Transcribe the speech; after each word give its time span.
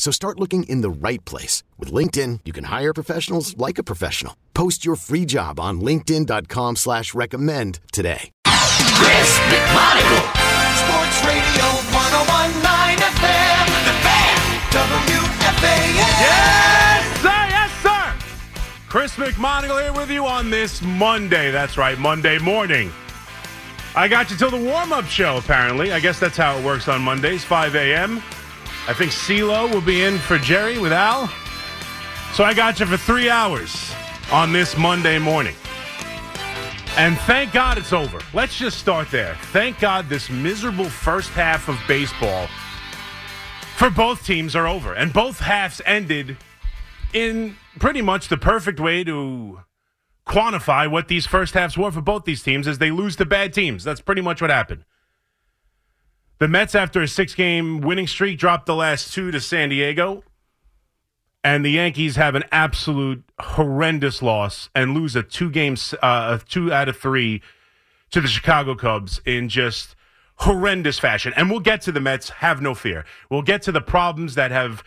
So 0.00 0.10
start 0.10 0.40
looking 0.40 0.62
in 0.62 0.80
the 0.80 0.88
right 0.88 1.22
place. 1.26 1.62
With 1.78 1.92
LinkedIn, 1.92 2.40
you 2.46 2.54
can 2.54 2.64
hire 2.64 2.94
professionals 2.94 3.54
like 3.58 3.76
a 3.76 3.82
professional. 3.82 4.34
Post 4.54 4.82
your 4.82 4.96
free 4.96 5.26
job 5.26 5.60
on 5.60 5.82
linkedin.com 5.82 6.76
slash 6.76 7.12
recommend 7.12 7.80
today. 7.92 8.30
Chris 8.46 9.38
McMonigle. 9.52 10.24
Sports 10.80 11.20
Radio 11.20 11.66
1019 11.92 12.96
FM. 13.12 13.66
The 13.84 13.96
Fan. 14.00 14.36
WFAN. 14.72 15.94
Yes, 16.00 17.20
sir. 17.20 17.44
Yes, 17.50 17.70
sir. 17.82 18.40
Chris 18.88 19.16
McMonigle 19.16 19.82
here 19.82 19.92
with 19.92 20.10
you 20.10 20.24
on 20.24 20.48
this 20.48 20.80
Monday. 20.80 21.50
That's 21.50 21.76
right, 21.76 21.98
Monday 21.98 22.38
morning. 22.38 22.90
I 23.94 24.08
got 24.08 24.30
you 24.30 24.38
till 24.38 24.50
the 24.50 24.64
warm 24.64 24.94
up 24.94 25.04
show, 25.04 25.36
apparently. 25.36 25.92
I 25.92 26.00
guess 26.00 26.18
that's 26.18 26.38
how 26.38 26.56
it 26.56 26.64
works 26.64 26.88
on 26.88 27.02
Mondays, 27.02 27.44
5 27.44 27.74
a.m. 27.74 28.22
I 28.88 28.94
think 28.94 29.12
CeeLo 29.12 29.72
will 29.72 29.80
be 29.80 30.02
in 30.02 30.18
for 30.18 30.38
Jerry 30.38 30.78
with 30.78 30.92
Al. 30.92 31.28
So 32.34 32.44
I 32.44 32.54
got 32.54 32.80
you 32.80 32.86
for 32.86 32.96
three 32.96 33.28
hours 33.28 33.92
on 34.32 34.52
this 34.52 34.76
Monday 34.76 35.18
morning. 35.18 35.54
And 36.96 37.16
thank 37.20 37.52
God 37.52 37.78
it's 37.78 37.92
over. 37.92 38.20
Let's 38.34 38.58
just 38.58 38.78
start 38.78 39.10
there. 39.10 39.36
Thank 39.52 39.78
God 39.78 40.08
this 40.08 40.28
miserable 40.28 40.88
first 40.88 41.30
half 41.30 41.68
of 41.68 41.78
baseball 41.86 42.48
for 43.76 43.90
both 43.90 44.26
teams 44.26 44.54
are 44.56 44.66
over. 44.66 44.92
And 44.92 45.12
both 45.12 45.38
halves 45.38 45.80
ended 45.86 46.36
in 47.12 47.56
pretty 47.78 48.02
much 48.02 48.28
the 48.28 48.36
perfect 48.36 48.78
way 48.78 49.04
to 49.04 49.60
quantify 50.26 50.90
what 50.90 51.08
these 51.08 51.26
first 51.26 51.54
halves 51.54 51.78
were 51.78 51.90
for 51.90 52.00
both 52.00 52.24
these 52.24 52.42
teams 52.42 52.68
as 52.68 52.78
they 52.78 52.90
lose 52.90 53.16
to 53.16 53.24
bad 53.24 53.52
teams. 53.52 53.82
That's 53.82 54.00
pretty 54.00 54.20
much 54.20 54.40
what 54.40 54.50
happened. 54.50 54.84
The 56.40 56.48
Mets, 56.48 56.74
after 56.74 57.02
a 57.02 57.06
six 57.06 57.34
game 57.34 57.82
winning 57.82 58.06
streak, 58.06 58.38
dropped 58.38 58.64
the 58.64 58.74
last 58.74 59.12
two 59.12 59.30
to 59.30 59.40
San 59.40 59.68
Diego. 59.68 60.24
And 61.44 61.62
the 61.62 61.70
Yankees 61.70 62.16
have 62.16 62.34
an 62.34 62.44
absolute 62.50 63.22
horrendous 63.38 64.22
loss 64.22 64.70
and 64.74 64.94
lose 64.94 65.14
a 65.14 65.22
two 65.22 65.50
games, 65.50 65.94
uh, 66.02 66.38
two 66.48 66.72
out 66.72 66.88
of 66.88 66.96
three 66.96 67.42
to 68.10 68.22
the 68.22 68.28
Chicago 68.28 68.74
Cubs 68.74 69.20
in 69.26 69.50
just 69.50 69.94
horrendous 70.36 70.98
fashion. 70.98 71.34
And 71.36 71.50
we'll 71.50 71.60
get 71.60 71.82
to 71.82 71.92
the 71.92 72.00
Mets, 72.00 72.30
have 72.30 72.62
no 72.62 72.74
fear. 72.74 73.04
We'll 73.28 73.42
get 73.42 73.60
to 73.62 73.72
the 73.72 73.82
problems 73.82 74.34
that 74.34 74.50
have 74.50 74.82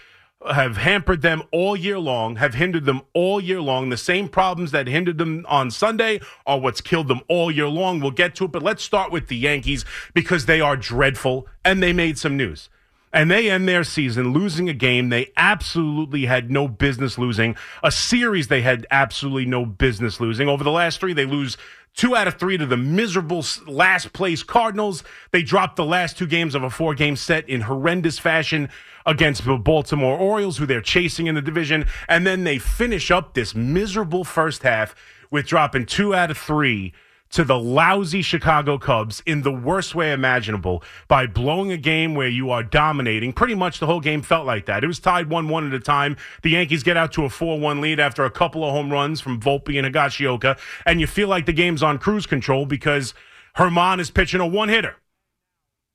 have 0.51 0.77
hampered 0.77 1.21
them 1.21 1.43
all 1.51 1.75
year 1.75 1.99
long, 1.99 2.37
have 2.37 2.53
hindered 2.53 2.85
them 2.85 3.01
all 3.13 3.39
year 3.39 3.61
long. 3.61 3.89
The 3.89 3.97
same 3.97 4.27
problems 4.27 4.71
that 4.71 4.87
hindered 4.87 5.17
them 5.17 5.45
on 5.47 5.71
Sunday 5.71 6.19
are 6.45 6.59
what's 6.59 6.81
killed 6.81 7.07
them 7.07 7.21
all 7.27 7.51
year 7.51 7.67
long. 7.67 7.99
We'll 7.99 8.11
get 8.11 8.35
to 8.35 8.45
it, 8.45 8.51
but 8.51 8.63
let's 8.63 8.83
start 8.83 9.11
with 9.11 9.27
the 9.27 9.37
Yankees 9.37 9.85
because 10.13 10.45
they 10.45 10.61
are 10.61 10.75
dreadful 10.75 11.47
and 11.63 11.81
they 11.81 11.93
made 11.93 12.17
some 12.17 12.37
news. 12.37 12.69
And 13.13 13.29
they 13.29 13.49
end 13.49 13.67
their 13.67 13.83
season 13.83 14.33
losing 14.33 14.67
a 14.69 14.73
game 14.73 15.09
they 15.09 15.31
absolutely 15.37 16.25
had 16.25 16.49
no 16.49 16.67
business 16.67 17.19
losing, 17.19 17.55
a 17.83 17.91
series 17.91 18.47
they 18.47 18.63
had 18.63 18.87
absolutely 18.89 19.45
no 19.45 19.65
business 19.65 20.19
losing. 20.19 20.49
Over 20.49 20.63
the 20.63 20.71
last 20.71 20.99
three, 20.99 21.13
they 21.13 21.25
lose 21.25 21.55
two 21.95 22.15
out 22.15 22.27
of 22.27 22.39
three 22.39 22.57
to 22.57 22.65
the 22.65 22.75
miserable 22.75 23.45
last 23.67 24.13
place 24.13 24.41
Cardinals. 24.41 25.03
They 25.31 25.43
dropped 25.43 25.75
the 25.75 25.85
last 25.85 26.17
two 26.17 26.25
games 26.25 26.55
of 26.55 26.63
a 26.63 26.71
four 26.71 26.95
game 26.95 27.15
set 27.15 27.47
in 27.47 27.61
horrendous 27.61 28.17
fashion 28.17 28.69
against 29.05 29.45
the 29.45 29.57
Baltimore 29.57 30.17
Orioles, 30.17 30.57
who 30.57 30.65
they're 30.65 30.81
chasing 30.81 31.27
in 31.27 31.35
the 31.35 31.41
division. 31.41 31.85
And 32.09 32.25
then 32.25 32.43
they 32.43 32.57
finish 32.57 33.11
up 33.11 33.35
this 33.35 33.53
miserable 33.53 34.23
first 34.23 34.63
half 34.63 34.95
with 35.29 35.45
dropping 35.45 35.85
two 35.85 36.15
out 36.15 36.31
of 36.31 36.37
three 36.37 36.93
to 37.33 37.43
the 37.43 37.57
lousy 37.57 38.21
Chicago 38.21 38.77
Cubs 38.77 39.21
in 39.25 39.41
the 39.41 39.51
worst 39.51 39.95
way 39.95 40.11
imaginable 40.11 40.83
by 41.07 41.25
blowing 41.25 41.71
a 41.71 41.77
game 41.77 42.13
where 42.13 42.27
you 42.27 42.51
are 42.51 42.61
dominating. 42.61 43.33
Pretty 43.33 43.55
much 43.55 43.79
the 43.79 43.87
whole 43.87 43.99
game 43.99 44.21
felt 44.21 44.45
like 44.45 44.67
that. 44.67 44.83
It 44.83 44.87
was 44.87 44.99
tied 44.99 45.29
1 45.29 45.49
1 45.49 45.67
at 45.67 45.73
a 45.73 45.79
time. 45.79 46.15
The 46.43 46.51
Yankees 46.51 46.83
get 46.83 46.95
out 46.95 47.11
to 47.13 47.25
a 47.25 47.29
4 47.29 47.59
1 47.59 47.81
lead 47.81 47.99
after 47.99 48.23
a 48.23 48.29
couple 48.31 48.63
of 48.63 48.71
home 48.71 48.91
runs 48.91 49.19
from 49.19 49.39
Volpe 49.39 49.77
and 49.77 49.93
Higashioka, 49.93 50.59
and 50.85 51.01
you 51.01 51.07
feel 51.07 51.27
like 51.27 51.47
the 51.47 51.53
game's 51.53 51.81
on 51.81 51.97
cruise 51.97 52.27
control 52.27 52.67
because 52.67 53.15
Germán 53.57 53.99
is 53.99 54.11
pitching 54.11 54.39
a 54.39 54.47
one 54.47 54.69
hitter. 54.69 54.95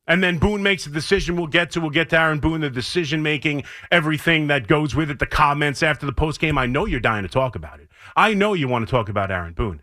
And 0.09 0.25
then 0.25 0.39
Boone 0.39 0.63
makes 0.63 0.87
a 0.87 0.91
decision. 0.91 1.37
We'll 1.37 1.49
get 1.49 1.71
to. 1.73 1.81
We'll 1.81 1.91
get 1.91 2.11
to 2.11 2.19
Aaron 2.19 2.41
Boone, 2.41 2.63
the 2.63 2.71
decision 2.71 3.23
making, 3.23 3.65
everything 3.93 4.47
that 4.47 4.67
goes 4.67 4.95
with 4.95 5.11
it, 5.11 5.19
the 5.19 5.27
comments 5.27 5.83
after 5.83 6.07
the 6.07 6.13
post 6.13 6.41
game. 6.41 6.57
I 6.57 6.67
know 6.67 6.87
you're 6.87 6.99
dying 6.99 7.25
to 7.25 7.29
talk 7.29 7.55
about 7.55 7.79
it. 7.79 7.89
I 8.17 8.33
know 8.33 8.55
you 8.55 8.69
want 8.69 8.89
to 8.89 8.91
talk 8.91 9.09
about 9.09 9.31
Aaron 9.31 9.53
Boone. 9.53 9.83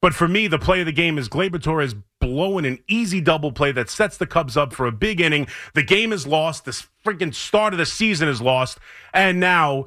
But 0.00 0.14
for 0.14 0.28
me, 0.28 0.46
the 0.46 0.58
play 0.58 0.80
of 0.80 0.86
the 0.86 0.92
game 0.92 1.18
is 1.18 1.28
Gleyber 1.28 1.62
Torres 1.62 1.94
blowing 2.20 2.66
an 2.66 2.78
easy 2.88 3.20
double 3.20 3.52
play 3.52 3.72
that 3.72 3.90
sets 3.90 4.16
the 4.16 4.26
Cubs 4.26 4.56
up 4.56 4.72
for 4.72 4.86
a 4.86 4.92
big 4.92 5.20
inning. 5.20 5.46
The 5.74 5.82
game 5.82 6.12
is 6.12 6.26
lost. 6.26 6.64
This 6.64 6.86
freaking 7.04 7.34
start 7.34 7.72
of 7.74 7.78
the 7.78 7.86
season 7.86 8.28
is 8.28 8.40
lost. 8.40 8.78
And 9.12 9.40
now 9.40 9.86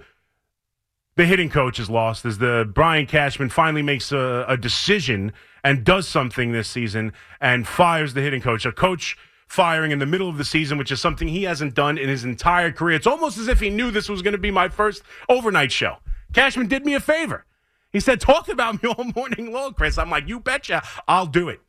the 1.16 1.26
hitting 1.26 1.50
coach 1.50 1.80
is 1.80 1.90
lost 1.90 2.26
as 2.26 2.38
the 2.38 2.70
Brian 2.74 3.06
Cashman 3.06 3.50
finally 3.50 3.82
makes 3.82 4.12
a, 4.12 4.46
a 4.48 4.58
decision 4.58 5.34
and 5.64 5.84
does 5.84 6.08
something 6.08 6.52
this 6.52 6.70
season 6.70 7.14
and 7.42 7.68
fires 7.68 8.14
the 8.14 8.22
hitting 8.22 8.42
coach. 8.42 8.66
A 8.66 8.72
coach 8.72 9.18
firing 9.48 9.92
in 9.92 10.00
the 10.00 10.06
middle 10.06 10.30
of 10.30 10.38
the 10.38 10.46
season, 10.46 10.78
which 10.78 10.92
is 10.92 11.02
something 11.02 11.28
he 11.28 11.44
hasn't 11.44 11.74
done 11.74 11.98
in 11.98 12.08
his 12.08 12.24
entire 12.24 12.72
career. 12.72 12.96
It's 12.96 13.08
almost 13.08 13.38
as 13.38 13.48
if 13.48 13.60
he 13.60 13.70
knew 13.70 13.92
this 13.92 14.08
was 14.08 14.22
going 14.22 14.32
to 14.32 14.38
be 14.38 14.52
my 14.52 14.70
first 14.70 15.04
overnight 15.28 15.72
show. 15.72 15.98
Cashman 16.34 16.68
did 16.68 16.86
me 16.86 16.94
a 16.94 17.00
favor. 17.00 17.46
He 17.92 18.00
said, 18.00 18.22
Talk 18.22 18.50
about 18.50 18.82
me 18.82 18.90
all 18.90 19.06
morning 19.16 19.52
long, 19.52 19.74
Chris. 19.74 19.98
I'm 19.98 20.10
like, 20.10 20.28
You 20.28 20.40
betcha, 20.40 20.84
I'll 21.08 21.26
do 21.26 21.50
it. 21.50 21.62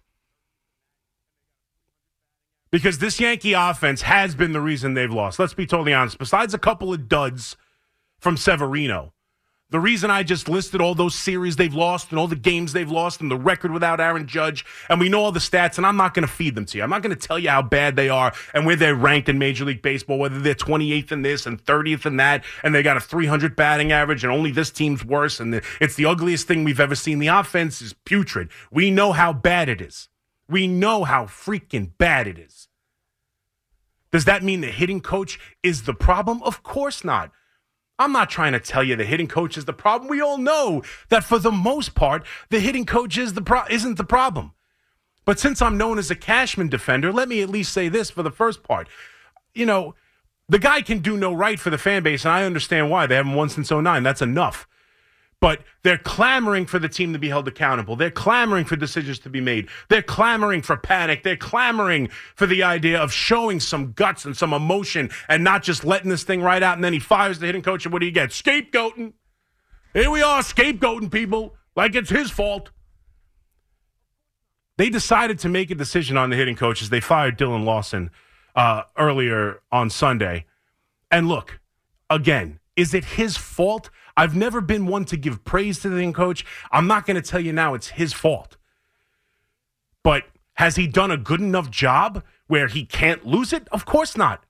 Because 2.71 2.99
this 2.99 3.19
Yankee 3.19 3.53
offense 3.53 4.03
has 4.03 4.35
been 4.35 4.53
the 4.53 4.61
reason 4.61 4.95
they've 4.95 5.13
lost. 5.13 5.39
Let's 5.39 5.55
be 5.55 5.67
totally 5.67 5.93
honest. 5.93 6.19
Besides 6.19 6.55
a 6.55 6.59
couple 6.59 6.93
of 6.93 7.09
duds 7.09 7.57
from 8.21 8.37
Severino, 8.37 9.13
the 9.71 9.81
reason 9.81 10.11
I 10.11 10.25
just 10.25 10.49
listed 10.49 10.81
all 10.81 10.95
those 10.95 11.15
series 11.15 11.57
they've 11.57 11.75
lost 11.75 12.11
and 12.11 12.19
all 12.19 12.27
the 12.27 12.37
games 12.37 12.73
they've 12.73 12.91
lost 12.91 13.21
and 13.21 13.31
the 13.31 13.37
record 13.37 13.71
without 13.71 14.01
Aaron 14.01 14.27
Judge, 14.27 14.65
and 14.89 14.99
we 14.99 15.09
know 15.09 15.23
all 15.23 15.33
the 15.33 15.41
stats, 15.41 15.77
and 15.77 15.87
I'm 15.87 15.97
not 15.97 16.13
going 16.13 16.27
to 16.27 16.33
feed 16.33 16.57
them 16.57 16.67
to 16.67 16.79
you. 16.79 16.85
I'm 16.85 16.91
not 16.91 17.03
going 17.03 17.17
to 17.17 17.27
tell 17.27 17.39
you 17.39 17.51
how 17.51 17.63
bad 17.63 17.95
they 17.95 18.09
are 18.09 18.33
and 18.53 18.67
where 18.67 18.77
they're 18.77 18.95
ranked 18.95 19.29
in 19.29 19.39
Major 19.39 19.65
League 19.65 19.83
Baseball, 19.83 20.19
whether 20.19 20.41
they're 20.41 20.55
28th 20.55 21.13
in 21.13 21.23
this 21.23 21.47
and 21.47 21.65
30th 21.65 22.05
in 22.05 22.17
that, 22.17 22.45
and 22.65 22.75
they 22.75 22.83
got 22.83 22.97
a 22.97 23.01
300 23.01 23.55
batting 23.55 23.93
average, 23.93 24.25
and 24.25 24.33
only 24.33 24.51
this 24.51 24.71
team's 24.71 25.05
worse, 25.05 25.39
and 25.39 25.55
the, 25.55 25.63
it's 25.81 25.95
the 25.95 26.07
ugliest 26.07 26.49
thing 26.49 26.65
we've 26.65 26.81
ever 26.81 26.97
seen. 26.97 27.21
The 27.21 27.29
offense 27.29 27.81
is 27.81 27.93
putrid. 27.93 28.49
We 28.73 28.91
know 28.91 29.13
how 29.13 29.33
bad 29.33 29.69
it 29.69 29.81
is. 29.81 30.09
We 30.49 30.67
know 30.67 31.05
how 31.05 31.27
freaking 31.27 31.93
bad 31.97 32.27
it 32.27 32.39
is. 32.39 32.67
Does 34.11 34.25
that 34.25 34.43
mean 34.43 34.61
the 34.61 34.69
hitting 34.69 35.01
coach 35.01 35.39
is 35.63 35.85
the 35.85 35.95
problem? 35.95 36.43
Of 36.43 36.65
course 36.65 37.05
not. 37.05 37.31
I'm 38.01 38.13
not 38.13 38.31
trying 38.31 38.53
to 38.53 38.61
tell 38.61 38.83
you 38.83 38.97
the 38.97 39.05
hitting 39.05 39.29
coach 39.29 39.59
is 39.59 39.67
the 39.67 39.75
problem. 39.75 40.09
We 40.09 40.23
all 40.23 40.39
know 40.39 40.83
that 41.11 41.23
for 41.23 41.39
the 41.39 41.53
most 41.53 41.95
part, 41.95 42.27
the 42.49 42.59
hitting 42.59 42.87
coach 42.87 43.19
is 43.19 43.35
the 43.35 43.43
pro- 43.43 43.67
isn't 43.69 43.99
the 43.99 44.05
problem. 44.05 44.55
But 45.27 45.39
since 45.39 45.61
I'm 45.61 45.77
known 45.77 45.99
as 45.99 46.11
a 46.11 46.15
Cashman 46.15 46.71
defender, 46.71 47.13
let 47.13 47.29
me 47.29 47.43
at 47.43 47.51
least 47.51 47.75
say 47.75 47.91
this 47.91 48.11
for 48.11 48.23
the 48.23 48.31
first 48.31 48.63
part. 48.63 48.89
You 49.55 49.67
know, 49.67 49.95
the 50.49 50.59
guy 50.59 50.81
can 50.81 51.01
do 51.01 51.19
no 51.19 51.31
right 51.35 51.61
for 51.61 51.69
the 51.69 51.77
fan 51.77 52.03
base, 52.03 52.25
and 52.25 52.33
I 52.33 52.45
understand 52.45 52.91
why. 52.91 53.07
They 53.07 53.17
haven't 53.17 53.35
won 53.35 53.51
since 53.51 53.71
09. 53.71 54.03
That's 54.03 54.23
enough. 54.23 54.67
But 55.41 55.63
they're 55.83 55.97
clamoring 55.97 56.67
for 56.67 56.79
the 56.79 56.89
team 56.89 57.15
to 57.15 57.19
be 57.19 57.31
held 57.31 57.49
accountable. 57.49 57.97
They're 57.97 58.11
clamoring 58.11 58.67
for 58.67 58.77
decisions 58.77 59.19
to 59.21 59.31
be 59.31 59.41
made. 59.41 59.69
They're 59.89 60.03
clamoring 60.03 60.61
for 60.61 60.77
panic. 60.77 61.23
They're 61.23 61.37
clamoring 61.37 62.09
for 62.35 62.47
the 62.47 62.63
idea 62.63 63.01
of 63.01 63.11
showing 63.11 63.59
some 63.59 63.93
guts 63.93 64.27
and 64.27 64.37
some 64.37 64.53
emotion 64.53 65.11
and 65.29 65.43
not 65.43 65.63
just 65.63 65.83
letting 65.83 66.11
this 66.11 66.25
thing 66.25 66.43
right 66.43 66.63
out. 66.63 66.77
And 66.77 66.85
then 66.85 66.93
he 66.93 66.99
fires 66.99 67.39
the 67.39 67.47
hitting 67.47 67.63
coach, 67.63 67.87
and 67.87 67.93
what 67.93 68.01
do 68.01 68.07
you 68.07 68.13
get? 68.13 68.31
Scapegoating. 68.31 69.15
Here 69.95 70.11
we 70.11 70.23
are, 70.23 70.43
scapegoating 70.43 71.11
people 71.11 71.57
like 71.75 71.95
it's 71.95 72.11
his 72.11 72.31
fault. 72.31 72.71
They 74.77 74.91
decided 74.91 75.39
to 75.41 75.49
make 75.49 75.71
a 75.71 75.75
decision 75.75 76.17
on 76.17 76.31
the 76.31 76.37
hitting 76.37 76.57
coaches. 76.57 76.91
They 76.91 77.01
fired 77.01 77.37
Dillon 77.37 77.65
Lawson 77.65 78.11
uh, 78.55 78.83
earlier 78.97 79.61
on 79.73 79.91
Sunday. 79.91 80.47
And 81.11 81.29
look, 81.29 81.61
again, 82.09 82.61
is 82.77 82.95
it 82.95 83.05
his 83.05 83.37
fault? 83.37 83.91
I've 84.21 84.37
never 84.37 84.61
been 84.61 84.85
one 84.85 85.07
to 85.07 85.17
give 85.17 85.47
praise 85.47 85.79
to 85.79 85.89
the 85.89 86.13
coach. 86.13 86.45
I'm 86.71 86.87
not 86.87 87.07
going 87.07 87.15
to 87.15 87.27
tell 87.27 87.41
you 87.41 87.55
now 87.55 87.73
it's 87.73 87.89
his 87.89 88.13
fault. 88.13 88.59
But 90.03 90.25
has 90.57 90.77
he 90.77 90.87
done 90.87 91.11
a 91.11 91.17
good 91.17 91.41
enough 91.41 91.71
job 91.71 92.23
where 92.47 92.67
he 92.69 92.85
can't 92.85 93.25
lose 93.25 93.55
it? 93.55 93.67
Of 93.73 93.87
course 93.87 94.19
not. 94.19 94.45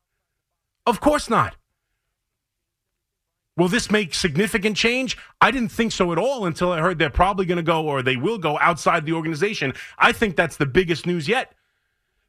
Of 0.87 1.01
course 1.01 1.31
not. 1.31 1.55
Will 3.57 3.69
this 3.69 3.93
make 3.93 4.13
significant 4.13 4.77
change? 4.77 5.17
I 5.41 5.53
didn't 5.53 5.71
think 5.71 5.93
so 5.93 6.11
at 6.11 6.19
all 6.19 6.47
until 6.47 6.73
I 6.73 6.81
heard 6.81 6.99
they're 6.99 7.09
probably 7.09 7.47
going 7.47 7.55
to 7.55 7.63
go 7.63 7.87
or 7.87 8.03
they 8.03 8.17
will 8.17 8.39
go 8.39 8.59
outside 8.59 9.07
the 9.07 9.13
organization. 9.13 9.73
I 9.97 10.11
think 10.11 10.35
that's 10.35 10.57
the 10.57 10.67
biggest 10.67 11.07
news 11.07 11.29
yet. 11.29 11.53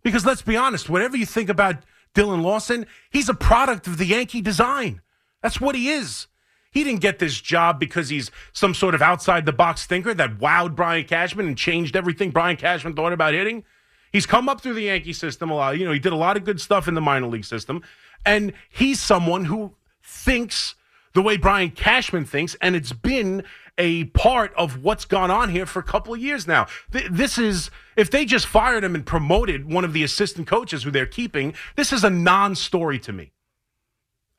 Because 0.04 0.28
let's 0.28 0.44
be 0.44 0.58
honest, 0.58 0.92
whatever 0.92 1.18
you 1.18 1.26
think 1.26 1.50
about 1.50 1.78
Dillon 2.14 2.44
Lawson, 2.44 2.86
he's 3.10 3.30
a 3.30 3.34
product 3.34 3.88
of 3.88 3.98
the 3.98 4.06
Yankee 4.06 4.42
design. 4.42 5.02
That's 5.42 5.60
what 5.60 5.74
he 5.74 5.90
is. 5.90 6.28
He 6.72 6.84
didn't 6.86 7.02
get 7.02 7.20
this 7.20 7.40
job 7.40 7.80
because 7.80 8.10
he's 8.10 8.32
some 8.54 8.74
sort 8.74 8.96
of 8.96 9.02
outside 9.02 9.46
the 9.46 9.52
box 9.52 9.86
thinker 9.86 10.14
that 10.14 10.40
wowed 10.40 10.76
Brian 10.76 11.06
Cashman 11.06 11.48
and 11.48 11.58
changed 11.58 11.96
everything 11.96 12.32
Brian 12.32 12.56
Cashman 12.56 12.94
thought 12.94 13.14
about 13.14 13.34
hitting. 13.34 13.66
He's 14.12 14.26
come 14.26 14.50
up 14.50 14.62
through 14.62 14.74
the 14.76 14.84
Yankee 14.84 15.14
system 15.14 15.52
a 15.52 15.56
lot. 15.56 15.78
You 15.78 15.86
know, 15.86 15.92
he 15.92 16.00
did 16.00 16.14
a 16.14 16.18
lot 16.18 16.38
of 16.38 16.46
good 16.46 16.60
stuff 16.62 16.88
in 16.88 16.94
the 16.94 17.02
minor 17.02 17.28
league 17.28 17.46
system. 17.46 17.82
And 18.26 18.54
he's 18.70 19.00
someone 19.00 19.46
who 19.46 19.76
thinks 20.04 20.76
the 21.14 21.22
way 21.22 21.38
Brian 21.38 21.72
Cashman 21.72 22.26
thinks, 22.26 22.56
and 22.62 22.76
it's 22.76 22.94
been 22.94 23.44
a 23.78 24.06
part 24.06 24.54
of 24.56 24.84
what's 24.84 25.06
gone 25.06 25.32
on 25.32 25.50
here 25.50 25.66
for 25.66 25.80
a 25.80 25.84
couple 25.84 26.14
of 26.14 26.22
years 26.22 26.48
now. 26.48 26.68
This 26.90 27.38
is, 27.38 27.70
if 27.98 28.12
they 28.12 28.26
just 28.26 28.46
fired 28.46 28.84
him 28.84 28.96
and 28.96 29.06
promoted 29.06 29.72
one 29.72 29.84
of 29.84 29.94
the 29.94 30.04
assistant 30.04 30.48
coaches 30.48 30.84
who 30.84 30.92
they're 30.92 31.06
keeping, 31.06 31.54
this 31.76 31.92
is 31.92 32.04
a 32.04 32.10
non 32.10 32.56
story 32.56 33.00
to 33.00 33.12
me. 33.12 33.34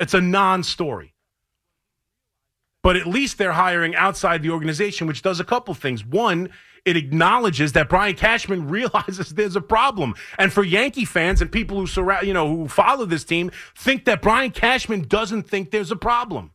It's 0.01 0.15
a 0.15 0.21
non 0.21 0.63
story. 0.63 1.12
But 2.83 2.97
at 2.97 3.07
least 3.07 3.39
they're 3.39 3.53
hiring 3.53 3.95
outside 3.95 4.43
the 4.43 4.51
organization, 4.51 5.07
which 5.07 5.23
does 5.23 5.41
a 5.41 5.45
couple 5.45 5.73
things. 5.75 6.05
One, 6.05 6.51
it 6.85 6.97
acknowledges 6.97 7.73
that 7.73 7.89
Brian 7.89 8.17
Cashman 8.17 8.69
realizes 8.69 9.31
there's 9.31 9.57
a 9.57 9.61
problem. 9.61 10.15
And 10.39 10.53
for 10.53 10.65
Yankee 10.65 11.05
fans 11.05 11.41
and 11.41 11.51
people 11.51 11.77
who 11.77 11.87
surround, 11.87 12.27
you 12.27 12.35
know, 12.35 12.49
who 12.49 12.69
follow 12.69 13.07
this 13.07 13.25
team, 13.25 13.51
think 13.77 14.05
that 14.07 14.23
Brian 14.23 14.51
Cashman 14.51 15.03
doesn't 15.03 15.45
think 15.45 15.71
there's 15.71 15.93
a 15.93 15.97
problem. 15.97 16.53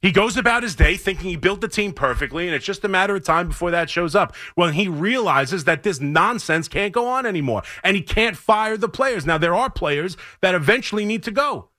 He 0.00 0.12
goes 0.12 0.36
about 0.36 0.62
his 0.62 0.76
day 0.76 0.96
thinking 0.96 1.28
he 1.28 1.36
built 1.36 1.60
the 1.60 1.66
team 1.66 1.92
perfectly, 1.92 2.46
and 2.46 2.54
it's 2.54 2.64
just 2.64 2.84
a 2.84 2.88
matter 2.88 3.16
of 3.16 3.24
time 3.24 3.48
before 3.48 3.72
that 3.72 3.90
shows 3.90 4.14
up. 4.14 4.36
When 4.54 4.74
he 4.74 4.86
realizes 4.86 5.64
that 5.64 5.82
this 5.82 5.98
nonsense 5.98 6.68
can't 6.68 6.92
go 6.92 7.08
on 7.08 7.26
anymore, 7.26 7.64
and 7.82 7.96
he 7.96 8.02
can't 8.02 8.36
fire 8.36 8.76
the 8.76 8.88
players. 8.88 9.26
Now, 9.26 9.38
there 9.38 9.56
are 9.56 9.68
players 9.68 10.16
that 10.40 10.54
eventually 10.54 11.04
need 11.04 11.24
to 11.24 11.32
go. 11.32 11.70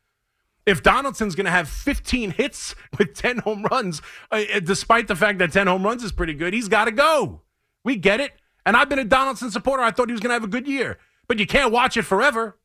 If 0.69 0.83
Donaldson's 0.83 1.33
going 1.33 1.45
to 1.45 1.51
have 1.51 1.67
15 1.67 2.29
hits 2.29 2.75
with 2.99 3.15
10 3.15 3.39
home 3.39 3.63
runs, 3.71 4.03
uh, 4.31 4.43
uh, 4.53 4.59
despite 4.59 5.07
the 5.07 5.15
fact 5.15 5.39
that 5.39 5.51
10 5.51 5.65
home 5.65 5.81
runs 5.83 6.03
is 6.03 6.11
pretty 6.11 6.35
good, 6.35 6.53
he's 6.53 6.67
got 6.67 6.85
to 6.85 6.91
go. 6.91 7.41
We 7.83 7.95
get 7.95 8.19
it. 8.19 8.33
And 8.67 8.77
I've 8.77 8.87
been 8.87 8.99
a 8.99 9.03
Donaldson 9.03 9.49
supporter. 9.49 9.81
I 9.81 9.89
thought 9.89 10.09
he 10.09 10.11
was 10.11 10.21
going 10.21 10.29
to 10.29 10.35
have 10.35 10.43
a 10.43 10.47
good 10.47 10.67
year, 10.67 10.99
but 11.27 11.39
you 11.39 11.47
can't 11.47 11.71
watch 11.71 11.97
it 11.97 12.03
forever. 12.03 12.59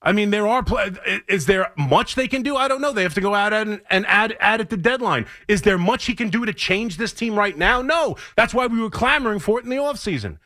I 0.00 0.12
mean, 0.12 0.30
there 0.30 0.46
are. 0.46 0.62
Pl- 0.62 0.78
Is 1.28 1.46
there 1.46 1.72
much 1.76 2.14
they 2.14 2.28
can 2.28 2.42
do? 2.42 2.56
I 2.56 2.68
don't 2.68 2.80
know. 2.80 2.92
They 2.92 3.02
have 3.02 3.14
to 3.14 3.20
go 3.20 3.34
out 3.34 3.52
and, 3.52 3.82
and 3.90 4.06
add 4.06 4.36
add 4.38 4.60
at 4.60 4.70
the 4.70 4.76
deadline. 4.76 5.26
Is 5.48 5.62
there 5.62 5.76
much 5.76 6.06
he 6.06 6.14
can 6.14 6.30
do 6.30 6.46
to 6.46 6.54
change 6.54 6.96
this 6.96 7.12
team 7.12 7.34
right 7.34 7.58
now? 7.58 7.82
No. 7.82 8.16
That's 8.36 8.54
why 8.54 8.66
we 8.68 8.80
were 8.80 8.90
clamoring 8.90 9.40
for 9.40 9.58
it 9.58 9.64
in 9.64 9.70
the 9.70 9.76
offseason. 9.76 10.38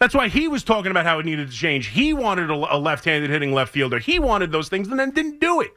That's 0.00 0.14
why 0.14 0.28
he 0.28 0.48
was 0.48 0.64
talking 0.64 0.90
about 0.90 1.06
how 1.06 1.18
it 1.18 1.26
needed 1.26 1.50
to 1.50 1.56
change. 1.56 1.88
He 1.88 2.12
wanted 2.12 2.50
a, 2.50 2.76
left-handed 2.76 3.30
hitting 3.30 3.52
left 3.52 3.72
fielder. 3.72 3.98
He 3.98 4.18
wanted 4.18 4.52
those 4.52 4.68
things 4.68 4.88
and 4.88 4.98
then 4.98 5.12
didn't 5.12 5.40
do 5.40 5.60
it. 5.60 5.72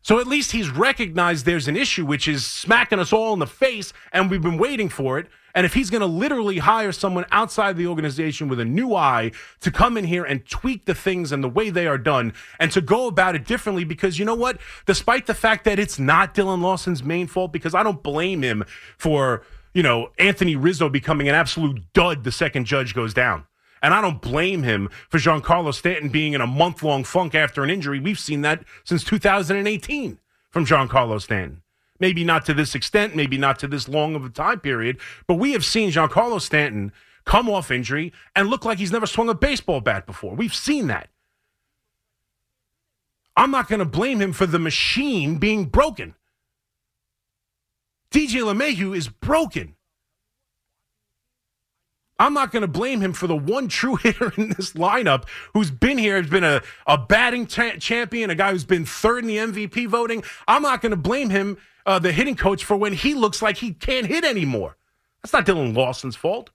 So 0.00 0.20
at 0.20 0.28
least 0.28 0.52
he's 0.52 0.70
recognized 0.70 1.44
there's 1.44 1.66
an 1.66 1.76
issue, 1.76 2.06
which 2.06 2.28
is 2.28 2.46
smacking 2.46 3.00
us 3.00 3.12
all 3.12 3.32
in 3.32 3.40
the 3.40 3.46
face, 3.46 3.92
and 4.12 4.30
we've 4.30 4.40
been 4.40 4.56
waiting 4.56 4.88
for 4.88 5.18
it. 5.18 5.26
And 5.52 5.66
if 5.66 5.74
he's 5.74 5.90
going 5.90 6.02
to 6.02 6.06
literally 6.06 6.58
hire 6.58 6.92
someone 6.92 7.24
outside 7.32 7.76
the 7.76 7.88
organization 7.88 8.46
with 8.46 8.60
a 8.60 8.64
new 8.64 8.94
eye 8.94 9.32
to 9.62 9.70
come 9.72 9.96
in 9.96 10.04
here 10.04 10.22
and 10.22 10.46
tweak 10.46 10.84
the 10.84 10.94
things 10.94 11.32
and 11.32 11.42
the 11.42 11.48
way 11.48 11.70
they 11.70 11.88
are 11.88 11.98
done 11.98 12.34
and 12.60 12.70
to 12.70 12.80
go 12.80 13.08
about 13.08 13.34
it 13.34 13.46
differently, 13.46 13.82
because 13.82 14.18
you 14.18 14.24
know 14.24 14.34
what? 14.34 14.60
Despite 14.84 15.26
the 15.26 15.34
fact 15.34 15.64
that 15.64 15.80
it's 15.80 15.98
not 15.98 16.34
Dillon 16.34 16.60
Lawson's 16.60 17.02
main 17.02 17.26
fault, 17.26 17.52
because 17.52 17.74
I 17.74 17.82
don't 17.82 18.02
blame 18.02 18.42
him 18.42 18.64
for, 18.96 19.42
you 19.76 19.82
know, 19.82 20.08
Anthony 20.18 20.56
Rizzo 20.56 20.88
becoming 20.88 21.28
an 21.28 21.34
absolute 21.34 21.92
dud 21.92 22.24
the 22.24 22.32
second 22.32 22.64
judge 22.64 22.94
goes 22.94 23.12
down. 23.12 23.44
And 23.82 23.92
I 23.92 24.00
don't 24.00 24.22
blame 24.22 24.62
him 24.62 24.88
for 25.10 25.18
Giancarlo 25.18 25.74
Stanton 25.74 26.08
being 26.08 26.32
in 26.32 26.40
a 26.40 26.46
month 26.46 26.82
long 26.82 27.04
funk 27.04 27.34
after 27.34 27.62
an 27.62 27.68
injury. 27.68 28.00
We've 28.00 28.18
seen 28.18 28.40
that 28.40 28.64
since 28.84 29.04
2018 29.04 30.18
from 30.48 30.64
Giancarlo 30.64 31.20
Stanton. 31.20 31.60
Maybe 32.00 32.24
not 32.24 32.46
to 32.46 32.54
this 32.54 32.74
extent, 32.74 33.14
maybe 33.14 33.36
not 33.36 33.58
to 33.58 33.68
this 33.68 33.86
long 33.86 34.14
of 34.14 34.24
a 34.24 34.30
time 34.30 34.60
period, 34.60 34.98
but 35.26 35.34
we 35.34 35.52
have 35.52 35.62
seen 35.62 35.90
Giancarlo 35.90 36.40
Stanton 36.40 36.90
come 37.26 37.50
off 37.50 37.70
injury 37.70 38.14
and 38.34 38.48
look 38.48 38.64
like 38.64 38.78
he's 38.78 38.92
never 38.92 39.06
swung 39.06 39.28
a 39.28 39.34
baseball 39.34 39.82
bat 39.82 40.06
before. 40.06 40.34
We've 40.34 40.54
seen 40.54 40.86
that. 40.86 41.10
I'm 43.36 43.50
not 43.50 43.68
going 43.68 43.80
to 43.80 43.84
blame 43.84 44.22
him 44.22 44.32
for 44.32 44.46
the 44.46 44.58
machine 44.58 45.36
being 45.36 45.66
broken. 45.66 46.14
DJ 48.10 48.42
LeMahieu 48.42 48.96
is 48.96 49.08
broken. 49.08 49.74
I'm 52.18 52.32
not 52.32 52.50
going 52.50 52.62
to 52.62 52.68
blame 52.68 53.00
him 53.00 53.12
for 53.12 53.26
the 53.26 53.36
one 53.36 53.68
true 53.68 53.96
hitter 54.02 54.32
in 54.36 54.50
this 54.50 54.72
lineup 54.72 55.24
who's 55.52 55.70
been 55.70 55.98
here, 55.98 56.16
has 56.16 56.30
been 56.30 56.44
a, 56.44 56.62
a 56.86 56.96
batting 56.96 57.46
champion, 57.46 58.30
a 58.30 58.34
guy 58.34 58.52
who's 58.52 58.64
been 58.64 58.86
third 58.86 59.24
in 59.24 59.28
the 59.28 59.36
MVP 59.36 59.88
voting. 59.88 60.22
I'm 60.48 60.62
not 60.62 60.80
going 60.80 60.90
to 60.90 60.96
blame 60.96 61.30
him 61.30 61.58
uh, 61.84 61.98
the 61.98 62.12
hitting 62.12 62.36
coach 62.36 62.64
for 62.64 62.76
when 62.76 62.92
he 62.92 63.14
looks 63.14 63.42
like 63.42 63.58
he 63.58 63.72
can't 63.72 64.06
hit 64.06 64.24
anymore. 64.24 64.76
That's 65.22 65.32
not 65.32 65.44
Dillon 65.44 65.74
Lawson's 65.74 66.16
fault. 66.16 66.50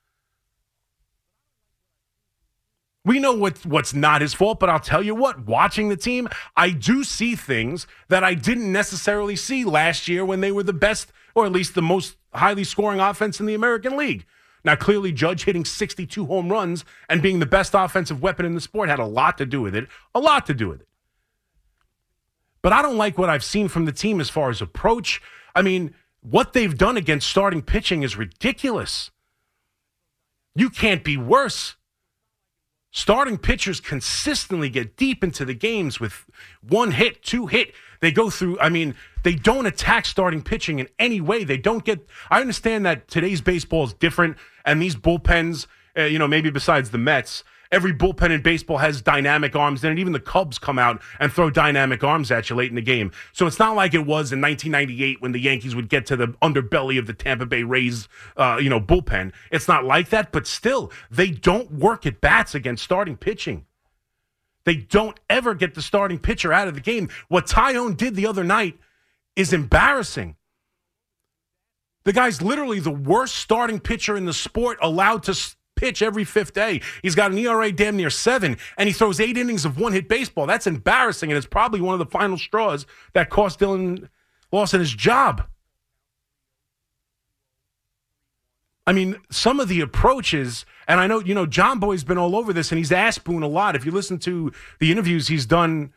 We 3.04 3.20
know 3.20 3.34
what, 3.34 3.66
what's 3.66 3.96
not 3.96 4.22
his 4.22 4.34
fault, 4.34 4.60
but 4.60 4.70
I'll 4.70 4.80
tell 4.80 5.02
you 5.02 5.16
what, 5.16 5.48
watching 5.48 5.90
the 5.90 5.98
team, 5.98 6.30
I 6.56 6.70
do 6.70 7.04
see 7.04 7.36
things 7.36 7.88
that 8.10 8.24
I 8.24 8.36
didn't 8.36 8.72
necessarily 8.72 9.36
see 9.36 9.66
last 9.66 10.08
year 10.08 10.24
when 10.24 10.42
they 10.42 10.52
were 10.52 10.64
the 10.64 10.74
best, 10.74 11.12
or 11.36 11.46
at 11.46 11.52
least 11.52 11.76
the 11.76 11.82
most 11.82 12.18
highly 12.34 12.64
scoring 12.64 13.00
offense 13.00 13.40
in 13.40 13.46
the 13.46 13.54
American 13.54 13.98
League. 13.98 14.26
Now, 14.64 14.76
clearly, 14.76 15.12
Judge 15.12 15.44
hitting 15.46 15.66
62 15.66 16.26
home 16.26 16.52
runs 16.52 16.86
and 17.10 17.22
being 17.22 17.40
the 17.40 17.46
best 17.46 17.74
offensive 17.74 18.22
weapon 18.22 18.46
in 18.46 18.54
the 18.54 18.62
sport 18.62 18.90
had 18.90 19.00
a 19.00 19.06
lot 19.06 19.38
to 19.40 19.46
do 19.46 19.62
with 19.62 19.76
it. 19.76 19.88
A 20.14 20.20
lot 20.20 20.46
to 20.46 20.54
do 20.54 20.70
with 20.70 20.82
it. 20.82 20.88
But 22.62 22.74
I 22.74 22.82
don't 22.82 22.98
like 22.98 23.18
what 23.18 23.30
I've 23.30 23.44
seen 23.44 23.68
from 23.68 23.86
the 23.86 23.92
team 23.92 24.22
as 24.22 24.30
far 24.30 24.50
as 24.50 24.62
approach. 24.62 25.22
I 25.56 25.64
mean, 25.64 25.96
what 26.22 26.54
they've 26.54 26.78
done 26.78 26.96
against 26.96 27.28
starting 27.28 27.64
pitching 27.64 28.04
is 28.04 28.16
ridiculous. 28.16 29.10
You 30.56 30.70
can't 30.70 31.04
be 31.04 31.18
worse. 31.18 31.76
Starting 32.92 33.38
pitchers 33.38 33.80
consistently 33.80 34.70
get 34.70 34.98
deep 34.98 35.24
into 35.24 35.46
the 35.46 35.54
games 35.54 36.00
with 36.00 36.26
one 36.62 36.92
hit, 36.92 37.24
two 37.24 37.48
hit. 37.48 37.74
They 38.02 38.12
go 38.12 38.30
through, 38.30 38.60
I 38.60 38.70
mean, 38.70 38.96
they 39.24 39.36
don't 39.36 39.66
attack 39.66 40.06
starting 40.06 40.42
pitching 40.42 40.80
in 40.80 40.88
any 41.00 41.22
way. 41.22 41.44
They 41.44 41.58
don't 41.58 41.86
get, 41.86 42.06
I 42.30 42.42
understand 42.42 42.86
that 42.86 43.08
today's 43.08 43.42
baseball 43.42 43.86
is 43.86 43.94
different 43.94 44.38
and 44.66 44.82
these 44.82 44.96
bullpens, 44.96 45.68
uh, 45.98 46.04
you 46.04 46.20
know, 46.20 46.28
maybe 46.28 46.50
besides 46.50 46.92
the 46.92 46.98
Mets, 46.98 47.44
Every 47.72 47.94
bullpen 47.94 48.32
in 48.32 48.42
baseball 48.42 48.80
has 48.80 49.02
dynamic 49.02 49.56
arms 49.56 49.84
it. 49.84 49.98
Even 49.98 50.12
the 50.12 50.20
Cubs 50.20 50.60
come 50.60 50.78
out 50.78 51.02
and 51.22 51.32
throw 51.32 51.50
dynamic 51.50 52.04
arms 52.04 52.30
at 52.30 52.50
you 52.50 52.56
late 52.58 52.70
in 52.70 52.76
the 52.76 52.82
game. 52.82 53.12
So 53.32 53.48
it's 53.48 53.60
not 53.60 53.78
like 53.78 53.94
it 53.94 54.00
was 54.00 54.34
in 54.34 54.42
1998 54.42 55.22
when 55.22 55.32
the 55.32 55.40
Yankees 55.40 55.74
would 55.74 55.88
get 55.88 56.06
to 56.08 56.18
the 56.18 56.28
underbelly 56.42 57.00
of 57.00 57.08
the 57.08 57.14
Tampa 57.14 57.46
Bay 57.46 57.64
Rays, 57.64 58.10
uh, 58.36 58.60
you 58.62 58.70
know, 58.70 58.82
bullpen. 58.82 59.32
It's 59.52 59.70
not 59.70 59.86
like 59.86 60.10
that, 60.10 60.34
but 60.34 60.48
still, 60.48 60.92
they 61.10 61.32
don't 61.32 61.72
work 61.72 62.06
at 62.06 62.20
bats 62.20 62.54
against 62.54 62.84
starting 62.84 63.16
pitching. 63.16 63.66
They 64.64 64.76
don't 64.76 65.20
ever 65.30 65.56
get 65.56 65.74
the 65.74 65.82
starting 65.82 66.20
pitcher 66.20 66.54
out 66.54 66.68
of 66.68 66.76
the 66.76 66.82
game. 66.82 67.10
What 67.28 67.48
Taillon 67.48 67.98
did 67.98 68.16
the 68.16 68.28
other 68.28 68.44
night 68.44 68.78
is 69.36 69.54
embarrassing. 69.54 70.36
The 72.04 72.14
guy's 72.14 72.42
literally 72.42 72.80
the 72.80 72.92
worst 72.92 73.36
starting 73.36 73.80
pitcher 73.80 74.16
in 74.18 74.26
the 74.26 74.34
sport 74.34 74.78
allowed 74.82 75.24
to 75.24 75.38
pitch 75.76 76.02
every 76.02 76.24
fifth 76.24 76.54
day. 76.54 76.82
He's 77.02 77.16
got 77.16 77.32
an 77.32 77.38
ERA 77.38 77.72
damn 77.72 77.98
near 77.98 78.10
seven, 78.10 78.58
and 78.78 78.88
he 78.88 78.94
throws 78.94 79.20
eight 79.20 79.38
innings 79.38 79.66
of 79.66 79.80
one 79.80 79.94
hit 79.94 80.08
baseball. 80.08 80.46
That's 80.46 80.68
embarrassing, 80.68 81.32
and 81.32 81.38
it's 81.38 81.48
probably 81.48 81.82
one 81.82 81.94
of 81.94 82.00
the 82.00 82.06
final 82.06 82.38
straws 82.38 82.86
that 83.14 83.30
cost 83.30 83.60
Dillon 83.60 84.10
Lawson 84.52 84.80
his 84.80 84.94
job. 84.94 85.48
I 88.86 88.94
mean, 88.94 89.18
some 89.30 89.60
of 89.60 89.70
the 89.70 89.82
approaches, 89.82 90.66
and 90.92 91.00
I 91.00 91.08
know, 91.08 91.20
you 91.20 91.34
know, 91.34 91.46
John 91.46 91.80
Boy's 91.80 92.04
been 92.04 92.18
all 92.18 92.36
over 92.36 92.52
this 92.52 92.70
and 92.70 92.78
he's 92.78 92.92
asked 92.92 93.24
Boone 93.24 93.44
a 93.44 93.48
lot. 93.48 93.78
If 93.78 93.86
you 93.86 93.92
listen 93.92 94.20
to 94.20 94.52
the 94.80 94.92
interviews 94.92 95.30
he's 95.30 95.46
done 95.46 95.94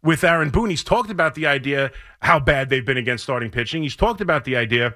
with 0.00 0.22
Aaron 0.22 0.50
Boone, 0.50 0.70
he's 0.70 0.84
talked 0.84 1.10
about 1.10 1.34
the 1.34 1.44
idea 1.44 1.90
how 2.20 2.38
bad 2.38 2.68
they've 2.68 2.86
been 2.86 2.96
against 2.96 3.24
starting 3.24 3.50
pitching. 3.50 3.82
He's 3.82 3.96
talked 3.96 4.20
about 4.20 4.44
the 4.44 4.54
idea 4.54 4.94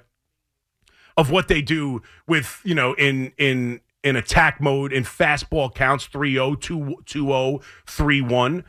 of 1.17 1.33
what 1.33 1.49
they 1.49 1.61
do 1.61 2.03
with, 2.29 2.61
you 2.63 2.77
know, 2.77 2.93
in 2.93 3.33
in 3.37 3.81
in 4.05 4.15
attack 4.15 4.61
mode 4.61 4.93
in 4.93 5.03
fastball 5.03 5.75
counts 5.75 6.07
3-0, 6.07 6.57
2-0, 7.05 7.63
3-1. 7.85 8.65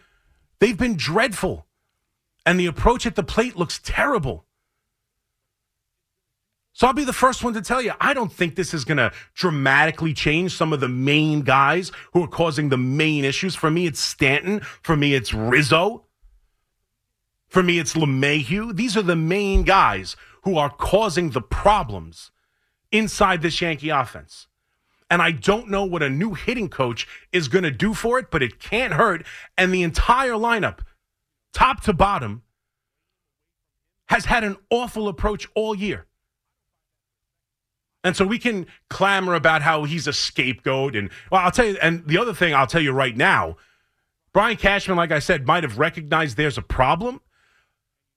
They've 0.58 0.78
been 0.78 0.96
dreadful. 0.98 1.68
And 2.48 2.60
the 2.60 2.66
approach 2.66 3.06
at 3.06 3.16
the 3.16 3.24
plate 3.24 3.56
looks 3.56 3.80
terrible. 3.84 4.46
So 6.74 6.88
I'll 6.88 6.94
be 6.94 7.06
the 7.06 7.14
first 7.14 7.44
one 7.44 7.54
to 7.54 7.62
tell 7.62 7.82
you, 7.82 7.94
I 8.02 8.16
don't 8.16 8.34
think 8.34 8.56
this 8.56 8.74
is 8.74 8.84
going 8.84 8.98
to 8.98 9.12
dramatically 9.36 10.14
change 10.14 10.56
some 10.56 10.74
of 10.74 10.80
the 10.80 10.90
main 10.90 11.42
guys 11.42 11.92
who 12.14 12.24
are 12.24 12.28
causing 12.28 12.70
the 12.70 12.78
main 12.78 13.24
issues. 13.24 13.56
For 13.56 13.70
me, 13.70 13.86
it's 13.86 14.00
Stanton. 14.00 14.62
For 14.82 14.98
me, 14.98 15.14
it's 15.14 15.34
Rizzo. 15.34 16.06
For 17.48 17.62
me, 17.62 17.78
it's 17.78 17.94
LeMahieu. 17.94 18.76
These 18.76 18.98
are 18.98 19.04
the 19.04 19.16
main 19.16 19.62
guys 19.62 20.16
who 20.44 20.58
are 20.58 20.72
causing 20.72 21.30
the 21.30 21.42
problems 21.42 22.32
inside 22.92 23.44
this 23.44 23.62
Yankee 23.62 23.90
offense. 23.90 24.48
And 25.12 25.22
I 25.22 25.30
don't 25.30 25.70
know 25.70 25.86
what 25.86 26.02
a 26.02 26.10
new 26.10 26.34
hitting 26.34 26.70
coach 26.70 27.08
is 27.32 27.48
going 27.48 27.66
to 27.66 27.72
do 27.72 27.94
for 27.94 28.18
it, 28.18 28.32
but 28.32 28.42
it 28.42 28.60
can't 28.60 28.94
hurt. 28.94 29.24
And 29.56 29.72
the 29.72 29.84
entire 29.84 30.32
lineup, 30.32 30.80
top 31.54 31.82
to 31.82 31.94
bottom, 31.94 32.42
has 34.08 34.26
had 34.26 34.44
an 34.44 34.58
awful 34.72 35.08
approach 35.08 35.48
all 35.54 35.76
year. 35.76 36.08
And 38.04 38.18
so 38.18 38.26
we 38.26 38.38
can 38.38 38.68
clamor 38.90 39.34
about 39.34 39.62
how 39.62 39.86
he's 39.86 40.08
a 40.08 40.14
scapegoat. 40.14 40.96
And 40.96 41.10
well, 41.32 41.42
I'll 41.42 41.52
tell 41.52 41.66
you, 41.66 41.78
and 41.82 42.06
the 42.06 42.18
other 42.18 42.34
thing 42.34 42.54
I'll 42.54 42.68
tell 42.68 42.82
you 42.82 42.92
right 42.92 43.16
now, 43.16 43.56
Brian 44.34 44.58
Cashman, 44.58 44.98
like 44.98 45.12
I 45.12 45.20
said, 45.20 45.46
might 45.46 45.64
have 45.64 45.78
recognized 45.78 46.36
there's 46.36 46.58
a 46.58 46.64
problem. 46.64 47.22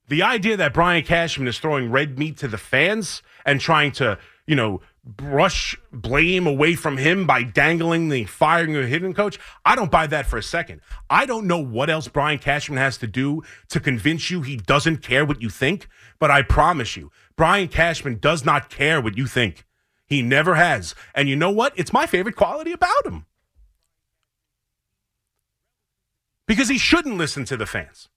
The 0.09 0.23
idea 0.23 0.57
that 0.57 0.73
Brian 0.73 1.05
Cashman 1.05 1.49
is 1.49 1.59
throwing 1.59 1.91
red 1.91 2.19
meat 2.19 2.37
to 2.39 2.49
the 2.49 2.59
fans 2.59 3.23
and 3.45 3.61
trying 3.61 3.93
to, 3.93 4.19
you 4.47 4.57
know, 4.57 4.81
brush 5.05 5.77
blame 5.93 6.47
away 6.47 6.75
from 6.75 6.97
him 6.97 7.27
by 7.27 7.43
dangling 7.45 8.09
the 8.09 8.25
firing 8.25 8.75
of 8.75 8.85
a 8.85 8.89
hidden 8.89 9.15
coach, 9.15 9.39
I 9.65 9.77
don't 9.77 9.91
buy 9.91 10.09
that 10.09 10.27
for 10.27 10.37
a 10.37 10.43
second. 10.43 10.81
I 11.09 11.27
don't 11.27 11.47
know 11.47 11.59
what 11.59 11.91
else 11.91 12.09
Brian 12.09 12.39
Cashman 12.39 12.79
has 12.79 12.99
to 12.99 13.07
do 13.07 13.43
to 13.69 13.79
convince 13.79 14.31
you 14.31 14.43
he 14.43 14.57
doesn't 14.57 14.99
care 14.99 15.25
what 15.25 15.41
you 15.41 15.49
think, 15.49 15.89
but 16.19 16.31
I 16.31 16.43
promise 16.43 16.97
you, 16.97 17.13
Brian 17.37 17.69
Cashman 17.69 18.19
does 18.19 18.45
not 18.45 18.69
care 18.69 19.01
what 19.01 19.17
you 19.17 19.27
think. 19.27 19.65
He 20.07 20.23
never 20.23 20.55
has. 20.55 20.95
And 21.15 21.29
you 21.29 21.37
know 21.37 21.51
what? 21.51 21.73
It's 21.77 21.93
my 21.93 22.07
favorite 22.07 22.37
quality 22.37 22.73
about 22.73 23.07
him. 23.07 23.27
Because 26.47 26.69
he 26.69 26.79
shouldn't 26.79 27.17
listen 27.17 27.45
to 27.47 27.57
the 27.57 27.67
fans. 27.67 28.09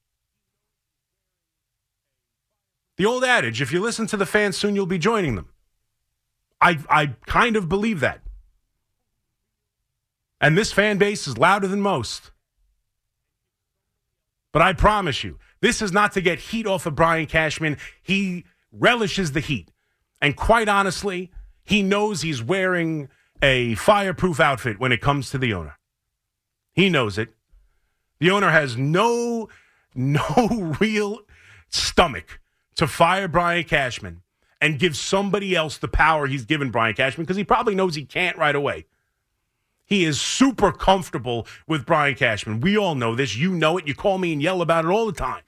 The 2.97 3.05
old 3.05 3.23
adage 3.23 3.61
if 3.61 3.71
you 3.71 3.81
listen 3.81 4.07
to 4.07 4.17
the 4.17 4.25
fans, 4.25 4.57
soon 4.57 4.75
you'll 4.75 4.85
be 4.85 4.99
joining 4.99 5.35
them. 5.35 5.49
I, 6.61 6.79
I 6.89 7.15
kind 7.25 7.55
of 7.55 7.69
believe 7.69 8.01
that. 8.01 8.21
And 10.41 10.57
this 10.57 10.71
fan 10.71 10.97
base 10.97 11.27
is 11.27 11.37
louder 11.37 11.67
than 11.67 11.81
most. 11.81 12.31
But 14.51 14.61
I 14.61 14.73
promise 14.73 15.23
you, 15.23 15.37
this 15.61 15.81
is 15.81 15.91
not 15.91 16.11
to 16.13 16.21
get 16.21 16.39
heat 16.39 16.67
off 16.67 16.85
of 16.85 16.95
Brian 16.95 17.25
Cashman. 17.25 17.77
He 18.01 18.45
relishes 18.71 19.31
the 19.31 19.39
heat. 19.39 19.71
And 20.21 20.35
quite 20.35 20.67
honestly, 20.67 21.31
he 21.69 21.83
knows 21.83 22.23
he's 22.23 22.41
wearing 22.41 23.09
a 23.43 23.75
fireproof 23.75 24.39
outfit 24.39 24.79
when 24.79 24.91
it 24.91 25.01
comes 25.01 25.29
to 25.29 25.37
the 25.37 25.53
owner. 25.53 25.77
He 26.73 26.89
knows 26.89 27.19
it. 27.19 27.29
The 28.19 28.31
owner 28.31 28.49
has 28.49 28.75
no 28.75 29.49
no 29.95 30.75
real 30.79 31.19
stomach 31.69 32.39
to 32.75 32.87
fire 32.87 33.27
Brian 33.27 33.65
Cashman 33.65 34.23
and 34.59 34.79
give 34.79 34.97
somebody 34.97 35.55
else 35.55 35.77
the 35.77 35.87
power 35.87 36.25
he's 36.25 36.45
given 36.45 36.71
Brian 36.71 36.95
Cashman 36.95 37.25
because 37.25 37.37
he 37.37 37.43
probably 37.43 37.75
knows 37.75 37.93
he 37.93 38.03
can't 38.03 38.37
right 38.37 38.55
away. 38.55 38.87
He 39.85 40.05
is 40.05 40.19
super 40.19 40.71
comfortable 40.71 41.45
with 41.67 41.85
Brian 41.85 42.15
Cashman. 42.15 42.61
We 42.61 42.79
all 42.79 42.95
know 42.95 43.13
this. 43.13 43.35
You 43.35 43.53
know 43.53 43.77
it. 43.77 43.87
You 43.87 43.93
call 43.93 44.17
me 44.17 44.33
and 44.33 44.41
yell 44.41 44.63
about 44.63 44.85
it 44.85 44.89
all 44.89 45.05
the 45.05 45.11
time. 45.11 45.43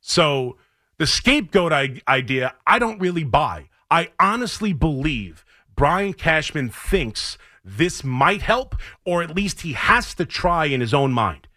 So 0.00 0.56
the 0.98 1.06
scapegoat 1.06 1.72
idea, 1.72 2.54
I 2.66 2.78
don't 2.78 3.00
really 3.00 3.24
buy. 3.24 3.68
I 3.90 4.10
honestly 4.20 4.72
believe 4.72 5.44
Brian 5.74 6.12
Cashman 6.12 6.68
thinks 6.70 7.38
this 7.64 8.02
might 8.02 8.42
help, 8.42 8.74
or 9.04 9.22
at 9.22 9.34
least 9.34 9.60
he 9.62 9.72
has 9.74 10.14
to 10.14 10.26
try 10.26 10.66
in 10.66 10.80
his 10.80 10.92
own 10.92 11.12
mind. 11.12 11.48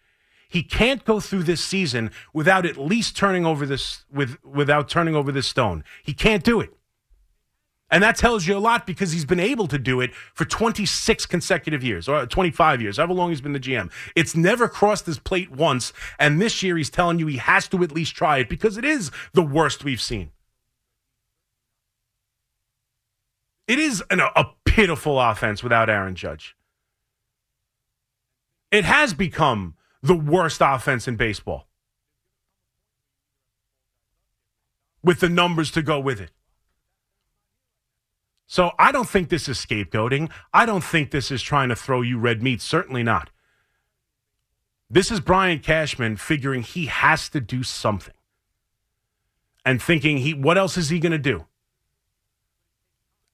He 0.48 0.62
can't 0.62 1.04
go 1.04 1.18
through 1.18 1.44
this 1.44 1.62
season 1.62 2.10
without 2.32 2.66
at 2.66 2.76
least 2.76 3.16
turning 3.16 3.46
over 3.46 3.64
this 3.64 4.04
with 4.12 4.36
without 4.44 4.88
turning 4.88 5.14
over 5.14 5.32
this 5.32 5.46
stone. 5.46 5.82
He 6.02 6.12
can't 6.12 6.44
do 6.44 6.60
it. 6.60 6.74
And 7.92 8.02
that 8.02 8.16
tells 8.16 8.46
you 8.46 8.56
a 8.56 8.58
lot 8.58 8.86
because 8.86 9.12
he's 9.12 9.26
been 9.26 9.38
able 9.38 9.68
to 9.68 9.78
do 9.78 10.00
it 10.00 10.14
for 10.14 10.46
26 10.46 11.26
consecutive 11.26 11.84
years 11.84 12.08
or 12.08 12.24
25 12.24 12.80
years, 12.80 12.96
however 12.96 13.12
long 13.12 13.28
he's 13.28 13.42
been 13.42 13.52
the 13.52 13.60
GM. 13.60 13.92
It's 14.16 14.34
never 14.34 14.66
crossed 14.66 15.04
his 15.04 15.18
plate 15.18 15.52
once. 15.52 15.92
And 16.18 16.40
this 16.40 16.62
year 16.62 16.78
he's 16.78 16.88
telling 16.88 17.18
you 17.18 17.26
he 17.26 17.36
has 17.36 17.68
to 17.68 17.84
at 17.84 17.92
least 17.92 18.16
try 18.16 18.38
it 18.38 18.48
because 18.48 18.78
it 18.78 18.84
is 18.86 19.10
the 19.34 19.42
worst 19.42 19.84
we've 19.84 20.00
seen. 20.00 20.30
It 23.68 23.78
is 23.78 24.02
an, 24.10 24.20
a 24.20 24.46
pitiful 24.64 25.20
offense 25.20 25.62
without 25.62 25.90
Aaron 25.90 26.14
Judge. 26.14 26.56
It 28.70 28.86
has 28.86 29.12
become 29.12 29.74
the 30.02 30.16
worst 30.16 30.62
offense 30.64 31.06
in 31.06 31.16
baseball 31.16 31.68
with 35.04 35.20
the 35.20 35.28
numbers 35.28 35.70
to 35.72 35.82
go 35.82 36.00
with 36.00 36.22
it. 36.22 36.30
So 38.52 38.72
I 38.78 38.92
don't 38.92 39.08
think 39.08 39.30
this 39.30 39.48
is 39.48 39.56
scapegoating. 39.56 40.30
I 40.52 40.66
don't 40.66 40.84
think 40.84 41.10
this 41.10 41.30
is 41.30 41.40
trying 41.40 41.70
to 41.70 41.74
throw 41.74 42.02
you 42.02 42.18
red 42.18 42.42
meat. 42.42 42.60
Certainly 42.60 43.02
not. 43.02 43.30
This 44.90 45.10
is 45.10 45.20
Brian 45.20 45.58
Cashman 45.58 46.18
figuring 46.18 46.62
he 46.62 46.84
has 46.84 47.30
to 47.30 47.40
do 47.40 47.62
something 47.62 48.12
and 49.64 49.80
thinking 49.80 50.18
he 50.18 50.34
what 50.34 50.58
else 50.58 50.76
is 50.76 50.90
he 50.90 50.98
going 50.98 51.12
to 51.12 51.18
do? 51.18 51.46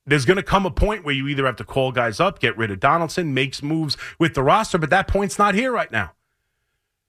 There's 0.06 0.24
going 0.24 0.36
to 0.36 0.42
come 0.44 0.64
a 0.64 0.70
point 0.70 1.04
where 1.04 1.16
you 1.16 1.26
either 1.26 1.46
have 1.46 1.56
to 1.56 1.64
call 1.64 1.90
guys 1.90 2.20
up, 2.20 2.38
get 2.38 2.56
rid 2.56 2.70
of 2.70 2.78
Donaldson, 2.78 3.34
makes 3.34 3.60
moves 3.60 3.96
with 4.20 4.34
the 4.34 4.44
roster, 4.44 4.78
but 4.78 4.90
that 4.90 5.08
point's 5.08 5.36
not 5.36 5.56
here 5.56 5.72
right 5.72 5.90
now. 5.90 6.12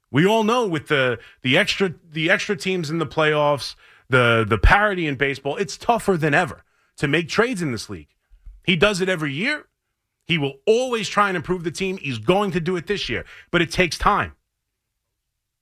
We 0.09 0.25
all 0.25 0.43
know 0.43 0.65
with 0.65 0.87
the 0.87 1.19
the 1.43 1.59
extra 1.59 1.93
the 2.11 2.31
extra 2.31 2.55
teams 2.55 2.89
in 2.89 2.97
the 2.97 3.05
playoffs, 3.05 3.75
the 4.09 4.47
the 4.49 4.57
parity 4.57 5.05
in 5.05 5.13
baseball, 5.13 5.57
it's 5.57 5.77
tougher 5.77 6.17
than 6.17 6.33
ever 6.33 6.63
to 6.99 7.07
make 7.07 7.27
trades 7.27 7.61
in 7.61 7.71
this 7.71 7.89
league. 7.89 8.09
He 8.63 8.75
does 8.75 9.01
it 9.01 9.09
every 9.09 9.33
year. 9.33 9.65
He 10.25 10.37
will 10.37 10.55
always 10.67 11.09
try 11.09 11.27
and 11.27 11.35
improve 11.35 11.63
the 11.63 11.71
team. 11.71 11.97
He's 11.97 12.19
going 12.19 12.51
to 12.51 12.59
do 12.59 12.75
it 12.75 12.85
this 12.85 13.09
year, 13.09 13.25
but 13.51 13.61
it 13.61 13.71
takes 13.71 13.97
time. 13.97 14.33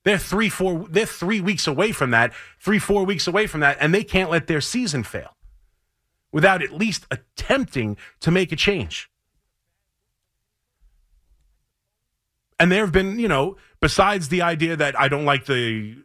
They're 0.04 0.18
three, 0.18 0.48
four, 0.48 0.86
they're 0.90 1.06
three 1.06 1.40
weeks 1.40 1.66
away 1.66 1.92
from 1.92 2.10
that, 2.10 2.32
three, 2.60 2.78
four 2.78 3.04
weeks 3.04 3.26
away 3.26 3.46
from 3.46 3.60
that, 3.60 3.78
and 3.80 3.94
they 3.94 4.04
can't 4.04 4.30
let 4.30 4.46
their 4.46 4.60
season 4.60 5.04
fail 5.04 5.36
without 6.32 6.62
at 6.62 6.72
least 6.72 7.06
attempting 7.10 7.96
to 8.20 8.30
make 8.30 8.52
a 8.52 8.56
change. 8.56 9.10
And 12.60 12.70
there 12.70 12.82
have 12.82 12.92
been, 12.92 13.18
you 13.18 13.28
know, 13.28 13.56
besides 13.80 14.28
the 14.28 14.42
idea 14.42 14.76
that 14.76 14.98
I 14.98 15.08
don't 15.08 15.24
like 15.24 15.46
the 15.46 15.96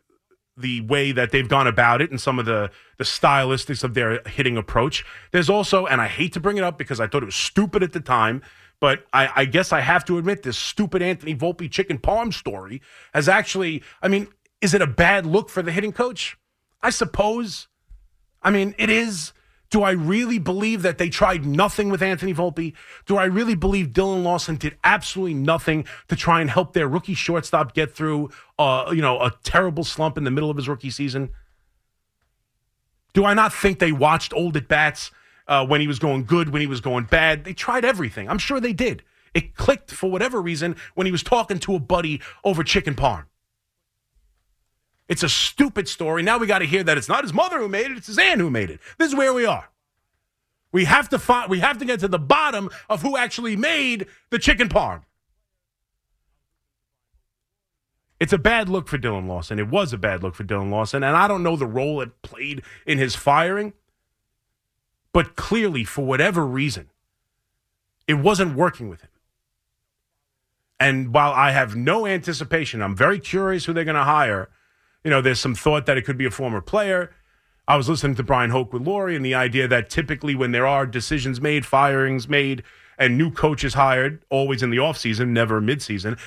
the 0.55 0.81
way 0.81 1.12
that 1.12 1.31
they've 1.31 1.48
gone 1.48 1.67
about 1.67 2.01
it 2.01 2.12
and 2.12 2.22
some 2.22 2.39
of 2.39 2.45
the 2.45 2.69
the 2.98 3.03
stylistics 3.03 3.83
of 3.83 3.93
their 3.93 4.22
hitting 4.27 4.57
approach. 4.57 5.03
There's 5.31 5.50
also, 5.50 5.86
and 5.86 6.00
I 6.00 6.07
hate 6.07 6.33
to 6.33 6.39
bring 6.39 6.57
it 6.57 6.63
up 6.63 6.77
because 6.77 7.00
I 7.00 7.07
thought 7.07 7.24
it 7.24 7.25
was 7.25 7.36
stupid 7.36 7.81
at 7.81 7.91
the 7.93 8.00
time, 8.00 8.43
but 8.79 9.05
I, 9.13 9.29
I 9.36 9.45
guess 9.45 9.74
I 9.74 9.81
have 9.81 10.05
to 10.05 10.17
admit 10.17 10.43
this 10.43 10.57
stupid 10.57 11.01
Anthony 11.01 11.36
Volpe 11.36 11.72
chicken 11.72 11.98
parm 11.98 12.33
story 12.33 12.81
has 13.13 13.27
actually. 13.27 13.83
I 14.01 14.07
mean, 14.07 14.27
is 14.62 14.74
it 14.74 14.81
a 14.81 14.88
bad 14.88 15.25
look 15.25 15.50
for 15.50 15.62
the 15.62 15.72
hitting 15.72 15.91
coach? 15.91 16.38
I 16.81 16.89
suppose. 16.89 17.67
I 18.41 18.51
mean, 18.51 18.75
it 18.77 18.89
is. 18.89 19.33
Do 19.73 19.81
I 19.81 19.89
really 19.89 20.37
believe 20.37 20.83
that 20.83 20.99
they 20.99 21.09
tried 21.09 21.47
nothing 21.47 21.89
with 21.89 22.03
Anthony 22.03 22.31
Volpe? 22.31 22.75
Do 23.07 23.17
I 23.17 23.25
really 23.25 23.55
believe 23.55 23.91
Dillon 23.91 24.23
Lawson 24.23 24.55
did 24.55 24.77
absolutely 24.83 25.33
nothing 25.33 25.85
to 26.09 26.15
try 26.15 26.41
and 26.41 26.49
help 26.51 26.73
their 26.73 26.87
rookie 26.87 27.15
shortstop 27.15 27.73
get 27.73 27.91
through, 27.91 28.29
uh, 28.59 28.91
you 28.91 29.01
know, 29.01 29.19
a 29.19 29.33
terrible 29.43 29.83
slump 29.83 30.15
in 30.15 30.25
the 30.25 30.29
middle 30.29 30.51
of 30.51 30.57
his 30.57 30.69
rookie 30.69 30.91
season? 30.91 31.31
Do 33.15 33.25
I 33.25 33.33
not 33.33 33.51
think 33.51 33.79
they 33.79 33.91
watched 33.91 34.31
old 34.35 34.55
at 34.57 34.67
bats 34.67 35.09
uh, 35.47 35.65
when 35.65 35.81
he 35.81 35.87
was 35.87 35.97
going 35.97 36.25
good, 36.25 36.49
when 36.49 36.61
he 36.61 36.67
was 36.67 36.79
going 36.79 37.05
bad. 37.05 37.43
They 37.43 37.53
tried 37.53 37.83
everything. 37.83 38.29
I'm 38.29 38.37
sure 38.37 38.59
they 38.59 38.73
did. 38.73 39.01
It 39.33 39.55
clicked 39.55 39.89
for 39.89 40.11
whatever 40.11 40.39
reason 40.39 40.75
when 40.93 41.07
he 41.07 41.11
was 41.11 41.23
talking 41.23 41.57
to 41.59 41.73
a 41.73 41.79
buddy 41.79 42.21
over 42.43 42.63
chicken 42.63 42.93
parm. 42.93 43.25
It's 45.07 45.24
a 45.24 45.29
stupid 45.29 45.88
story. 45.88 46.24
Now 46.24 46.38
we 46.38 46.48
got 46.48 46.60
to 46.60 46.65
hear 46.65 46.83
that 46.83 46.98
it's 46.98 47.10
not 47.10 47.24
his 47.24 47.33
mother 47.33 47.60
who 47.60 47.67
made 47.67 47.91
it, 47.91 47.98
it's 47.98 48.07
his 48.07 48.17
aunt 48.17 48.39
who 48.39 48.50
made 48.50 48.69
it. 48.69 48.79
This 48.98 49.10
is 49.10 49.15
where 49.15 49.33
we 49.33 49.45
are. 49.45 49.69
We 50.72 50.86
have 50.86 51.10
to 51.10 51.19
find 51.19 51.50
we 51.50 51.60
have 51.60 51.77
to 51.77 51.86
get 51.86 52.00
to 52.00 52.07
the 52.07 52.19
bottom 52.19 52.69
of 52.89 53.01
who 53.01 53.15
actually 53.15 53.55
made 53.55 54.07
the 54.31 54.39
chicken 54.39 54.69
parm. 54.69 55.03
It's 58.19 58.33
a 58.33 58.38
bad 58.38 58.69
look 58.69 58.88
for 58.88 58.98
Dillon 58.98 59.27
Lawson. 59.27 59.60
It 59.60 59.67
was 59.67 59.91
a 59.91 59.98
bad 59.98 60.24
look 60.24 60.33
for 60.33 60.43
Dillon 60.43 60.72
Lawson, 60.72 61.03
and 61.03 61.15
I 61.15 61.27
don't 61.27 61.43
know 61.43 61.57
the 61.57 61.65
role 61.65 62.01
it 62.01 62.22
played 62.22 62.63
in 62.86 62.98
his 62.98 63.15
firing, 63.15 63.74
but 65.12 65.36
clearly 65.36 65.83
for 65.83 66.05
whatever 66.05 66.45
reason, 66.45 66.89
it 68.07 68.15
wasn't 68.15 68.55
working 68.55 68.88
with 68.88 69.01
him. 69.01 69.10
And 70.79 71.13
while 71.13 71.33
I 71.33 71.51
have 71.51 71.75
no 71.75 72.07
anticipation, 72.07 72.81
I'm 72.81 72.95
very 72.95 73.19
curious 73.19 73.65
who 73.65 73.74
they're 73.74 73.83
going 73.83 73.95
to 73.95 74.03
hire. 74.03 74.50
You 75.03 75.10
know, 75.10 75.22
there's 75.22 75.39
some 75.39 75.55
thought 75.55 75.86
that 75.86 75.98
it 75.98 76.05
could 76.05 76.17
be 76.17 76.25
a 76.25 76.31
former 76.31 76.62
player. 76.62 77.13
I 77.67 77.77
was 77.77 77.88
listening 77.88 78.15
to 78.15 78.24
Bryan 78.24 78.50
Hoch 78.50 78.74
with 78.74 78.81
Laurie 78.81 79.15
and 79.15 79.25
the 79.25 79.36
idea 79.36 79.67
that 79.67 79.89
typically 79.89 80.36
when 80.36 80.51
there 80.51 80.67
are 80.67 80.86
decisions 80.86 81.39
made, 81.39 81.65
firings 81.65 82.27
made, 82.27 82.63
and 82.98 83.17
new 83.17 83.31
coaches 83.31 83.74
hired, 83.74 84.24
always 84.29 84.62
in 84.62 84.69
the 84.69 84.77
offseason, 84.77 85.29
never 85.29 85.62
midseason, 85.62 86.19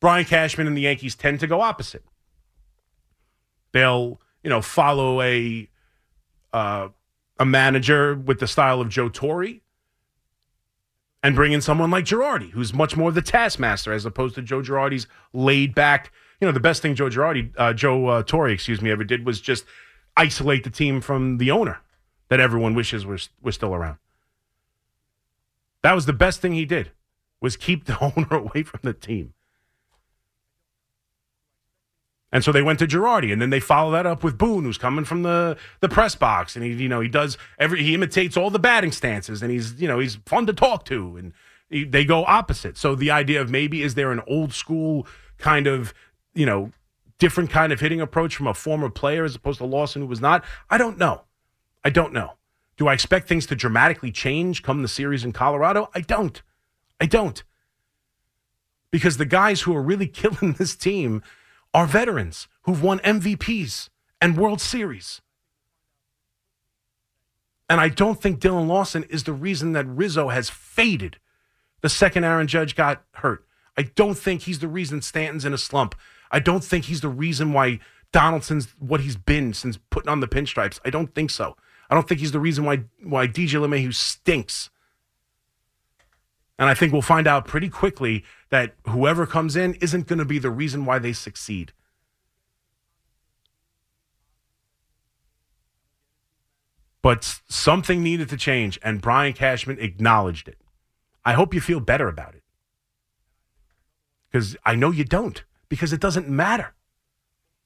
Brian 0.00 0.24
Cashman 0.24 0.66
and 0.66 0.76
the 0.76 0.82
Yankees 0.82 1.14
tend 1.14 1.40
to 1.40 1.46
go 1.46 1.60
opposite. 1.60 2.04
They'll, 3.72 4.20
you 4.42 4.50
know, 4.50 4.60
follow 4.60 5.22
a 5.22 5.68
uh, 6.52 6.88
a 7.38 7.44
manager 7.44 8.14
with 8.14 8.38
the 8.38 8.46
style 8.46 8.80
of 8.80 8.88
Joe 8.88 9.08
Torre 9.08 9.60
and 11.22 11.34
bring 11.34 11.52
in 11.52 11.60
someone 11.60 11.90
like 11.90 12.04
Girardi, 12.04 12.50
who's 12.50 12.74
much 12.74 12.96
more 12.96 13.12
the 13.12 13.22
taskmaster 13.22 13.92
as 13.92 14.04
opposed 14.04 14.34
to 14.34 14.42
Joe 14.42 14.60
Girardi's 14.60 15.06
laid 15.32 15.74
back. 15.74 16.12
You 16.42 16.48
know, 16.48 16.52
the 16.52 16.58
best 16.58 16.82
thing 16.82 16.96
Joe 16.96 17.08
Girardi, 17.08 17.52
uh, 17.56 17.72
Joe 17.72 18.08
uh, 18.08 18.22
Torre, 18.24 18.48
excuse 18.48 18.82
me, 18.82 18.90
ever 18.90 19.04
did 19.04 19.24
was 19.24 19.40
just 19.40 19.64
isolate 20.16 20.64
the 20.64 20.70
team 20.70 21.00
from 21.00 21.38
the 21.38 21.52
owner 21.52 21.78
that 22.30 22.40
everyone 22.40 22.74
wishes 22.74 23.06
was 23.06 23.28
was 23.40 23.54
still 23.54 23.72
around. 23.72 23.98
That 25.84 25.92
was 25.92 26.06
the 26.06 26.12
best 26.12 26.40
thing 26.40 26.52
he 26.54 26.64
did 26.64 26.90
was 27.40 27.56
keep 27.56 27.84
the 27.84 27.96
owner 28.16 28.34
away 28.34 28.64
from 28.64 28.80
the 28.82 28.92
team. 28.92 29.34
And 32.32 32.42
so 32.42 32.50
they 32.50 32.62
went 32.62 32.80
to 32.80 32.88
Girardi, 32.88 33.32
and 33.32 33.40
then 33.40 33.50
they 33.50 33.60
follow 33.60 33.92
that 33.92 34.06
up 34.06 34.24
with 34.24 34.36
Boone, 34.36 34.64
who's 34.64 34.78
coming 34.78 35.04
from 35.04 35.22
the, 35.22 35.56
the 35.78 35.88
press 35.88 36.16
box, 36.16 36.56
and 36.56 36.64
he 36.64 36.72
you 36.72 36.88
know 36.88 36.98
he 36.98 37.08
does 37.08 37.38
every 37.60 37.84
he 37.84 37.94
imitates 37.94 38.36
all 38.36 38.50
the 38.50 38.58
batting 38.58 38.90
stances, 38.90 39.42
and 39.42 39.52
he's 39.52 39.80
you 39.80 39.86
know 39.86 40.00
he's 40.00 40.16
fun 40.26 40.46
to 40.46 40.52
talk 40.52 40.84
to, 40.86 41.16
and 41.16 41.34
he, 41.70 41.84
they 41.84 42.04
go 42.04 42.24
opposite. 42.24 42.76
So 42.76 42.96
the 42.96 43.12
idea 43.12 43.40
of 43.40 43.48
maybe 43.48 43.84
is 43.84 43.94
there 43.94 44.10
an 44.10 44.22
old 44.26 44.52
school 44.52 45.06
kind 45.38 45.68
of 45.68 45.94
you 46.34 46.46
know 46.46 46.72
different 47.18 47.50
kind 47.50 47.72
of 47.72 47.80
hitting 47.80 48.00
approach 48.00 48.34
from 48.34 48.46
a 48.46 48.54
former 48.54 48.90
player 48.90 49.24
as 49.24 49.34
opposed 49.34 49.58
to 49.58 49.64
Lawson 49.64 50.02
who 50.02 50.08
was 50.08 50.20
not? 50.20 50.44
I 50.68 50.78
don't 50.78 50.98
know. 50.98 51.22
I 51.84 51.90
don't 51.90 52.12
know. 52.12 52.32
Do 52.76 52.88
I 52.88 52.94
expect 52.94 53.28
things 53.28 53.46
to 53.46 53.54
dramatically 53.54 54.10
change 54.10 54.62
come 54.62 54.82
the 54.82 54.88
series 54.88 55.24
in 55.24 55.32
Colorado? 55.32 55.90
I 55.94 56.00
don't. 56.00 56.42
I 57.00 57.06
don't. 57.06 57.42
Because 58.90 59.16
the 59.16 59.24
guys 59.24 59.62
who 59.62 59.74
are 59.76 59.82
really 59.82 60.06
killing 60.08 60.54
this 60.54 60.74
team 60.74 61.22
are 61.74 61.86
veterans 61.86 62.48
who've 62.62 62.82
won 62.82 62.98
MVPs 63.00 63.88
and 64.20 64.36
World 64.36 64.60
Series. 64.60 65.20
And 67.68 67.80
I 67.80 67.88
don't 67.88 68.20
think 68.20 68.38
Dillon 68.38 68.68
Lawson 68.68 69.04
is 69.04 69.24
the 69.24 69.32
reason 69.32 69.72
that 69.72 69.86
Rizzo 69.86 70.28
has 70.28 70.50
faded 70.50 71.18
the 71.80 71.88
second 71.88 72.24
Aaron 72.24 72.46
Judge 72.46 72.74
got 72.74 73.02
hurt. 73.14 73.44
I 73.76 73.82
don't 73.82 74.16
think 74.16 74.42
he's 74.42 74.60
the 74.60 74.68
reason 74.68 75.02
Stanton's 75.02 75.44
in 75.44 75.52
a 75.52 75.58
slump. 75.58 75.94
I 76.32 76.40
don't 76.40 76.64
think 76.64 76.86
he's 76.86 77.02
the 77.02 77.08
reason 77.08 77.52
why 77.52 77.78
Donaldson's 78.10 78.74
what 78.78 79.00
he's 79.00 79.16
been 79.16 79.52
since 79.52 79.78
putting 79.90 80.08
on 80.08 80.20
the 80.20 80.28
pinstripes. 80.28 80.80
I 80.84 80.90
don't 80.90 81.14
think 81.14 81.30
so. 81.30 81.56
I 81.90 81.94
don't 81.94 82.08
think 82.08 82.20
he's 82.20 82.32
the 82.32 82.40
reason 82.40 82.64
why 82.64 82.84
why 83.02 83.28
DJ 83.28 83.60
LeMahieu 83.60 83.94
stinks. 83.94 84.70
And 86.58 86.68
I 86.68 86.74
think 86.74 86.92
we'll 86.92 87.02
find 87.02 87.26
out 87.26 87.46
pretty 87.46 87.68
quickly 87.68 88.24
that 88.50 88.74
whoever 88.88 89.26
comes 89.26 89.56
in 89.56 89.74
isn't 89.74 90.06
going 90.06 90.18
to 90.18 90.24
be 90.24 90.38
the 90.38 90.50
reason 90.50 90.84
why 90.84 90.98
they 90.98 91.12
succeed. 91.12 91.72
But 97.02 97.40
something 97.48 98.00
needed 98.00 98.28
to 98.28 98.36
change, 98.36 98.78
and 98.82 99.00
Brian 99.00 99.32
Cashman 99.32 99.80
acknowledged 99.80 100.46
it. 100.46 100.58
I 101.24 101.32
hope 101.32 101.52
you 101.52 101.60
feel 101.60 101.80
better 101.80 102.06
about 102.06 102.34
it. 102.34 102.42
Because 104.30 104.56
I 104.64 104.76
know 104.76 104.92
you 104.92 105.04
don't, 105.04 105.42
because 105.72 105.94
it 105.94 106.00
doesn't 106.00 106.28
matter. 106.28 106.74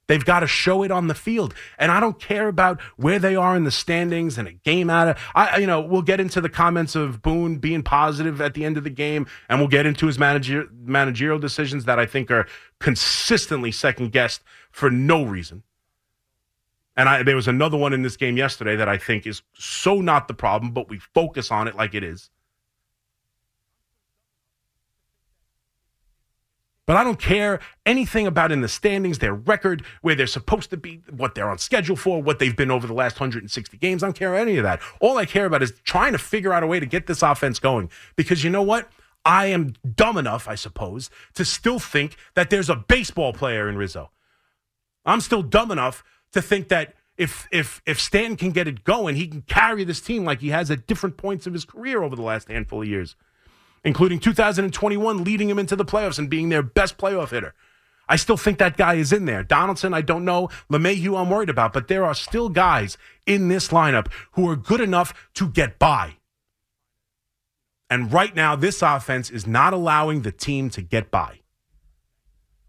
They've 0.07 0.25
got 0.25 0.39
to 0.39 0.47
show 0.47 0.85
it 0.85 0.93
on 0.93 1.09
the 1.09 1.15
field. 1.15 1.55
And 1.77 1.91
I 1.91 1.99
don't 1.99 2.21
care 2.21 2.47
about 2.47 2.81
where 2.97 3.19
they 3.19 3.35
are 3.35 3.57
in 3.57 3.65
the 3.65 3.73
standings 3.73 4.39
and 4.39 4.47
a 4.47 4.53
game 4.53 4.89
out 4.89 5.09
of 5.09 5.19
I 5.35 5.57
you 5.57 5.67
know, 5.67 5.81
we'll 5.81 6.03
get 6.03 6.21
into 6.21 6.41
the 6.41 6.49
comments 6.49 6.95
of 6.95 7.21
Boone 7.21 7.57
being 7.57 7.83
positive 7.83 8.41
at 8.41 8.55
the 8.55 8.65
end 8.65 8.77
of 8.77 8.85
the 8.85 8.91
game 8.91 9.27
and 9.49 9.59
we'll 9.59 9.67
get 9.67 9.87
into 9.87 10.07
his 10.07 10.21
manager, 10.21 10.69
managerial 10.73 11.41
decisions 11.41 11.85
that 11.87 11.99
I 11.99 12.07
think 12.07 12.31
are 12.31 12.47
consistently 12.79 13.73
second 13.73 14.13
guessed 14.13 14.41
for 14.71 14.89
no 14.89 15.25
reason. 15.25 15.65
And 16.97 17.09
I, 17.09 17.25
there 17.25 17.35
was 17.35 17.49
another 17.49 17.77
one 17.77 17.93
in 17.93 18.03
this 18.03 18.17
game 18.17 18.37
yesterday 18.37 18.77
that 18.77 18.89
I 18.89 18.99
think 18.99 19.27
is 19.27 19.43
so 19.55 20.01
not 20.01 20.29
the 20.29 20.35
problem, 20.35 20.71
but 20.71 20.89
we 20.89 21.01
focus 21.13 21.51
on 21.51 21.67
it 21.67 21.75
like 21.75 21.97
it 21.97 22.05
is. 22.05 22.31
But 26.87 26.97
I 26.97 27.03
don't 27.03 27.19
care 27.19 27.59
anything 27.85 28.29
about 28.29 28.53
in 28.53 28.61
the 28.61 28.69
standings, 28.69 29.19
their 29.19 29.35
record, 29.35 29.85
where 30.03 30.15
they're 30.15 30.29
supposed 30.29 30.71
to 30.71 30.77
be, 30.77 31.03
what 31.11 31.35
they're 31.35 31.51
on 31.51 31.59
schedule 31.59 31.97
for, 31.97 32.23
what 32.23 32.39
they've 32.39 32.57
been 32.57 32.71
over 32.71 32.87
the 32.87 32.95
last 32.95 33.19
160 33.19 33.77
games. 33.79 34.03
I 34.03 34.07
don't 34.07 34.17
care 34.17 34.37
any 34.37 34.57
of 34.57 34.63
that. 34.63 34.81
All 35.01 35.19
I 35.19 35.27
care 35.27 35.47
about 35.47 35.65
is 35.65 35.73
trying 35.83 36.13
to 36.13 36.19
figure 36.19 36.53
out 36.53 36.63
a 36.63 36.67
way 36.67 36.79
to 36.79 36.87
get 36.87 37.09
this 37.09 37.23
offense 37.23 37.59
going. 37.59 37.91
Because 38.15 38.45
you 38.45 38.51
know 38.51 38.63
what? 38.63 38.89
I 39.25 39.47
am 39.47 39.75
dumb 39.97 40.17
enough, 40.17 40.47
I 40.47 40.55
suppose, 40.55 41.11
to 41.35 41.45
still 41.45 41.81
think 41.81 42.17
that 42.35 42.51
there's 42.51 42.71
a 42.71 42.77
baseball 42.77 43.33
player 43.33 43.69
in 43.69 43.77
Rizzo. 43.77 44.13
I'm 45.05 45.21
still 45.21 45.43
dumb 45.43 45.73
enough 45.73 46.05
to 46.33 46.41
think 46.41 46.69
that 46.69 46.95
if 47.17 47.49
if 47.51 47.83
if 47.87 48.01
Stanton 48.01 48.37
can 48.37 48.53
get 48.53 48.69
it 48.69 48.85
going, 48.85 49.17
he 49.17 49.27
can 49.27 49.43
carry 49.43 49.83
this 49.83 50.01
team 50.01 50.25
like 50.25 50.41
he 50.41 50.51
has 50.51 50.71
at 50.71 50.87
different 50.87 51.17
points 51.17 51.47
of 51.47 51.55
his 51.55 51.65
career 51.65 52.05
over 52.05 52.15
the 52.15 52.23
last 52.23 52.49
handful 52.49 52.83
of 52.83 52.89
years 52.89 53.17
including 53.87 54.19
2021, 54.19 55.23
leading 55.23 55.49
him 55.49 55.61
into 55.61 55.77
the 55.77 55.85
playoffs 55.85 56.19
and 56.19 56.29
being 56.29 56.49
their 56.49 56.63
best 56.63 56.99
playoff 56.99 57.31
hitter. 57.31 57.55
I 58.09 58.17
still 58.17 58.37
think 58.37 58.59
that 58.59 58.77
guy 58.77 58.95
is 58.95 59.13
in 59.13 59.27
there. 59.27 59.45
Donaldson, 59.45 59.95
I 59.95 60.01
don't 60.03 60.25
know. 60.25 60.49
LeMahieu, 60.69 61.17
I'm 61.17 61.31
worried 61.31 61.49
about, 61.49 61.73
but 61.73 61.87
there 61.87 62.05
are 62.05 62.15
still 62.15 62.49
guys 62.49 62.99
in 63.27 63.47
this 63.47 63.69
lineup 63.69 64.09
who 64.33 64.51
are 64.51 64.57
good 64.57 64.81
enough 64.81 65.31
to 65.35 65.49
get 65.49 65.79
by. 65.79 66.17
And 67.89 68.13
right 68.13 68.35
now, 68.35 68.57
this 68.57 68.83
offense 68.83 69.31
is 69.31 69.47
not 69.47 69.73
allowing 69.73 70.23
the 70.23 70.33
team 70.33 70.69
to 70.71 70.83
get 70.83 71.13
by. 71.13 71.41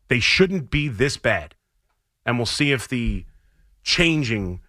They 0.10 0.20
shouldn't 0.20 0.70
be 0.70 0.88
this 0.88 1.18
bad. 1.18 1.56
And 2.28 2.38
we'll 2.38 2.46
see 2.46 2.72
if 2.72 2.88
the 2.88 3.26
changing 3.84 4.62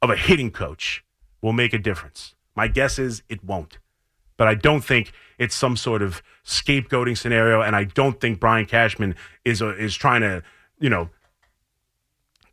of 0.00 0.08
a 0.08 0.16
hitting 0.16 0.52
coach 0.52 1.04
will 1.42 1.52
make 1.52 1.72
a 1.72 1.78
difference. 1.78 2.36
My 2.54 2.68
guess 2.68 2.96
is 3.00 3.24
it 3.28 3.42
won't. 3.42 3.78
But 4.36 4.48
I 4.48 4.54
don't 4.54 4.82
think 4.82 5.12
it's 5.38 5.54
some 5.54 5.76
sort 5.76 6.02
of 6.02 6.22
scapegoating 6.44 7.16
scenario, 7.16 7.60
and 7.60 7.74
I 7.74 7.84
don't 7.84 8.20
think 8.20 8.40
Brian 8.40 8.66
Cashman 8.66 9.14
is 9.44 9.60
a, 9.62 9.70
is 9.70 9.94
trying 9.94 10.20
to, 10.22 10.42
you 10.78 10.90
know, 10.90 11.10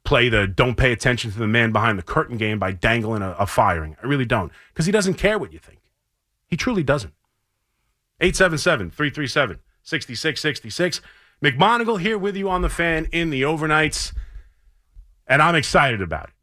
play 0.04 0.30
the 0.30 0.48
don't 0.48 0.76
pay 0.76 0.92
attention 0.92 1.32
to 1.32 1.40
the 1.40 1.48
man 1.48 1.72
behind 1.72 1.98
the 1.98 2.04
curtain 2.04 2.38
game 2.38 2.60
by 2.60 2.72
dangling 2.72 3.22
a, 3.22 3.32
a 3.32 3.46
firing. 3.46 3.96
I 4.02 4.08
really 4.08 4.26
don't, 4.26 4.52
because 4.74 4.86
he 4.86 4.92
doesn't 4.92 5.16
care 5.16 5.38
what 5.38 5.54
you 5.54 5.60
think. 5.60 5.80
He 6.48 6.58
truly 6.58 6.84
doesn't. 6.84 7.14
877 8.20 8.92
337 8.92 9.60
6666. 9.84 11.02
McMonigle 11.44 12.00
here 12.00 12.20
with 12.20 12.36
you 12.36 12.50
on 12.50 12.62
the 12.62 12.70
fan 12.70 13.08
in 13.12 13.32
the 13.32 13.42
overnights, 13.42 14.14
and 15.26 15.42
I'm 15.42 15.56
excited 15.56 16.02
about 16.02 16.26
it. 16.26 16.34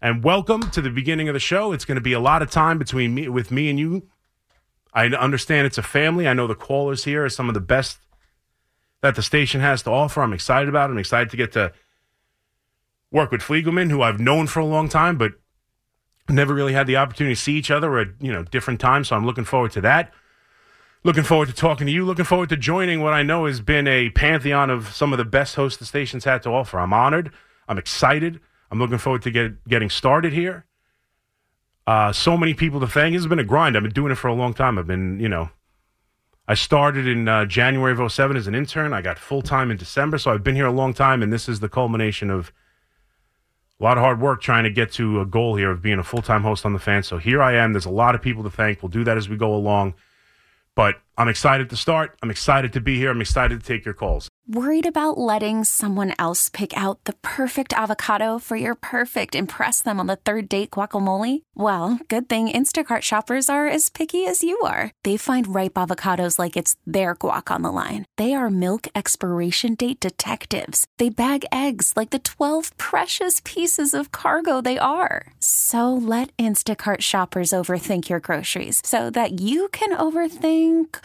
And 0.00 0.22
welcome 0.22 0.70
to 0.70 0.80
the 0.80 0.90
beginning 0.90 1.28
of 1.28 1.32
the 1.32 1.40
show. 1.40 1.72
It's 1.72 1.84
going 1.84 1.96
to 1.96 2.02
be 2.02 2.12
a 2.12 2.20
lot 2.20 2.42
of 2.42 2.50
time 2.50 2.78
between 2.78 3.14
me 3.14 3.28
with 3.28 3.50
me 3.50 3.68
and 3.68 3.78
you 3.78 4.08
I 4.96 5.08
understand 5.08 5.66
it's 5.66 5.76
a 5.76 5.82
family. 5.82 6.26
I 6.26 6.32
know 6.32 6.46
the 6.46 6.54
callers 6.54 7.04
here 7.04 7.26
are 7.26 7.28
some 7.28 7.48
of 7.48 7.54
the 7.54 7.60
best 7.60 7.98
that 9.02 9.14
the 9.14 9.22
station 9.22 9.60
has 9.60 9.82
to 9.82 9.90
offer. 9.90 10.22
I'm 10.22 10.32
excited 10.32 10.70
about 10.70 10.88
it. 10.88 10.94
I'm 10.94 10.98
excited 10.98 11.28
to 11.30 11.36
get 11.36 11.52
to 11.52 11.72
work 13.12 13.30
with 13.30 13.42
Fliegelman, 13.42 13.90
who 13.90 14.00
I've 14.00 14.18
known 14.18 14.46
for 14.46 14.60
a 14.60 14.64
long 14.64 14.88
time, 14.88 15.18
but 15.18 15.32
never 16.30 16.54
really 16.54 16.72
had 16.72 16.86
the 16.86 16.96
opportunity 16.96 17.34
to 17.34 17.40
see 17.40 17.52
each 17.52 17.70
other 17.70 17.98
at 17.98 18.08
you 18.20 18.32
know 18.32 18.42
different 18.42 18.80
times. 18.80 19.08
So 19.08 19.16
I'm 19.16 19.26
looking 19.26 19.44
forward 19.44 19.72
to 19.72 19.82
that. 19.82 20.12
Looking 21.04 21.22
forward 21.22 21.48
to 21.48 21.54
talking 21.54 21.86
to 21.86 21.92
you. 21.92 22.04
Looking 22.04 22.24
forward 22.24 22.48
to 22.48 22.56
joining 22.56 23.00
what 23.00 23.12
I 23.12 23.22
know 23.22 23.46
has 23.46 23.60
been 23.60 23.86
a 23.86 24.10
pantheon 24.10 24.70
of 24.70 24.88
some 24.88 25.12
of 25.12 25.18
the 25.18 25.24
best 25.24 25.54
hosts 25.54 25.78
the 25.78 25.84
station's 25.84 26.24
had 26.24 26.42
to 26.42 26.50
offer. 26.50 26.80
I'm 26.80 26.92
honored. 26.92 27.30
I'm 27.68 27.78
excited. 27.78 28.40
I'm 28.70 28.80
looking 28.80 28.98
forward 28.98 29.22
to 29.22 29.30
get, 29.30 29.68
getting 29.68 29.88
started 29.88 30.32
here. 30.32 30.65
Uh, 31.86 32.12
so 32.12 32.36
many 32.36 32.52
people 32.52 32.80
to 32.80 32.86
thank. 32.86 33.14
It's 33.14 33.26
been 33.26 33.38
a 33.38 33.44
grind. 33.44 33.76
I've 33.76 33.82
been 33.82 33.92
doing 33.92 34.10
it 34.10 34.16
for 34.16 34.28
a 34.28 34.34
long 34.34 34.54
time. 34.54 34.78
I've 34.78 34.86
been, 34.86 35.20
you 35.20 35.28
know, 35.28 35.50
I 36.48 36.54
started 36.54 37.06
in 37.06 37.28
uh, 37.28 37.44
January 37.44 37.92
of 37.92 38.12
07 38.12 38.36
as 38.36 38.46
an 38.46 38.54
intern. 38.54 38.92
I 38.92 39.02
got 39.02 39.18
full 39.18 39.42
time 39.42 39.70
in 39.70 39.76
December. 39.76 40.18
So 40.18 40.32
I've 40.32 40.42
been 40.42 40.56
here 40.56 40.66
a 40.66 40.72
long 40.72 40.94
time. 40.94 41.22
And 41.22 41.32
this 41.32 41.48
is 41.48 41.60
the 41.60 41.68
culmination 41.68 42.30
of 42.30 42.52
a 43.80 43.84
lot 43.84 43.98
of 43.98 44.02
hard 44.02 44.20
work 44.20 44.42
trying 44.42 44.64
to 44.64 44.70
get 44.70 44.90
to 44.92 45.20
a 45.20 45.26
goal 45.26 45.56
here 45.56 45.70
of 45.70 45.82
being 45.82 45.98
a 45.98 46.04
full 46.04 46.22
time 46.22 46.42
host 46.42 46.64
on 46.64 46.72
the 46.72 46.78
fan. 46.78 47.02
So 47.02 47.18
here 47.18 47.42
I 47.42 47.54
am. 47.54 47.72
There's 47.72 47.86
a 47.86 47.90
lot 47.90 48.14
of 48.14 48.22
people 48.22 48.42
to 48.42 48.50
thank. 48.50 48.82
We'll 48.82 48.90
do 48.90 49.04
that 49.04 49.16
as 49.16 49.28
we 49.28 49.36
go 49.36 49.54
along. 49.54 49.94
But 50.74 50.96
I'm 51.18 51.28
excited 51.28 51.70
to 51.70 51.76
start. 51.76 52.18
I'm 52.22 52.30
excited 52.30 52.72
to 52.74 52.80
be 52.80 52.96
here. 52.98 53.10
I'm 53.10 53.22
excited 53.22 53.58
to 53.60 53.66
take 53.66 53.84
your 53.84 53.94
calls. 53.94 54.28
Worried 54.48 54.86
about 54.86 55.18
letting 55.18 55.64
someone 55.64 56.12
else 56.20 56.48
pick 56.48 56.76
out 56.76 57.02
the 57.02 57.14
perfect 57.14 57.72
avocado 57.72 58.38
for 58.38 58.54
your 58.54 58.76
perfect 58.76 59.34
impress 59.34 59.82
them 59.82 59.98
on 59.98 60.06
the 60.06 60.14
third 60.14 60.48
date 60.48 60.70
guacamole? 60.70 61.42
Well, 61.56 61.98
good 62.06 62.28
thing 62.28 62.48
Instacart 62.48 63.02
shoppers 63.02 63.48
are 63.48 63.66
as 63.66 63.90
picky 63.90 64.24
as 64.24 64.44
you 64.44 64.56
are. 64.60 64.92
They 65.02 65.16
find 65.16 65.52
ripe 65.52 65.74
avocados 65.74 66.38
like 66.38 66.56
it's 66.56 66.76
their 66.86 67.16
guac 67.16 67.50
on 67.50 67.62
the 67.62 67.72
line. 67.72 68.04
They 68.16 68.34
are 68.34 68.48
milk 68.48 68.86
expiration 68.94 69.74
date 69.74 69.98
detectives. 69.98 70.86
They 70.98 71.08
bag 71.08 71.44
eggs 71.50 71.94
like 71.96 72.10
the 72.10 72.20
12 72.20 72.76
precious 72.76 73.40
pieces 73.44 73.94
of 73.94 74.12
cargo 74.12 74.60
they 74.60 74.78
are. 74.78 75.26
So 75.40 75.92
let 75.92 76.30
Instacart 76.36 77.00
shoppers 77.00 77.50
overthink 77.50 78.08
your 78.08 78.20
groceries 78.20 78.80
so 78.84 79.10
that 79.10 79.40
you 79.40 79.66
can 79.72 79.96
overthink 79.96 81.00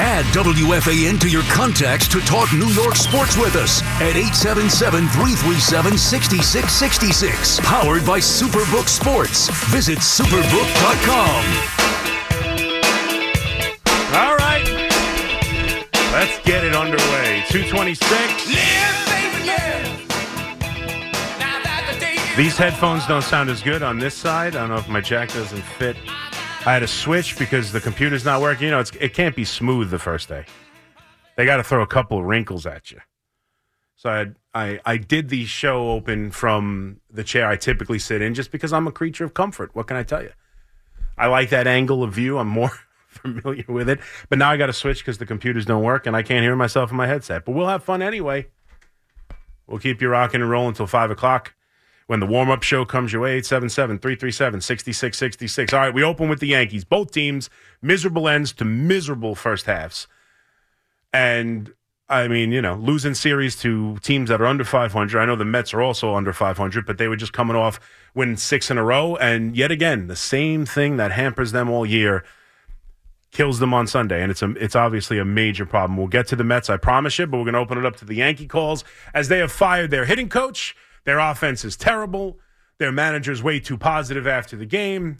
Add 0.00 0.26
WFAN 0.26 1.18
to 1.22 1.28
your 1.28 1.42
contacts 1.50 2.06
to 2.08 2.20
talk 2.20 2.52
New 2.52 2.68
York 2.68 2.94
sports 2.94 3.36
with 3.36 3.56
us 3.56 3.82
at 3.98 4.14
877 4.14 5.08
337 5.08 5.98
6666. 5.98 7.58
Powered 7.66 8.06
by 8.06 8.20
Superbook 8.20 8.86
Sports. 8.86 9.50
Visit 9.70 9.98
superbook.com. 9.98 11.42
All 14.14 14.36
right. 14.36 14.64
Let's 16.12 16.38
get 16.46 16.62
it 16.62 16.76
underway. 16.76 17.42
226. 17.48 18.46
These 22.36 22.56
headphones 22.56 23.04
don't 23.08 23.22
sound 23.22 23.50
as 23.50 23.60
good 23.62 23.82
on 23.82 23.98
this 23.98 24.14
side. 24.14 24.54
I 24.54 24.60
don't 24.60 24.68
know 24.68 24.76
if 24.76 24.88
my 24.88 25.00
jack 25.00 25.32
doesn't 25.32 25.60
fit. 25.60 25.96
I 26.68 26.72
had 26.72 26.80
to 26.80 26.86
switch 26.86 27.38
because 27.38 27.72
the 27.72 27.80
computer's 27.80 28.26
not 28.26 28.42
working. 28.42 28.66
You 28.66 28.72
know, 28.72 28.84
it 29.00 29.14
can't 29.14 29.34
be 29.34 29.46
smooth 29.46 29.88
the 29.88 29.98
first 29.98 30.28
day. 30.28 30.44
They 31.34 31.46
got 31.46 31.56
to 31.56 31.64
throw 31.64 31.80
a 31.80 31.86
couple 31.86 32.18
of 32.18 32.26
wrinkles 32.26 32.66
at 32.66 32.90
you. 32.90 33.00
So 33.96 34.10
I, 34.10 34.26
I 34.54 34.80
I 34.84 34.96
did 34.98 35.30
the 35.30 35.46
show 35.46 35.92
open 35.92 36.30
from 36.30 37.00
the 37.10 37.24
chair 37.24 37.48
I 37.48 37.56
typically 37.56 37.98
sit 37.98 38.20
in 38.20 38.34
just 38.34 38.50
because 38.52 38.74
I'm 38.74 38.86
a 38.86 38.92
creature 38.92 39.24
of 39.24 39.32
comfort. 39.32 39.74
What 39.74 39.86
can 39.86 39.96
I 39.96 40.02
tell 40.02 40.22
you? 40.22 40.32
I 41.16 41.28
like 41.28 41.48
that 41.48 41.66
angle 41.66 42.02
of 42.04 42.12
view. 42.12 42.36
I'm 42.36 42.48
more 42.48 42.72
familiar 43.08 43.64
with 43.66 43.88
it. 43.88 44.00
But 44.28 44.38
now 44.38 44.50
I 44.50 44.58
got 44.58 44.66
to 44.66 44.74
switch 44.74 44.98
because 44.98 45.16
the 45.16 45.24
computers 45.24 45.64
don't 45.64 45.82
work 45.82 46.06
and 46.06 46.14
I 46.14 46.22
can't 46.22 46.42
hear 46.42 46.54
myself 46.54 46.90
in 46.90 46.98
my 46.98 47.06
headset. 47.06 47.46
But 47.46 47.52
we'll 47.52 47.68
have 47.68 47.82
fun 47.82 48.02
anyway. 48.02 48.48
We'll 49.66 49.80
keep 49.80 50.02
you 50.02 50.10
rocking 50.10 50.42
and 50.42 50.50
rolling 50.50 50.68
until 50.68 50.86
5 50.86 51.12
o'clock 51.12 51.54
when 52.08 52.20
the 52.20 52.26
warm 52.26 52.50
up 52.50 52.62
show 52.62 52.86
comes 52.86 53.12
your 53.12 53.22
way 53.22 53.36
877 53.36 53.98
337 53.98 54.60
6666. 54.62 55.72
All 55.72 55.78
right, 55.78 55.94
we 55.94 56.02
open 56.02 56.28
with 56.28 56.40
the 56.40 56.48
Yankees. 56.48 56.84
Both 56.84 57.12
teams, 57.12 57.50
miserable 57.80 58.28
ends 58.28 58.52
to 58.54 58.64
miserable 58.64 59.34
first 59.34 59.66
halves. 59.66 60.08
And 61.12 61.72
I 62.08 62.26
mean, 62.26 62.50
you 62.50 62.62
know, 62.62 62.76
losing 62.76 63.12
series 63.12 63.56
to 63.56 63.98
teams 63.98 64.30
that 64.30 64.40
are 64.40 64.46
under 64.46 64.64
500. 64.64 65.20
I 65.20 65.26
know 65.26 65.36
the 65.36 65.44
Mets 65.44 65.74
are 65.74 65.82
also 65.82 66.14
under 66.14 66.32
500, 66.32 66.86
but 66.86 66.96
they 66.96 67.08
were 67.08 67.16
just 67.16 67.34
coming 67.34 67.56
off 67.56 67.78
winning 68.14 68.38
six 68.38 68.70
in 68.70 68.78
a 68.78 68.84
row. 68.84 69.16
And 69.16 69.54
yet 69.54 69.70
again, 69.70 70.06
the 70.06 70.16
same 70.16 70.64
thing 70.64 70.96
that 70.96 71.12
hampers 71.12 71.52
them 71.52 71.68
all 71.68 71.84
year 71.84 72.24
kills 73.30 73.58
them 73.58 73.74
on 73.74 73.86
Sunday, 73.86 74.22
and 74.22 74.30
it's 74.30 74.40
a, 74.40 74.50
it's 74.52 74.74
obviously 74.74 75.18
a 75.18 75.24
major 75.26 75.66
problem. 75.66 75.98
We'll 75.98 76.06
get 76.06 76.26
to 76.28 76.36
the 76.36 76.44
Mets, 76.44 76.70
I 76.70 76.78
promise 76.78 77.18
you, 77.18 77.26
but 77.26 77.36
we're 77.36 77.44
going 77.44 77.52
to 77.52 77.60
open 77.60 77.76
it 77.76 77.84
up 77.84 77.96
to 77.96 78.06
the 78.06 78.14
Yankee 78.14 78.46
calls 78.46 78.84
as 79.12 79.28
they 79.28 79.40
have 79.40 79.52
fired 79.52 79.90
their 79.90 80.06
hitting 80.06 80.30
coach. 80.30 80.74
Their 81.08 81.20
offense 81.20 81.64
is 81.64 81.74
terrible. 81.74 82.38
Their 82.76 82.92
manager's 82.92 83.42
way 83.42 83.60
too 83.60 83.78
positive 83.78 84.26
after 84.26 84.58
the 84.58 84.66
game. 84.66 85.16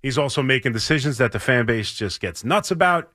He's 0.00 0.18
also 0.18 0.40
making 0.40 0.72
decisions 0.72 1.18
that 1.18 1.32
the 1.32 1.40
fan 1.40 1.66
base 1.66 1.92
just 1.92 2.20
gets 2.20 2.44
nuts 2.44 2.70
about. 2.70 3.10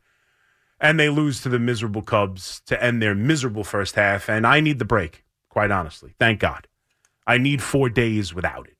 And 0.81 0.99
they 0.99 1.07
lose 1.07 1.39
to 1.43 1.47
the 1.47 1.57
miserable 1.57 2.01
Cubs 2.01 2.61
to 2.65 2.83
end 2.83 3.01
their 3.01 3.15
miserable 3.15 3.63
first 3.63 3.95
half. 3.95 4.29
And 4.29 4.45
I 4.45 4.59
need 4.59 4.77
the 4.77 4.83
break, 4.83 5.23
quite 5.47 5.71
honestly. 5.71 6.13
Thank 6.19 6.41
God. 6.41 6.67
I 7.25 7.37
need 7.37 7.63
four 7.63 7.87
days 7.87 8.33
without 8.33 8.67
it 8.67 8.75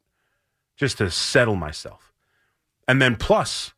just 0.76 0.98
to 0.98 1.10
settle 1.10 1.56
myself. 1.56 2.12
And 2.86 3.02
then, 3.02 3.16
plus, 3.16 3.72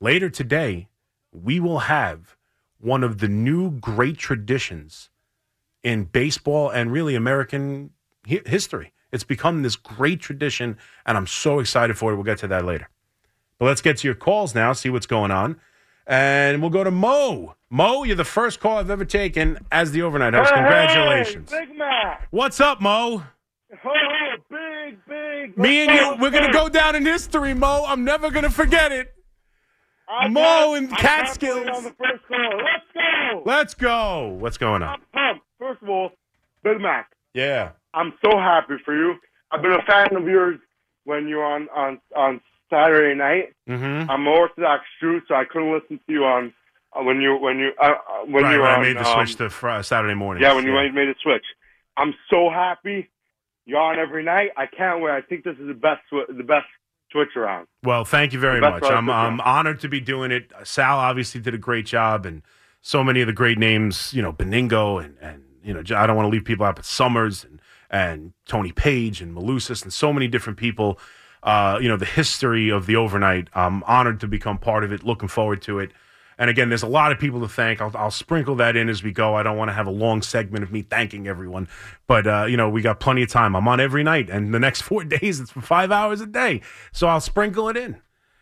later 0.00 0.30
today, 0.30 0.88
we 1.30 1.60
will 1.60 1.80
have 1.80 2.38
one 2.78 3.04
of 3.04 3.18
the 3.18 3.28
new 3.28 3.70
great 3.70 4.16
traditions 4.16 5.10
in 5.82 6.04
baseball 6.04 6.70
and 6.70 6.90
really 6.90 7.14
American 7.14 7.90
history. 8.24 8.92
It's 9.10 9.24
become 9.24 9.62
this 9.62 9.76
great 9.76 10.20
tradition, 10.20 10.78
and 11.04 11.16
I'm 11.18 11.26
so 11.26 11.58
excited 11.58 11.98
for 11.98 12.12
it. 12.12 12.14
We'll 12.14 12.24
get 12.24 12.38
to 12.38 12.48
that 12.48 12.64
later. 12.64 12.88
But 13.58 13.66
let's 13.66 13.82
get 13.82 13.98
to 13.98 14.08
your 14.08 14.14
calls 14.14 14.54
now, 14.54 14.72
see 14.72 14.90
what's 14.90 15.06
going 15.06 15.30
on. 15.30 15.60
And 16.06 16.60
we'll 16.60 16.70
go 16.70 16.82
to 16.82 16.90
Mo. 16.90 17.54
Mo, 17.70 18.02
you're 18.04 18.16
the 18.16 18.24
first 18.24 18.58
call 18.58 18.78
I've 18.78 18.90
ever 18.90 19.04
taken 19.04 19.58
as 19.70 19.92
the 19.92 20.02
overnight 20.02 20.34
host. 20.34 20.52
Congratulations. 20.52 21.50
Hey, 21.50 21.66
Big 21.66 21.78
Mac. 21.78 22.26
What's 22.30 22.60
up, 22.60 22.80
Mo? 22.80 23.22
Oh, 23.84 23.90
big, 24.50 24.98
big. 25.06 25.56
Me 25.56 25.86
and 25.86 25.92
you, 25.92 26.16
we're 26.20 26.30
going 26.30 26.46
to 26.46 26.52
go 26.52 26.68
down 26.68 26.96
in 26.96 27.06
history, 27.06 27.54
Mo. 27.54 27.84
I'm 27.86 28.04
never 28.04 28.30
going 28.30 28.44
to 28.44 28.50
forget 28.50 28.92
it. 28.92 29.14
I 30.08 30.28
Mo 30.28 30.74
and 30.74 30.90
Catskills. 30.90 31.68
on 31.68 31.84
the 31.84 31.90
first 31.90 32.26
call. 32.28 32.56
Let's 32.56 32.84
go. 32.94 33.42
Let's 33.46 33.74
go. 33.74 34.28
What's 34.38 34.58
going 34.58 34.82
on? 34.82 35.00
First 35.58 35.82
of 35.82 35.88
all, 35.88 36.10
Big 36.64 36.80
Mac, 36.80 37.10
Yeah. 37.34 37.70
I'm 37.94 38.12
so 38.24 38.38
happy 38.38 38.74
for 38.84 38.96
you. 38.96 39.14
I've 39.50 39.62
been 39.62 39.72
a 39.72 39.82
fan 39.82 40.16
of 40.16 40.24
yours 40.24 40.58
when 41.04 41.28
you're 41.28 41.44
on 41.44 41.68
on 41.74 42.00
on 42.16 42.40
Saturday 42.70 43.14
night. 43.14 43.54
Mm-hmm. 43.68 44.10
I'm 44.10 44.26
Orthodox 44.26 44.84
Jew, 45.00 45.20
so 45.28 45.34
I 45.34 45.44
couldn't 45.44 45.72
listen 45.72 46.00
to 46.06 46.12
you 46.12 46.24
on 46.24 46.52
uh, 46.98 47.02
when 47.02 47.20
you 47.20 47.36
when 47.36 47.58
you 47.58 47.72
uh, 47.80 47.86
uh, 47.86 48.24
when 48.26 48.44
right, 48.44 48.52
you 48.52 48.58
were 48.58 48.64
right. 48.64 48.78
I 48.78 48.82
made 48.82 48.96
the 48.96 49.06
um, 49.06 49.26
switch 49.26 49.36
to 49.36 49.50
fr- 49.50 49.82
Saturday 49.82 50.14
morning. 50.14 50.42
Yeah, 50.42 50.54
when 50.54 50.64
you 50.64 50.72
made 50.72 50.94
the 50.94 51.14
switch. 51.22 51.44
I'm 51.96 52.14
so 52.30 52.48
happy. 52.50 53.10
You're 53.66 53.78
on 53.78 53.98
every 53.98 54.24
night. 54.24 54.50
I 54.56 54.66
can't 54.66 55.02
wait. 55.02 55.12
I 55.12 55.20
think 55.20 55.44
this 55.44 55.56
is 55.58 55.68
the 55.68 55.74
best 55.74 56.00
the 56.10 56.42
best 56.42 56.66
switch 57.10 57.36
around. 57.36 57.66
Well, 57.84 58.04
thank 58.04 58.32
you 58.32 58.40
very 58.40 58.60
much. 58.60 58.82
I'm 58.84 59.10
I'm 59.10 59.40
honored 59.42 59.80
to 59.80 59.88
be 59.88 60.00
doing 60.00 60.32
it. 60.32 60.50
Sal 60.64 60.98
obviously 60.98 61.40
did 61.40 61.54
a 61.54 61.58
great 61.58 61.86
job, 61.86 62.24
and 62.24 62.42
so 62.80 63.04
many 63.04 63.20
of 63.20 63.26
the 63.26 63.32
great 63.32 63.58
names, 63.58 64.12
you 64.14 64.22
know, 64.22 64.32
Benigno 64.32 65.02
and 65.02 65.16
and 65.20 65.44
you 65.64 65.74
know, 65.74 65.82
I 65.96 66.06
don't 66.06 66.16
want 66.16 66.26
to 66.26 66.30
leave 66.30 66.44
people 66.44 66.66
out, 66.66 66.76
but 66.76 66.84
Somers 66.84 67.44
and 67.44 67.60
and 67.92 68.32
Tony 68.46 68.72
Paige 68.72 69.20
and 69.20 69.36
Malusis 69.36 69.82
and 69.82 69.92
so 69.92 70.12
many 70.12 70.26
different 70.26 70.58
people. 70.58 70.98
Uh, 71.42 71.78
you 71.82 71.88
know, 71.88 71.96
the 71.96 72.06
history 72.06 72.70
of 72.70 72.86
the 72.86 72.96
overnight. 72.96 73.48
I'm 73.52 73.82
honored 73.82 74.20
to 74.20 74.28
become 74.28 74.58
part 74.58 74.84
of 74.84 74.92
it. 74.92 75.04
Looking 75.04 75.28
forward 75.28 75.60
to 75.62 75.80
it. 75.80 75.90
And 76.38 76.48
again, 76.48 76.68
there's 76.68 76.82
a 76.82 76.88
lot 76.88 77.12
of 77.12 77.18
people 77.18 77.40
to 77.40 77.48
thank. 77.48 77.80
I'll, 77.80 77.92
I'll 77.94 78.10
sprinkle 78.10 78.54
that 78.56 78.74
in 78.74 78.88
as 78.88 79.02
we 79.02 79.12
go. 79.12 79.34
I 79.34 79.42
don't 79.42 79.56
want 79.56 79.68
to 79.68 79.74
have 79.74 79.86
a 79.86 79.92
long 79.92 80.22
segment 80.22 80.64
of 80.64 80.72
me 80.72 80.82
thanking 80.82 81.28
everyone, 81.28 81.68
but 82.06 82.26
uh, 82.26 82.46
you 82.48 82.56
know 82.56 82.68
we 82.68 82.80
got 82.80 83.00
plenty 83.00 83.22
of 83.22 83.28
time. 83.28 83.54
I'm 83.54 83.68
on 83.68 83.80
every 83.80 84.02
night, 84.02 84.30
and 84.30 84.54
the 84.54 84.58
next 84.58 84.80
four 84.82 85.04
days 85.04 85.40
it's 85.40 85.50
for 85.50 85.60
five 85.60 85.92
hours 85.92 86.20
a 86.20 86.26
day, 86.26 86.62
so 86.92 87.06
I'll 87.06 87.20
sprinkle 87.20 87.68
it 87.68 87.76
in. 87.76 88.00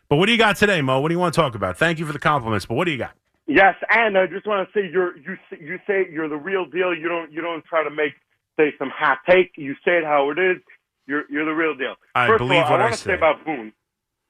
But 0.09 0.16
what 0.16 0.26
do 0.26 0.33
you 0.33 0.38
got 0.38 0.56
today, 0.56 0.80
Mo? 0.83 1.00
What 1.00 1.09
do 1.09 1.14
you 1.14 1.18
want 1.18 1.35
to 1.35 1.40
talk 1.40 1.54
about? 1.54 1.76
Thank 1.78 1.98
you 1.98 2.06
for 2.06 2.12
the 2.12 2.18
compliments, 2.18 2.66
but 2.66 2.74
what 2.74 2.85
do 2.85 2.90
you 2.90 2.98
got? 2.98 3.14
Yes, 3.52 3.74
and 3.90 4.16
I 4.16 4.26
just 4.26 4.46
want 4.46 4.68
to 4.68 4.72
say 4.72 4.88
you're 4.92 5.16
you 5.18 5.36
you 5.58 5.78
say 5.86 6.06
you're 6.10 6.28
the 6.28 6.36
real 6.36 6.66
deal. 6.66 6.94
You 6.94 7.08
don't 7.08 7.32
you 7.32 7.40
don't 7.42 7.64
try 7.64 7.82
to 7.82 7.90
make 7.90 8.12
say 8.56 8.72
some 8.78 8.90
hot 8.94 9.18
take. 9.28 9.52
You 9.56 9.74
say 9.84 9.98
it 9.98 10.04
how 10.04 10.30
it 10.30 10.38
is. 10.38 10.58
You're 11.08 11.24
you're 11.28 11.44
the 11.44 11.50
real 11.52 11.74
deal. 11.74 11.96
I 12.14 12.28
First 12.28 12.38
believe 12.38 12.62
all, 12.62 12.70
what 12.70 12.80
I 12.80 12.84
I 12.84 12.86
want 12.86 12.94
to 12.94 13.00
say. 13.00 13.14
about 13.14 13.44
Boone. 13.44 13.72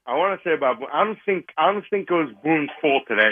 I 0.07 0.15
want 0.17 0.41
to 0.41 0.49
say 0.49 0.53
about 0.55 0.79
Boone. 0.79 0.87
I 0.91 1.03
don't 1.03 1.19
think 1.23 1.49
I 1.55 1.71
don't 1.71 1.85
think 1.91 2.09
it 2.09 2.13
was 2.13 2.29
Boone's 2.43 2.71
fault 2.81 3.03
today. 3.07 3.29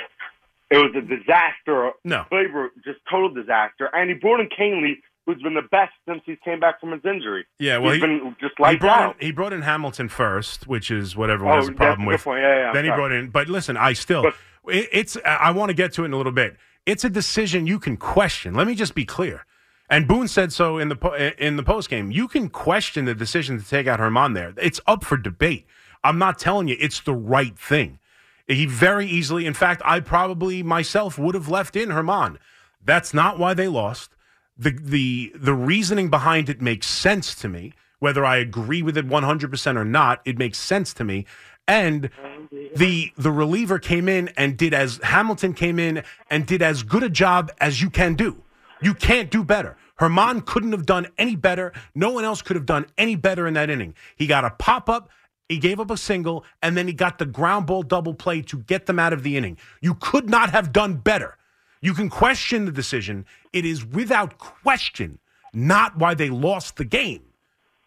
It 0.69 0.77
was 0.77 0.91
a 0.95 1.01
disaster. 1.01 1.91
No. 2.05 2.25
Flavor, 2.29 2.69
just 2.85 2.99
total 3.09 3.33
disaster. 3.33 3.89
And 3.91 4.11
he 4.11 4.15
brought 4.15 4.39
in 4.41 4.49
Kahnle, 4.49 4.93
who's 5.25 5.41
been 5.41 5.55
the 5.55 5.63
best 5.71 5.93
since 6.07 6.21
he 6.27 6.35
came 6.45 6.59
back 6.59 6.79
from 6.79 6.91
his 6.91 7.01
injury. 7.03 7.47
Yeah, 7.57 7.79
well, 7.79 7.93
he's 7.93 8.01
he- 8.03 8.07
been 8.07 8.35
just 8.39 8.53
He 8.57 8.61
like 8.63 8.79
brought 8.79 9.01
out. 9.01 9.15
in, 9.19 9.25
he 9.25 9.31
brought 9.31 9.53
in 9.53 9.63
Hamilton 9.63 10.09
first, 10.09 10.67
which 10.67 10.91
is 10.91 11.15
what 11.15 11.31
everyone 11.31 11.55
oh, 11.55 11.61
has 11.61 11.65
Oh, 11.65 11.67
a 11.69 11.71
that's 11.71 11.77
problem 11.79 12.07
a 12.07 12.11
with. 12.11 12.23
point. 12.23 12.41
Yeah, 12.43 12.55
yeah, 12.67 12.73
then 12.73 12.85
he 12.85 12.91
brought 12.91 13.11
in, 13.11 13.29
but 13.31 13.47
listen, 13.49 13.77
I 13.77 13.93
still, 13.93 14.21
But- 14.21 14.35
it's. 14.67 15.17
I 15.25 15.51
want 15.51 15.69
to 15.69 15.73
get 15.73 15.93
to 15.93 16.03
it 16.03 16.05
in 16.05 16.13
a 16.13 16.17
little 16.17 16.31
bit. 16.31 16.57
It's 16.85 17.03
a 17.03 17.09
decision 17.09 17.67
you 17.67 17.79
can 17.79 17.97
question. 17.97 18.53
Let 18.53 18.67
me 18.67 18.75
just 18.75 18.95
be 18.95 19.05
clear. 19.05 19.45
And 19.89 20.07
Boone 20.07 20.27
said 20.27 20.53
so 20.53 20.77
in 20.77 20.89
the 20.89 21.35
in 21.43 21.55
the 21.55 21.63
post 21.63 21.89
game. 21.89 22.11
You 22.11 22.27
can 22.27 22.49
question 22.49 23.05
the 23.05 23.15
decision 23.15 23.59
to 23.59 23.67
take 23.67 23.87
out 23.87 23.99
Germán 23.99 24.35
there. 24.35 24.53
It's 24.57 24.79
up 24.85 25.03
for 25.03 25.17
debate. 25.17 25.65
I'm 26.03 26.17
not 26.17 26.39
telling 26.39 26.67
you 26.67 26.77
it's 26.79 26.99
the 27.01 27.13
right 27.13 27.57
thing. 27.57 27.99
He 28.47 28.65
very 28.65 29.05
easily, 29.05 29.45
in 29.45 29.53
fact, 29.53 29.81
I 29.85 29.99
probably 29.99 30.63
myself 30.63 31.17
would 31.17 31.35
have 31.35 31.49
left 31.49 31.75
in 31.75 31.89
Germán. 31.89 32.37
That's 32.83 33.13
not 33.13 33.37
why 33.37 33.53
they 33.53 33.67
lost. 33.67 34.15
The 34.57 34.71
the 34.71 35.31
the 35.35 35.53
reasoning 35.53 36.09
behind 36.09 36.49
it 36.49 36.61
makes 36.61 36.87
sense 36.87 37.35
to 37.35 37.49
me. 37.49 37.73
Whether 37.99 38.23
I 38.23 38.37
agree 38.37 38.81
with 38.81 38.97
it 38.97 39.09
100% 39.09 39.75
or 39.75 39.83
not, 39.83 40.21
it 40.23 40.37
makes 40.37 40.57
sense 40.57 40.93
to 40.93 41.03
me. 41.03 41.25
And 41.67 42.09
the 42.51 43.11
the 43.17 43.31
reliever 43.31 43.79
came 43.79 44.09
in 44.09 44.29
and 44.29 44.57
did 44.57 44.73
as 44.73 44.99
Hamilton 45.03 45.53
came 45.53 45.79
in 45.79 46.03
and 46.29 46.45
did 46.45 46.61
as 46.61 46.83
good 46.83 47.03
a 47.03 47.09
job 47.09 47.51
as 47.59 47.81
you 47.81 47.89
can 47.89 48.15
do. 48.15 48.43
You 48.81 48.93
can't 48.93 49.29
do 49.29 49.43
better. 49.43 49.77
Germán 49.99 50.45
couldn't 50.45 50.71
have 50.71 50.85
done 50.85 51.07
any 51.17 51.35
better. 51.35 51.73
No 51.93 52.11
one 52.11 52.23
else 52.23 52.41
could 52.41 52.55
have 52.55 52.65
done 52.65 52.85
any 52.97 53.15
better 53.15 53.47
in 53.47 53.53
that 53.55 53.69
inning. 53.69 53.93
He 54.15 54.27
got 54.27 54.45
a 54.45 54.51
pop 54.51 54.89
up, 54.89 55.09
he 55.49 55.57
gave 55.57 55.79
up 55.79 55.91
a 55.91 55.97
single, 55.97 56.45
and 56.61 56.77
then 56.77 56.87
he 56.87 56.93
got 56.93 57.17
the 57.17 57.25
ground 57.25 57.65
ball 57.65 57.83
double 57.83 58.13
play 58.13 58.41
to 58.43 58.59
get 58.59 58.85
them 58.85 58.97
out 58.97 59.11
of 59.11 59.23
the 59.23 59.35
inning. 59.35 59.57
You 59.81 59.95
could 59.95 60.29
not 60.29 60.51
have 60.51 60.71
done 60.71 60.95
better. 60.95 61.37
You 61.81 61.93
can 61.93 62.09
question 62.09 62.65
the 62.65 62.71
decision. 62.71 63.25
It 63.51 63.65
is 63.65 63.85
without 63.85 64.37
question 64.37 65.19
not 65.53 65.97
why 65.97 66.13
they 66.13 66.29
lost 66.29 66.77
the 66.77 66.85
game. 66.85 67.23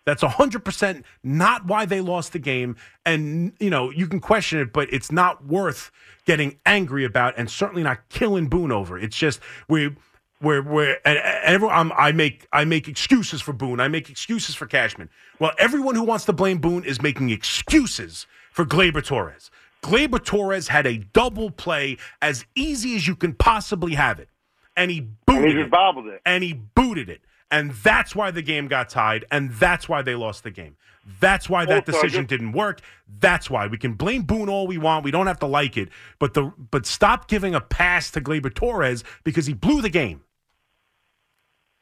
That's 0.05 0.23
100% 0.23 1.05
not 1.23 1.67
why 1.67 1.87
they 1.87 2.01
lost 2.01 2.33
the 2.33 2.39
game. 2.39 2.77
And, 3.07 3.53
you 3.61 3.71
know, 3.71 3.91
you 3.91 4.07
can 4.07 4.21
question 4.21 4.59
it, 4.59 4.73
but 4.73 4.93
it's 4.93 5.13
not 5.13 5.47
worth 5.47 5.91
getting 6.25 6.59
angry 6.67 7.05
about 7.05 7.35
and 7.37 7.49
certainly 7.51 7.83
not 7.83 8.09
killing 8.09 8.49
Boone 8.49 8.73
over. 8.73 8.99
It's 8.99 9.17
just 9.17 9.41
we 9.69 9.95
we're, 10.41 10.63
we're, 10.63 10.99
and 11.05 11.19
everyone, 11.45 11.77
I'm, 11.77 11.93
I 11.93 12.11
make 12.11 12.49
I 12.53 12.65
make 12.65 12.89
excuses 12.89 13.41
for 13.41 13.53
Boone. 13.53 13.79
I 13.79 13.87
make 13.87 14.11
excuses 14.11 14.57
for 14.57 14.67
Cashman. 14.67 15.09
Well, 15.39 15.53
everyone 15.57 15.95
who 15.95 16.03
wants 16.03 16.25
to 16.25 16.33
blame 16.33 16.59
Boone 16.59 16.85
is 16.85 17.01
making 17.01 17.31
excuses 17.31 18.27
for 18.51 18.65
Gleyber 18.65 19.05
Torres. 19.05 19.51
Gleyber 19.83 20.23
Torres 20.25 20.69
had 20.69 20.87
a 20.87 20.99
double 20.99 21.51
play 21.51 21.97
as 22.21 22.45
easy 22.57 22.97
as 22.97 23.07
you 23.07 23.15
can 23.15 23.35
possibly 23.35 23.95
have 23.95 24.19
it, 24.19 24.29
and 24.77 24.91
he 24.91 25.01
booted 25.27 25.45
And 25.45 25.53
he 25.53 25.61
it 25.61 26.15
it. 26.15 26.21
and 26.27 26.45
he 26.45 26.53
booted 26.53 27.09
it. 27.09 27.21
And 27.53 27.71
that's 27.71 28.17
why 28.17 28.31
the 28.31 28.41
game 28.41 28.67
got 28.67 28.89
tied, 28.89 29.27
and 29.31 29.53
that's 29.53 29.87
why 29.87 30.01
they 30.01 30.15
lost 30.15 30.43
the 30.43 30.51
game. 30.51 30.77
That's 31.21 31.51
why 31.51 31.67
that 31.67 31.87
Also, 31.87 31.93
decision 31.93 32.25
didn't 32.25 32.53
work. 32.53 32.81
That's 33.21 33.51
why 33.51 33.67
we 33.67 33.77
can 33.77 33.93
blame 33.93 34.23
Boone 34.23 34.49
all 34.49 34.67
we 34.67 34.79
want. 34.79 35.05
We 35.05 35.11
don't 35.11 35.27
have 35.27 35.41
to 35.41 35.47
like 35.47 35.77
it, 35.77 35.91
but 36.19 36.33
the 36.33 36.53
but 36.71 36.87
stop 36.87 37.29
giving 37.29 37.55
a 37.55 37.61
pass 37.61 38.11
to 38.13 38.21
Gleyber 38.21 38.53
Torres 38.55 39.05
because 39.23 39.47
he 39.47 39.53
blew 39.53 39.83
the 39.83 39.91
game. 39.91 40.23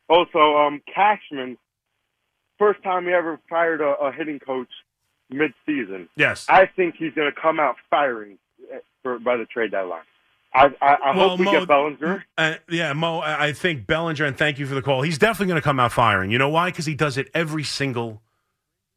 Also, 0.09 0.56
um, 0.56 0.83
Cashman, 0.92 1.56
first 2.59 2.83
time 2.83 3.04
he 3.04 3.12
ever 3.12 3.38
fired 3.48 3.80
a, 3.80 3.94
a 4.02 4.11
hitting 4.12 4.40
coach 4.40 4.68
mid-season. 5.30 6.09
Yes. 6.16 6.46
I 6.48 6.66
think 6.66 6.96
he's 6.98 7.14
going 7.14 7.33
to 7.33 7.40
come 7.40 7.61
out 7.61 7.76
firing 7.88 8.38
eh, 8.72 8.78
for, 9.04 9.20
by 9.20 9.37
the 9.37 9.44
trade 9.44 9.70
deadline. 9.70 10.02
I, 10.52 10.66
I, 10.80 10.94
I 10.94 11.16
Well, 11.16 11.30
hope 11.30 11.38
we 11.38 11.44
Mo- 11.44 11.52
get 11.52 11.68
Bellinger. 11.68 12.24
Uh, 12.36 12.54
yeah, 12.68 12.92
Mo, 12.92 13.18
I 13.18 13.46
I 13.46 13.52
think 13.52 13.86
Bellinger, 13.86 14.24
and 14.24 14.36
thank 14.36 14.58
you 14.58 14.66
for 14.66 14.74
the 14.74 14.82
call. 14.82 15.02
He's 15.02 15.18
definitely 15.18 15.46
going 15.46 15.60
to 15.60 15.64
come 15.64 15.78
out 15.78 15.92
firing. 15.92 16.30
You 16.30 16.38
know 16.38 16.48
why? 16.48 16.70
Because 16.70 16.86
he 16.86 16.94
does 16.94 17.16
it 17.16 17.28
every 17.34 17.64
single 17.64 18.22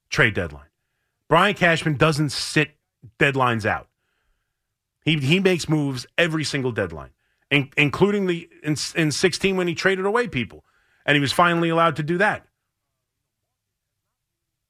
trade 0.09 0.33
deadline. 0.33 0.67
Brian 1.29 1.53
Cashman 1.53 1.97
doesn't 1.97 2.31
sit 2.31 2.71
deadlines 3.19 3.65
out. 3.65 3.87
He 5.05 5.17
he 5.17 5.39
makes 5.39 5.69
moves 5.69 6.05
every 6.17 6.43
single 6.43 6.71
deadline, 6.71 7.11
in, 7.51 7.69
including 7.77 8.25
the 8.27 8.49
in, 8.63 8.75
in 8.95 9.11
16 9.11 9.55
when 9.57 9.67
he 9.67 9.75
traded 9.75 10.05
away 10.05 10.27
people, 10.27 10.63
and 11.05 11.15
he 11.15 11.21
was 11.21 11.31
finally 11.31 11.69
allowed 11.69 11.95
to 11.97 12.03
do 12.03 12.17
that, 12.17 12.47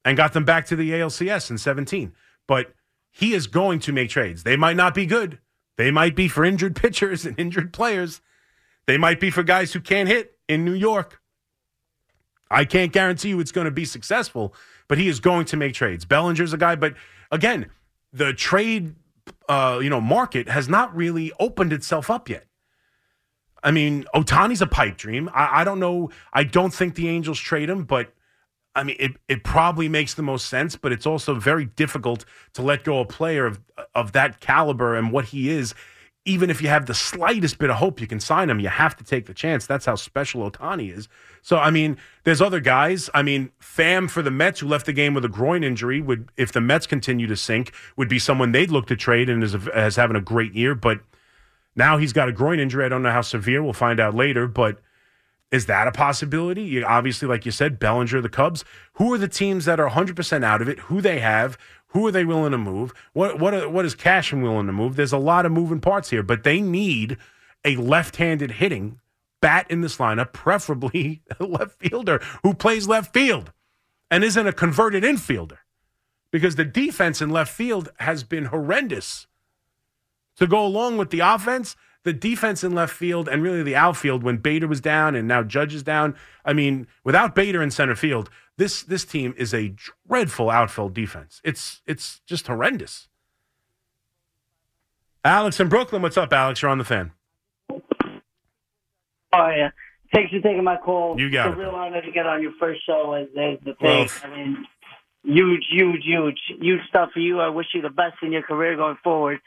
and 0.03 0.17
got 0.17 0.33
them 0.33 0.43
back 0.43 0.65
to 0.67 0.75
the 0.75 0.91
ALCS 0.91 1.49
in 1.49 1.57
17. 1.57 2.13
But 2.47 2.73
he 3.11 3.33
is 3.33 3.47
going 3.47 3.79
to 3.81 3.93
make 3.93 4.09
trades. 4.09 4.43
They 4.43 4.57
might 4.57 4.75
not 4.75 4.93
be 4.93 5.05
good. 5.05 5.39
They 5.77 5.91
might 5.91 6.15
be 6.15 6.27
for 6.27 6.43
injured 6.45 6.75
pitchers 6.81 7.25
and 7.25 7.39
injured 7.39 7.73
players. 7.73 8.21
They 8.85 8.97
might 8.97 9.19
be 9.19 9.29
for 9.29 9.43
guys 9.43 9.73
who 9.73 9.79
can't 9.79 10.09
hit 10.09 10.37
in 10.47 10.65
New 10.65 10.73
York. 10.73 11.21
I 12.51 12.65
can't 12.65 12.91
guarantee 12.91 13.29
you 13.29 13.39
it's 13.39 13.51
going 13.51 13.65
to 13.65 13.71
be 13.71 13.85
successful, 13.85 14.53
but 14.87 14.97
he 14.97 15.07
is 15.07 15.19
going 15.19 15.45
to 15.45 15.57
make 15.57 15.73
trades. 15.73 16.05
Bellinger's 16.05 16.53
a 16.53 16.57
guy, 16.57 16.75
but 16.75 16.93
again, 17.31 17.67
the 18.11 18.33
trade 18.33 18.95
uh, 19.49 19.79
you 19.81 19.89
know 19.89 20.01
market 20.01 20.47
has 20.49 20.69
not 20.69 20.95
really 20.95 21.31
opened 21.39 21.73
itself 21.73 22.09
up 22.09 22.29
yet. 22.29 22.45
I 23.63 23.71
mean, 23.71 24.05
Ohtani's 24.13 24.61
a 24.61 24.67
pipe 24.67 24.97
dream. 24.97 25.29
I, 25.33 25.61
I 25.61 25.63
don't 25.63 25.79
know. 25.79 26.11
I 26.33 26.43
don't 26.43 26.73
think 26.73 26.95
the 26.95 27.07
Angels 27.07 27.39
trade 27.39 27.69
him, 27.69 27.85
but 27.85 28.13
I 28.75 28.83
mean, 28.83 28.95
it, 28.99 29.11
it 29.27 29.43
probably 29.43 29.87
makes 29.87 30.15
the 30.15 30.23
most 30.23 30.47
sense, 30.47 30.75
but 30.75 30.91
it's 30.91 31.05
also 31.05 31.35
very 31.35 31.65
difficult 31.65 32.25
to 32.53 32.61
let 32.61 32.83
go 32.83 32.99
a 32.99 33.05
player 33.05 33.45
of 33.45 33.59
of 33.93 34.13
that 34.13 34.39
caliber 34.39 34.95
and 34.95 35.11
what 35.11 35.25
he 35.25 35.49
is. 35.49 35.75
Even 36.25 36.49
if 36.49 36.61
you 36.61 36.69
have 36.69 36.85
the 36.85 36.93
slightest 36.93 37.59
bit 37.59 37.69
of 37.69 37.75
hope 37.75 37.99
you 37.99 38.07
can 38.07 38.19
sign 38.19 38.49
him, 38.49 38.59
you 38.59 38.69
have 38.69 38.95
to 38.95 39.03
take 39.03 39.25
the 39.25 39.33
chance. 39.33 39.65
That's 39.67 39.85
how 39.85 39.95
special 39.95 40.49
Ohtani 40.49 40.95
is. 40.95 41.09
So, 41.41 41.57
I 41.57 41.69
mean, 41.69 41.97
there's 42.23 42.41
other 42.41 42.61
guys. 42.61 43.09
I 43.13 43.23
mean, 43.23 43.51
Pham 43.59 44.09
for 44.09 44.21
the 44.21 44.31
Mets, 44.31 44.61
who 44.61 44.67
left 44.67 44.85
the 44.85 44.93
game 44.93 45.13
with 45.13 45.25
a 45.25 45.29
groin 45.29 45.65
injury, 45.65 45.99
would 45.99 46.29
if 46.37 46.53
the 46.53 46.61
Mets 46.61 46.87
continue 46.87 47.27
to 47.27 47.35
sink, 47.35 47.73
would 47.97 48.07
be 48.07 48.19
someone 48.19 48.53
they'd 48.53 48.71
look 48.71 48.87
to 48.87 48.95
trade 48.95 49.29
and 49.29 49.43
is 49.43 49.53
as 49.67 49.97
having 49.97 50.15
a 50.15 50.21
great 50.21 50.53
year. 50.53 50.73
But 50.75 51.01
now 51.75 51.97
he's 51.97 52.13
got 52.13 52.29
a 52.29 52.31
groin 52.31 52.59
injury. 52.59 52.85
I 52.85 52.89
don't 52.89 53.03
know 53.03 53.11
how 53.11 53.21
severe. 53.21 53.61
We'll 53.61 53.73
find 53.73 53.99
out 53.99 54.15
later, 54.15 54.47
but. 54.47 54.79
Is 55.53 55.67
that 55.67 55.87
a 55.87 55.91
possibility? 55.91 56.63
You, 56.63 56.83
obviously, 56.83 57.27
like 57.27 57.45
you 57.45 57.51
said, 57.51 57.77
Bellinger, 57.77 58.21
the 58.21 58.27
Cubs. 58.27 58.65
Who 58.93 59.13
are 59.13 59.19
the 59.19 59.27
teams 59.27 59.65
that 59.65 59.79
are 59.79 59.87
100% 59.87 60.43
out 60.43 60.63
of 60.63 60.67
it? 60.67 60.79
Who 60.79 60.99
they 60.99 61.19
have? 61.19 61.59
Who 61.89 62.07
are 62.07 62.11
they 62.11 62.25
willing 62.25 62.53
to 62.53 62.57
move? 62.57 62.91
What 63.13 63.39
what 63.39 63.71
what 63.71 63.85
is 63.85 63.93
Cashman 63.93 64.41
willing 64.41 64.65
to 64.65 64.73
move? 64.73 64.95
There's 64.95 65.13
a 65.13 65.19
lot 65.19 65.45
of 65.45 65.51
moving 65.51 65.79
parts 65.79 66.09
here, 66.09 66.23
but 66.23 66.43
they 66.43 66.59
need 66.59 67.17
a 67.63 67.75
left-handed 67.75 68.53
hitting 68.53 68.99
bat 69.41 69.67
in 69.69 69.81
this 69.81 69.97
lineup, 69.97 70.33
preferably 70.33 71.21
a 71.39 71.43
left 71.43 71.79
fielder 71.79 72.19
who 72.41 72.55
plays 72.55 72.87
left 72.87 73.13
field 73.13 73.53
and 74.09 74.23
isn't 74.23 74.47
a 74.47 74.53
converted 74.53 75.03
infielder, 75.03 75.59
because 76.31 76.55
the 76.55 76.65
defense 76.65 77.21
in 77.21 77.29
left 77.29 77.53
field 77.53 77.89
has 77.99 78.23
been 78.23 78.45
horrendous. 78.45 79.27
To 80.37 80.47
go 80.47 80.65
along 80.65 80.97
with 80.97 81.11
the 81.11 81.19
offense, 81.19 81.75
the 82.03 82.13
defense 82.13 82.63
in 82.63 82.73
left 82.73 82.93
field 82.93 83.27
and 83.29 83.41
really 83.41 83.63
the 83.63 83.75
outfield 83.75 84.23
when 84.23 84.37
Bader 84.37 84.67
was 84.67 84.81
down 84.81 85.15
and 85.15 85.27
now 85.27 85.43
Judge 85.43 85.73
is 85.73 85.83
down. 85.83 86.15
I 86.45 86.53
mean, 86.53 86.87
without 87.03 87.33
Bader 87.35 87.61
in 87.61 87.71
center 87.71 87.95
field, 87.95 88.29
this 88.57 88.83
this 88.83 89.05
team 89.05 89.33
is 89.37 89.53
a 89.53 89.73
dreadful 90.07 90.49
outfield 90.49 90.93
defense. 90.93 91.41
It's 91.43 91.81
it's 91.85 92.19
just 92.25 92.47
horrendous. 92.47 93.07
Alex 95.25 95.59
in 95.59 95.69
Brooklyn, 95.69 96.01
what's 96.01 96.17
up, 96.17 96.33
Alex? 96.33 96.61
You're 96.61 96.71
on 96.71 96.77
the 96.77 96.83
fan. 96.83 97.11
Oh 97.69 99.49
yeah. 99.49 99.71
Thanks 100.13 100.31
for 100.31 100.39
taking 100.41 100.63
my 100.63 100.77
call. 100.77 101.19
You 101.19 101.31
got 101.31 101.47
it's 101.47 101.55
it. 101.55 101.59
a 101.59 101.61
real 101.61 101.71
honor 101.75 102.01
to 102.01 102.11
get 102.11 102.27
on 102.27 102.41
your 102.41 102.51
first 102.59 102.85
show 102.85 103.13
as, 103.13 103.27
as 103.29 103.57
the 103.65 103.73
Well, 103.81 104.07
thing. 104.07 104.31
I 104.31 104.35
mean, 104.35 104.65
huge, 105.23 105.65
huge, 105.71 106.03
huge, 106.05 106.39
huge 106.61 106.81
stuff 106.87 107.09
for 107.13 107.19
you. 107.19 107.39
I 107.39 107.49
wish 107.49 107.67
you 107.73 107.81
the 107.81 107.89
best 107.89 108.17
in 108.21 108.31
your 108.31 108.43
career 108.43 108.75
going 108.75 108.97
forward. 109.03 109.39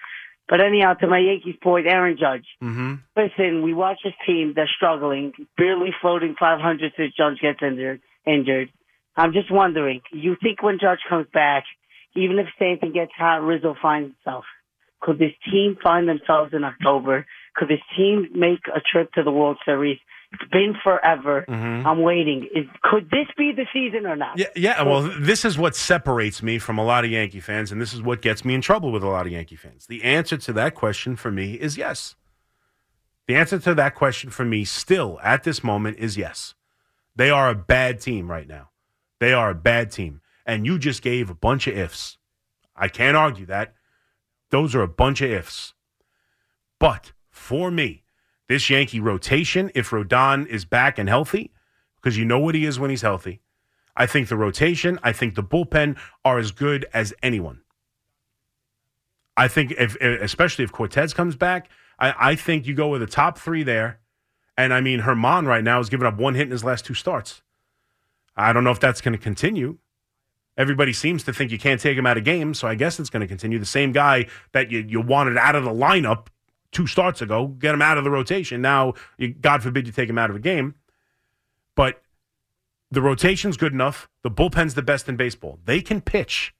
But 0.49 0.61
anyhow, 0.61 0.95
to 0.95 1.07
my 1.09 1.19
Yankees 1.19 1.57
point, 1.61 1.87
Aaron 1.87 2.17
Judge. 2.19 2.47
Mm-hmm. 2.63 2.95
Listen, 3.17 3.63
we 3.63 3.75
watch 3.75 3.99
this 4.05 4.15
team. 4.27 4.53
They're 4.55 4.71
struggling, 4.77 5.33
barely 5.57 5.91
floating 6.01 6.37
500 6.39 6.93
since 6.97 7.15
Judge 7.17 7.41
gets 7.41 7.61
injured. 7.63 8.01
Injured. 8.27 8.71
I'm 9.17 9.33
just 9.33 9.51
wondering. 9.51 10.03
You 10.13 10.37
think 10.41 10.63
when 10.63 10.79
Judge 10.79 11.01
comes 11.09 11.27
back, 11.33 11.65
even 12.15 12.39
if 12.39 12.47
Stanton 12.57 12.93
gets 12.93 13.13
hot, 13.17 13.43
Rizzo 13.43 13.75
finds 13.81 14.15
himself. 14.15 14.45
Could 15.01 15.19
this 15.19 15.33
team 15.51 15.77
find 15.83 16.09
themselves 16.09 16.55
in 16.55 16.65
October 16.65 17.27
Could 17.55 17.69
this 17.69 17.81
team 17.97 18.29
make 18.35 18.61
a 18.69 18.81
trip 18.81 19.13
to 19.13 19.23
the 19.23 19.31
World 19.31 19.59
Series? 19.65 19.99
It's 20.33 20.51
been 20.51 20.75
forever. 20.83 21.45
Mhm. 21.49 21.87
I'm 21.87 22.03
waiting. 22.03 22.49
Is, 22.55 22.67
could 22.83 23.09
this 23.11 23.27
be 23.39 23.53
the 23.53 23.67
season 23.73 24.07
or 24.07 24.17
not? 24.17 24.37
Yeah, 24.39 24.47
yeah. 24.57 24.83
Well, 24.83 25.03
this 25.21 25.45
is 25.45 25.57
what 25.57 25.77
separates 25.77 26.43
me 26.43 26.59
from 26.59 26.79
a 26.79 26.85
lot 26.85 27.05
of 27.05 27.11
Yankee 27.11 27.41
fans, 27.41 27.71
and 27.73 27.81
this 27.81 27.95
is 27.95 28.03
what 28.03 28.23
gets 28.23 28.45
me 28.45 28.55
in 28.55 28.61
trouble 28.61 28.91
with 28.93 29.03
a 29.05 29.09
lot 29.09 29.27
of 29.27 29.33
Yankee 29.33 29.57
fans. 29.57 29.87
The 29.87 30.03
answer 30.03 30.37
to 30.37 30.53
that 30.55 30.75
question 30.75 31.15
for 31.17 31.31
me 31.31 31.55
is 31.55 31.77
yes. 31.79 32.17
The 33.29 33.37
answer 33.37 33.59
to 33.61 33.75
that 33.75 33.95
question 33.95 34.31
for 34.31 34.45
me, 34.45 34.65
still 34.65 35.19
at 35.23 35.45
this 35.45 35.62
moment, 35.65 35.99
is 35.99 36.17
yes. 36.17 36.55
They 37.15 37.31
are 37.31 37.49
a 37.49 37.55
bad 37.55 38.01
team 38.01 38.31
right 38.31 38.47
now. 38.47 38.71
They 39.21 39.33
are 39.33 39.51
a 39.51 39.55
bad 39.55 39.91
team, 39.91 40.21
and 40.45 40.67
you 40.67 40.79
just 40.79 41.03
gave 41.03 41.31
a 41.31 41.35
bunch 41.35 41.67
of 41.67 41.77
ifs. 41.79 42.19
I 42.77 42.89
can't 42.89 43.17
argue 43.17 43.47
that. 43.47 43.75
Those 44.51 44.75
are 44.75 44.83
a 44.83 44.89
bunch 44.89 45.23
of 45.23 45.31
ifs. 45.31 45.73
But 46.79 47.12
for 47.31 47.71
me, 47.71 48.03
this 48.49 48.71
Yankee 48.71 49.01
rotation, 49.01 49.71
if 49.75 49.91
Rodon 49.91 50.47
is 50.47 50.65
back 50.65 50.99
and 50.99 51.09
healthy, 51.09 51.53
because 51.97 52.17
you 52.17 52.25
know 52.25 52.39
what 52.39 52.55
he 52.55 52.65
is 52.65 52.79
when 52.79 52.91
he's 52.91 53.03
healthy, 53.03 53.41
I 53.97 54.07
think 54.07 54.29
the 54.29 54.37
rotation, 54.37 54.99
I 55.03 55.13
think 55.13 55.35
the 55.35 55.43
bullpen 55.43 55.97
are 56.25 56.39
as 56.39 56.53
good 56.53 56.87
as 56.93 57.15
anyone. 57.23 57.63
I 59.37 59.49
think, 59.49 59.73
if, 59.73 59.97
especially 60.01 60.65
if 60.65 60.73
Cortes 60.73 61.15
comes 61.15 61.37
back, 61.37 61.69
I, 61.99 62.15
I 62.31 62.35
think 62.37 62.67
you 62.67 62.75
go 62.75 62.89
with 62.89 63.01
the 63.01 63.07
top 63.07 63.39
three 63.39 63.63
there. 63.63 64.01
And 64.57 64.73
I 64.73 64.81
mean, 64.81 65.01
Germán 65.01 65.47
right 65.47 65.63
now 65.63 65.79
has 65.79 65.89
given 65.89 66.07
up 66.07 66.17
one 66.17 66.35
hit 66.35 66.45
in 66.45 66.51
his 66.51 66.65
last 66.65 66.87
two 66.87 66.95
starts. 66.95 67.43
I 68.37 68.53
don't 68.53 68.65
know 68.65 68.71
if 68.71 68.81
that's 68.81 69.01
going 69.01 69.13
to 69.13 69.19
continue. 69.19 69.79
Everybody 70.57 70.95
seems 70.95 71.23
to 71.25 71.35
think 71.35 71.51
you 71.51 71.59
can't 71.59 71.81
take 71.81 71.99
him 71.99 72.07
out 72.07 72.17
of 72.17 72.25
games, 72.25 72.59
so 72.59 72.67
I 72.67 72.75
guess 72.75 72.99
it's 72.99 73.11
going 73.11 73.21
to 73.21 73.27
continue. 73.27 73.59
The 73.59 73.67
same 73.67 73.93
guy 73.93 74.27
that 74.53 74.71
you, 74.71 74.85
you 74.89 75.01
wanted 75.03 75.37
out 75.37 75.55
of 75.55 75.65
the 75.65 75.71
lineup 75.71 76.29
two 76.77 76.87
starts 76.87 77.23
ago, 77.23 77.47
get 77.47 77.75
him 77.75 77.81
out 77.81 77.97
of 77.97 78.05
the 78.05 78.11
rotation. 78.11 78.61
Now, 78.61 78.93
you, 79.17 79.29
God 79.29 79.62
forbid 79.62 79.87
you 79.87 79.93
take 79.95 80.11
him 80.11 80.19
out 80.19 80.29
of 80.29 80.37
a 80.37 80.41
game. 80.41 80.75
But 81.75 82.03
the 82.91 83.01
rotation's 83.01 83.57
good 83.57 83.73
enough. 83.73 84.11
The 84.23 84.31
bullpen's 84.31 84.75
the 84.75 84.83
best 84.83 85.09
in 85.09 85.17
baseball. 85.17 85.59
They 85.65 85.81
can 85.81 86.03
pitch. 86.03 86.55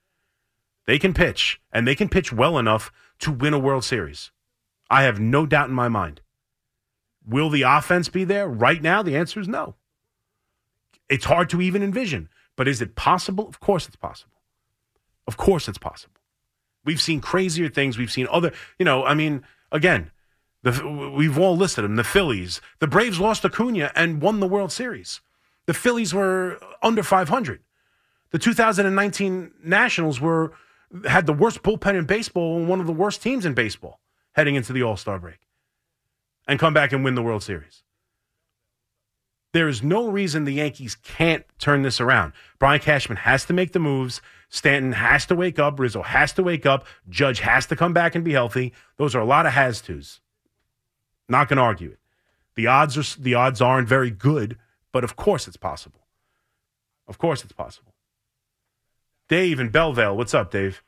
They 0.87 0.99
can 0.99 1.13
pitch, 1.13 1.61
and 1.71 1.87
they 1.87 1.95
can 1.95 2.09
pitch 2.09 2.33
well 2.33 2.57
enough 2.57 2.91
to 3.19 3.31
win 3.31 3.53
a 3.53 3.59
World 3.59 3.85
Series. 3.85 4.31
I 4.89 5.03
have 5.03 5.21
no 5.21 5.45
doubt 5.45 5.69
in 5.69 5.75
my 5.75 5.89
mind. 5.89 6.23
Will 7.27 7.51
the 7.51 7.63
offense 7.63 8.09
be 8.09 8.25
there 8.25 8.49
right 8.49 8.81
now? 8.81 9.03
The 9.03 9.17
answer 9.17 9.39
is 9.39 9.49
no. 9.49 9.75
It's 11.11 11.27
hard 11.27 11.51
to 11.51 11.61
even 11.61 11.83
envision. 11.83 12.31
But 12.57 12.69
is 12.69 12.81
it 12.81 12.95
possible? 12.95 13.49
Of 13.49 13.61
course 13.61 13.87
it's 13.87 13.97
possible. 13.97 14.41
Of 15.27 15.37
course 15.37 15.69
it's 15.69 15.77
possible. 15.77 16.15
We've 16.85 17.03
seen 17.03 17.21
crazier 17.21 17.69
things. 17.69 17.99
We've 17.99 18.11
seen 18.11 18.29
other, 18.31 18.53
you 18.79 18.85
know, 18.85 19.05
I 19.05 19.13
mean, 19.13 19.43
again, 19.73 20.11
the, 20.63 21.13
we've 21.15 21.39
all 21.39 21.57
listed 21.57 21.85
them. 21.85 21.97
The 21.97 22.05
Phillies. 22.05 22.61
The 22.81 22.87
Braves 22.87 23.21
lost 23.21 23.45
Acuna 23.45 23.93
and 23.95 24.21
won 24.21 24.41
the 24.41 24.49
World 24.49 24.73
Series. 24.73 25.21
The 25.67 25.75
Phillies 25.75 26.15
were 26.15 26.59
under 26.83 27.03
500. 27.03 27.61
The 28.31 28.39
2019 28.39 29.53
Nationals 29.63 30.21
were 30.21 30.53
had 31.07 31.27
the 31.27 31.33
worst 31.33 31.63
bullpen 31.63 31.97
in 31.97 32.05
baseball 32.05 32.59
and 32.59 32.69
one 32.69 32.81
of 32.81 32.87
the 32.87 32.93
worst 32.93 33.23
teams 33.23 33.45
in 33.45 33.55
baseball 33.55 34.01
heading 34.33 34.55
into 34.55 34.73
the 34.73 34.83
All 34.83 34.97
Star 34.97 35.19
break, 35.19 35.39
and 36.47 36.61
come 36.61 36.75
back 36.75 36.93
and 36.93 37.03
win 37.03 37.15
the 37.15 37.23
World 37.23 37.43
Series. 37.43 37.83
There 39.57 39.69
is 39.69 39.83
no 39.83 40.07
reason 40.07 40.45
the 40.45 40.53
Yankees 40.53 40.97
can't 40.97 41.43
turn 41.59 41.81
this 41.81 41.99
around. 41.99 42.35
Brian 42.59 42.79
Cashman 42.79 43.17
has 43.17 43.47
to 43.47 43.55
make 43.55 43.73
the 43.73 43.79
moves. 43.79 44.21
Stanton 44.51 44.93
has 44.93 45.25
to 45.25 45.35
wake 45.35 45.59
up. 45.59 45.81
Rizzo 45.81 46.03
has 46.03 46.35
to 46.35 46.43
wake 46.43 46.67
up. 46.67 46.87
Judge 47.09 47.41
has 47.41 47.65
to 47.69 47.75
come 47.75 47.95
back 47.95 48.15
and 48.15 48.23
be 48.23 48.35
healthy. 48.35 48.75
Those 48.99 49.15
are 49.15 49.21
a 49.21 49.25
lot 49.25 49.47
of 49.47 49.53
has 49.53 49.81
tos. 49.81 50.21
Not 51.27 51.49
going 51.49 51.57
to 51.57 51.63
argue 51.63 51.93
it. 51.93 51.99
The 52.55 52.67
odds 52.67 52.99
are 52.99 53.19
the 53.19 53.33
odds 53.33 53.63
aren't 53.63 53.89
very 53.89 54.11
good, 54.11 54.59
but 54.93 55.05
of 55.05 55.17
course 55.17 55.49
it's 55.49 55.57
possible. 55.57 56.03
Of 57.09 57.17
course 57.17 57.43
it's 57.43 57.55
possible. 57.55 57.95
Dave 59.27 59.59
in 59.59 59.71
Belleville, 59.71 60.19
what's 60.19 60.35
up, 60.35 60.51
Dave? 60.51 60.83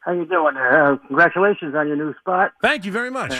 How 0.00 0.12
you 0.12 0.24
doing? 0.24 0.56
Uh, 0.56 0.96
congratulations 1.08 1.74
on 1.74 1.88
your 1.88 1.96
new 1.96 2.14
spot. 2.20 2.52
Thank 2.62 2.86
you 2.86 2.90
very 2.90 3.10
much. 3.10 3.34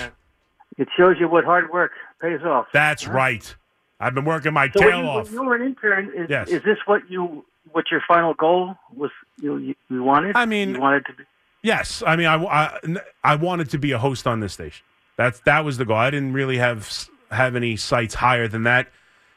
It 0.76 0.88
shows 0.94 1.16
you 1.18 1.26
what 1.26 1.46
hard 1.46 1.70
work 1.72 1.92
pays 2.20 2.42
off. 2.42 2.66
That's 2.74 3.08
right. 3.08 3.56
I've 4.02 4.14
been 4.14 4.24
working 4.24 4.52
my 4.52 4.68
So 4.70 4.80
tail 4.80 4.96
when 4.98 5.04
you, 5.04 5.10
off. 5.10 5.26
when 5.26 5.34
you 5.34 5.44
were 5.44 5.54
an 5.54 5.62
intern, 5.62 6.10
is, 6.16 6.28
Yes. 6.28 6.48
is 6.48 6.62
this 6.64 6.78
what 6.86 7.08
you 7.10 7.44
what 7.70 7.90
your 7.90 8.02
final 8.06 8.34
goal 8.34 8.76
was? 8.94 9.10
You 9.40 9.56
you, 9.58 9.74
you 9.88 10.02
wanted? 10.02 10.36
I 10.36 10.44
mean- 10.44 10.74
you 10.74 10.80
wanted 10.80 11.06
to 11.06 11.12
be. 11.14 11.24
Yes, 11.64 12.02
I 12.04 12.16
mean, 12.16 12.26
I, 12.26 12.34
I, 12.44 12.78
I 13.22 13.36
wanted 13.36 13.70
to 13.70 13.78
be 13.78 13.92
a 13.92 13.98
host 13.98 14.26
on 14.26 14.40
this 14.40 14.52
station. 14.52 14.84
That's 15.16 15.38
that 15.40 15.64
was 15.64 15.78
the 15.78 15.84
goal. 15.84 15.96
I 15.96 16.10
didn't 16.10 16.32
really 16.32 16.58
have 16.58 16.90
have 17.30 17.54
any 17.54 17.76
sights 17.76 18.14
higher 18.14 18.48
than 18.48 18.64
that. 18.64 18.88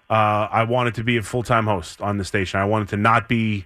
Uh, 0.09 0.47
I 0.51 0.63
wanted 0.63 0.95
to 0.95 1.03
be 1.03 1.17
a 1.17 1.21
full 1.21 1.43
time 1.43 1.65
host 1.67 2.01
on 2.01 2.17
the 2.17 2.25
station. 2.25 2.59
I 2.59 2.65
wanted 2.65 2.87
to 2.89 2.97
not 2.97 3.29
be 3.29 3.65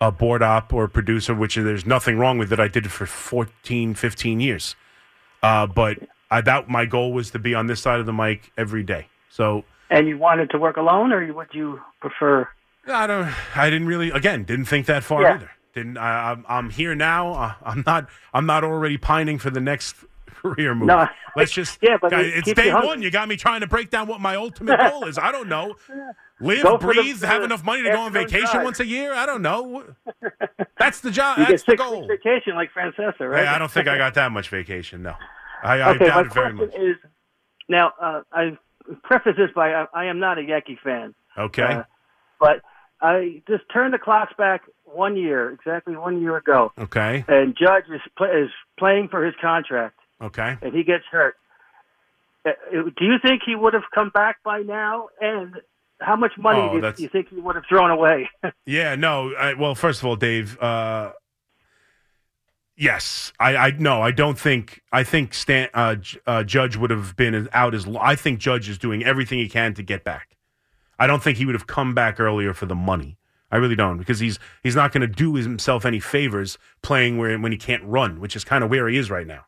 a 0.00 0.10
board 0.10 0.42
op 0.42 0.72
or 0.72 0.88
producer, 0.88 1.34
which 1.34 1.56
there's 1.56 1.84
nothing 1.84 2.16
wrong 2.18 2.38
with 2.38 2.50
it. 2.52 2.58
I 2.60 2.68
did 2.68 2.86
it 2.86 2.90
for 2.90 3.04
14, 3.04 3.94
15 3.94 4.40
years. 4.40 4.74
Uh, 5.42 5.66
but 5.66 5.98
I 6.30 6.40
that 6.40 6.68
my 6.70 6.86
goal 6.86 7.12
was 7.12 7.30
to 7.32 7.38
be 7.38 7.54
on 7.54 7.66
this 7.66 7.80
side 7.82 8.00
of 8.00 8.06
the 8.06 8.12
mic 8.12 8.52
every 8.56 8.82
day. 8.84 9.08
So 9.28 9.64
And 9.90 10.06
you 10.08 10.18
wanted 10.18 10.50
to 10.50 10.58
work 10.58 10.76
alone, 10.76 11.12
or 11.12 11.32
would 11.32 11.48
you 11.52 11.80
prefer? 12.00 12.48
I 12.86 13.06
don't. 13.06 13.32
I 13.56 13.70
didn't 13.70 13.86
really. 13.88 14.10
Again, 14.10 14.44
didn't 14.44 14.66
think 14.66 14.86
that 14.86 15.02
far 15.04 15.22
Yeah. 15.22 15.34
either. 15.34 15.50
Didn't. 15.74 15.96
I, 15.98 16.32
I'm, 16.32 16.44
I'm 16.48 16.70
here 16.70 16.94
now. 16.94 17.32
Uh, 17.32 17.52
I'm 17.64 17.82
not. 17.86 18.08
I'm 18.34 18.46
not 18.46 18.64
already 18.64 18.98
pining 18.98 19.38
for 19.38 19.50
the 19.50 19.60
next 19.60 19.96
career 20.26 20.74
move. 20.74 20.88
No. 20.88 21.06
Let's 21.36 21.52
just. 21.52 21.78
Yeah, 21.82 21.96
but 22.00 22.12
it's 22.12 22.52
day 22.52 22.72
one. 22.72 23.00
You 23.02 23.10
got 23.10 23.28
me 23.28 23.36
trying 23.36 23.60
to 23.60 23.66
break 23.66 23.90
down 23.90 24.08
what 24.08 24.20
my 24.20 24.36
ultimate 24.36 24.78
goal 24.90 25.04
is. 25.06 25.16
I 25.18 25.32
don't 25.32 25.48
know. 25.48 25.74
Live, 26.40 26.62
Go 26.62 26.78
for 26.78 26.94
the- 26.94 27.00
breathe, 27.00 27.22
have 27.22 27.42
enough 27.42 27.64
money 27.64 27.82
to 27.82 27.90
go 27.90 28.00
on 28.00 28.12
vacation 28.12 28.46
drive. 28.52 28.64
once 28.64 28.78
a 28.80 28.86
year. 28.86 29.12
I 29.14 29.26
don't 29.26 29.42
know. 29.42 29.84
That's 30.78 31.00
the 31.00 31.10
job. 31.10 31.38
You 31.38 31.46
That's 31.46 31.64
the 31.64 31.76
goal. 31.76 32.06
vacation 32.06 32.54
like 32.54 32.70
Francesa, 32.72 33.20
right? 33.28 33.40
Hey, 33.44 33.46
I 33.48 33.58
don't 33.58 33.70
think 33.70 33.88
I 33.88 33.96
got 33.98 34.14
that 34.14 34.30
much 34.32 34.48
vacation. 34.48 35.02
No, 35.02 35.14
I, 35.62 35.78
I 35.80 35.90
okay, 35.96 36.06
doubt 36.06 36.14
my 36.14 36.20
it 36.30 36.32
very 36.34 36.52
much. 36.52 36.74
is 36.74 36.96
now. 37.68 37.92
Uh, 38.00 38.20
I 38.32 38.56
preface 39.02 39.34
this 39.36 39.50
by 39.54 39.72
I, 39.72 39.86
I 39.94 40.04
am 40.06 40.18
not 40.18 40.38
a 40.38 40.42
Yankee 40.42 40.78
fan. 40.82 41.14
Okay. 41.36 41.62
Uh, 41.62 41.82
but 42.40 42.62
I 43.00 43.42
just 43.48 43.64
turned 43.72 43.94
the 43.94 43.98
clocks 43.98 44.32
back 44.36 44.62
one 44.84 45.16
year, 45.16 45.50
exactly 45.50 45.96
one 45.96 46.20
year 46.20 46.36
ago, 46.36 46.72
okay. 46.78 47.24
and 47.28 47.56
Judge 47.56 47.84
is 47.94 48.00
play, 48.16 48.28
is 48.30 48.50
playing 48.78 49.08
for 49.08 49.24
his 49.24 49.34
contract, 49.40 49.98
Okay. 50.20 50.56
and 50.62 50.74
he 50.74 50.82
gets 50.82 51.04
hurt. 51.10 51.36
Uh, 52.46 52.50
Do 52.72 53.04
you 53.04 53.16
think 53.22 53.42
he 53.44 53.54
would 53.54 53.74
have 53.74 53.84
come 53.94 54.10
back 54.10 54.42
by 54.42 54.60
now? 54.62 55.08
And 55.20 55.54
how 56.00 56.16
much 56.16 56.32
money 56.38 56.60
Oh, 56.60 56.80
do, 56.80 56.86
you, 56.86 56.92
do 56.92 57.02
you 57.02 57.08
think 57.08 57.28
he 57.28 57.36
would 57.40 57.56
have 57.56 57.64
thrown 57.68 57.90
away? 57.90 58.28
Yeah, 58.66 58.94
no. 58.94 59.32
I, 59.34 59.54
well, 59.54 59.74
first 59.74 60.00
of 60.00 60.06
all, 60.06 60.16
Dave. 60.16 60.58
Uh, 60.60 61.12
yes, 62.78 63.32
I, 63.38 63.56
I 63.56 63.70
no, 63.72 64.00
I 64.00 64.10
don't 64.10 64.38
think. 64.38 64.82
I 64.92 65.02
think 65.02 65.34
Stan, 65.34 65.68
uh, 65.74 65.96
uh, 66.26 66.44
Judge 66.44 66.76
would 66.76 66.90
have 66.90 67.16
been 67.16 67.48
out 67.52 67.74
as. 67.74 67.86
I 68.00 68.14
think 68.14 68.38
Judge 68.38 68.68
is 68.68 68.78
doing 68.78 69.04
everything 69.04 69.38
he 69.38 69.48
can 69.48 69.74
to 69.74 69.82
get 69.82 70.04
back. 70.04 70.36
I 70.98 71.06
don't 71.06 71.22
think 71.22 71.38
he 71.38 71.46
would 71.46 71.54
have 71.54 71.66
come 71.66 71.94
back 71.94 72.18
earlier 72.18 72.54
for 72.54 72.66
the 72.66 72.74
money. 72.74 73.18
I 73.50 73.56
really 73.56 73.76
don't 73.76 73.98
because 73.98 74.20
he's 74.20 74.38
he's 74.62 74.76
not 74.76 74.92
going 74.92 75.00
to 75.02 75.06
do 75.06 75.34
himself 75.34 75.84
any 75.84 76.00
favors 76.00 76.58
playing 76.82 77.18
where 77.18 77.38
when 77.38 77.52
he 77.52 77.58
can't 77.58 77.82
run, 77.84 78.20
which 78.20 78.36
is 78.36 78.44
kind 78.44 78.62
of 78.62 78.70
where 78.70 78.88
he 78.88 78.96
is 78.96 79.10
right 79.10 79.26
now. 79.26 79.46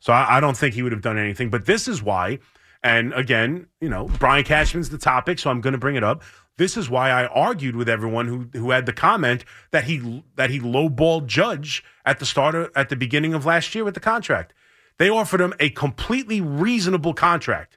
So 0.00 0.12
I, 0.12 0.38
I 0.38 0.40
don't 0.40 0.56
think 0.56 0.74
he 0.74 0.82
would 0.82 0.92
have 0.92 1.02
done 1.02 1.18
anything. 1.18 1.50
But 1.50 1.66
this 1.66 1.88
is 1.88 2.02
why, 2.02 2.38
and 2.86 3.12
again, 3.14 3.66
you 3.80 3.88
know, 3.88 4.04
Brian 4.20 4.44
Cashman's 4.44 4.90
the 4.90 4.98
topic, 4.98 5.40
so 5.40 5.50
I'm 5.50 5.60
going 5.60 5.72
to 5.72 5.78
bring 5.78 5.96
it 5.96 6.04
up. 6.04 6.22
This 6.56 6.76
is 6.76 6.88
why 6.88 7.10
I 7.10 7.26
argued 7.26 7.74
with 7.74 7.88
everyone 7.88 8.28
who 8.28 8.48
who 8.56 8.70
had 8.70 8.86
the 8.86 8.92
comment 8.92 9.44
that 9.72 9.84
he 9.84 10.22
that 10.36 10.50
he 10.50 10.60
lowballed 10.60 11.26
Judge 11.26 11.82
at 12.04 12.20
the 12.20 12.24
start 12.24 12.54
of, 12.54 12.70
at 12.76 12.88
the 12.88 12.94
beginning 12.94 13.34
of 13.34 13.44
last 13.44 13.74
year 13.74 13.84
with 13.84 13.94
the 13.94 14.00
contract. 14.00 14.54
They 14.98 15.10
offered 15.10 15.40
him 15.40 15.52
a 15.58 15.70
completely 15.70 16.40
reasonable 16.40 17.12
contract. 17.12 17.76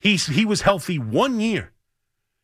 He's 0.00 0.26
he 0.26 0.44
was 0.44 0.62
healthy 0.62 0.98
one 0.98 1.38
year. 1.38 1.72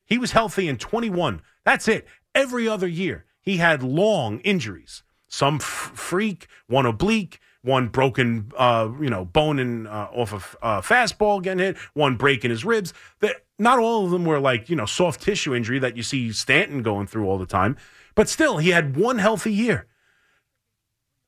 He 0.07 0.16
was 0.16 0.31
healthy 0.31 0.68
in 0.68 0.76
21. 0.76 1.42
That's 1.64 1.88
it. 1.88 2.07
Every 2.37 2.68
other 2.68 2.88
year, 2.88 3.24
he 3.42 3.57
had 3.57 3.83
long 3.83 4.38
injuries. 4.40 5.03
Some 5.26 5.57
f- 5.57 5.92
freak, 5.94 6.46
one 6.68 6.87
oblique, 6.87 7.40
one 7.62 7.88
broken, 7.88 8.53
uh, 8.57 8.88
you 9.01 9.11
know, 9.11 9.25
bone 9.25 9.59
in, 9.59 9.87
uh, 9.87 10.09
off 10.12 10.32
of 10.32 10.57
uh, 10.62 10.80
fastball 10.80 11.43
getting 11.43 11.59
hit, 11.59 11.76
one 11.95 12.16
break 12.16 12.45
in 12.45 12.51
his 12.51 12.64
ribs. 12.64 12.95
That 13.20 13.37
not 13.59 13.78
all 13.78 14.05
of 14.05 14.11
them 14.11 14.24
were 14.24 14.41
like 14.41 14.70
you 14.70 14.76
know 14.76 14.87
soft 14.87 15.20
tissue 15.20 15.55
injury 15.55 15.78
that 15.78 15.97
you 15.97 16.03
see 16.03 16.32
Stanton 16.32 16.82
going 16.82 17.07
through 17.07 17.26
all 17.26 17.39
the 17.39 17.47
time, 17.47 17.76
but 18.14 18.28
still 18.28 18.59
he 18.59 18.70
had 18.70 18.97
one 18.97 19.18
healthy 19.18 19.53
year. 19.53 19.87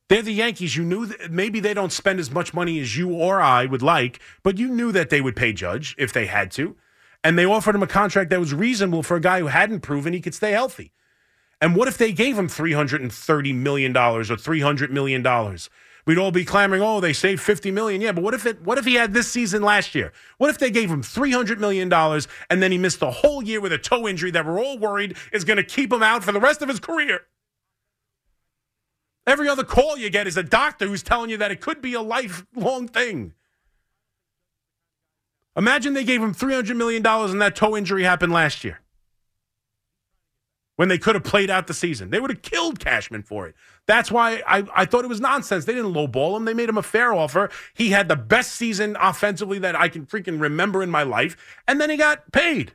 They're 0.09 0.23
the 0.23 0.33
Yankees. 0.33 0.77
You 0.77 0.85
knew 0.85 1.11
maybe 1.31 1.61
they 1.61 1.75
don't 1.75 1.93
spend 1.93 2.21
as 2.21 2.31
much 2.31 2.53
money 2.53 2.79
as 2.81 2.97
you 2.97 3.13
or 3.13 3.41
I 3.41 3.65
would 3.65 3.83
like, 3.83 4.21
but 4.43 4.59
you 4.59 4.69
knew 4.69 4.93
that 4.93 5.09
they 5.09 5.21
would 5.23 5.37
pay 5.37 5.53
Judge 5.53 5.95
if 5.97 6.13
they 6.13 6.27
had 6.27 6.51
to. 6.53 6.77
And 7.25 7.39
they 7.39 7.47
offered 7.47 7.75
him 7.75 7.83
a 7.83 7.87
contract 7.87 8.31
that 8.31 8.41
was 8.41 8.53
reasonable 8.53 9.03
for 9.03 9.17
a 9.17 9.21
guy 9.21 9.39
who 9.39 9.47
hadn't 9.47 9.81
proven 9.81 10.13
he 10.13 10.21
could 10.21 10.35
stay 10.35 10.51
healthy. 10.51 10.93
And 11.63 11.77
what 11.77 11.89
if 11.89 11.97
they 11.97 12.13
gave 12.13 12.37
him 12.37 12.49
$330 12.49 13.55
million 13.55 13.97
or 13.97 14.23
$300 14.23 14.91
million? 14.91 15.25
We'd 16.07 16.19
all 16.19 16.31
be 16.31 16.45
clamoring, 16.45 16.83
"Oh, 16.83 17.01
they 17.01 17.13
saved 17.13 17.41
50 17.41 17.71
million." 17.71 18.01
Yeah, 18.01 18.13
but 18.13 18.23
what 18.25 18.35
if 18.35 18.47
it 18.47 18.63
what 18.63 18.79
if 18.79 18.85
he 18.85 18.95
had 18.95 19.15
this 19.15 19.31
season 19.31 19.63
last 19.63 19.95
year? 19.95 20.13
What 20.39 20.51
if 20.51 20.59
they 20.59 20.71
gave 20.71 20.91
him 20.91 21.03
300 21.03 21.61
million 21.61 21.89
dollars 21.89 22.29
and 22.51 22.63
then 22.63 22.73
he 22.73 22.79
missed 22.79 23.01
the 23.01 23.11
whole 23.11 23.43
year 23.43 23.61
with 23.61 23.73
a 23.73 23.79
toe 23.79 24.07
injury 24.07 24.31
that 24.33 24.45
we're 24.47 24.61
all 24.61 24.79
worried 24.79 25.17
is 25.33 25.45
going 25.45 25.57
to 25.59 25.65
keep 25.65 25.93
him 25.93 26.03
out 26.03 26.23
for 26.23 26.33
the 26.33 26.41
rest 26.41 26.63
of 26.63 26.69
his 26.69 26.81
career? 26.81 27.23
Every 29.27 29.49
other 29.49 29.65
call 29.65 29.97
you 29.97 30.11
get 30.11 30.27
is 30.27 30.37
a 30.37 30.43
doctor 30.43 30.87
who's 30.87 31.03
telling 31.03 31.31
you 31.31 31.37
that 31.39 31.53
it 31.53 31.61
could 31.61 31.81
be 31.81 31.95
a 31.95 32.03
lifelong 32.03 32.89
thing. 32.89 33.35
Imagine 35.57 35.95
they 35.95 36.05
gave 36.05 36.23
him 36.23 36.35
$300 36.35 36.77
million 36.77 37.07
and 37.07 37.43
that 37.43 37.55
toe 37.55 37.77
injury 37.77 38.03
happened 38.03 38.33
last 38.33 38.65
year 38.65 38.82
when 40.83 40.89
they 40.89 40.99
could 40.99 41.15
have 41.15 41.23
played 41.23 41.49
out 41.49 41.69
the 41.69 41.75
season. 41.75 42.11
They 42.11 42.19
would 42.19 42.31
have 42.31 42.43
killed 42.43 42.81
Cashman 42.81 43.23
for 43.23 43.47
it. 43.47 43.55
That's 43.87 44.11
why 44.11 44.43
I, 44.49 44.67
I 44.75 44.85
thought 44.85 45.05
it 45.05 45.09
was 45.09 45.21
nonsense. 45.21 45.65
They 45.65 45.75
didn't 45.75 45.93
lowball 45.93 46.37
him. 46.37 46.45
They 46.45 46.55
made 46.55 46.69
him 46.69 46.77
a 46.77 46.83
fair 46.83 47.15
offer. 47.15 47.51
He 47.73 47.91
had 47.91 48.09
the 48.09 48.17
best 48.17 48.57
season 48.57 48.97
offensively 49.01 49.61
that 49.61 49.77
I 49.77 49.89
can 49.89 50.07
freaking 50.07 50.41
remember 50.41 50.83
in 50.83 50.91
my 50.91 51.05
life, 51.05 51.37
and 51.69 51.81
then 51.81 51.89
he 51.89 51.97
got 51.97 52.33
paid. 52.33 52.75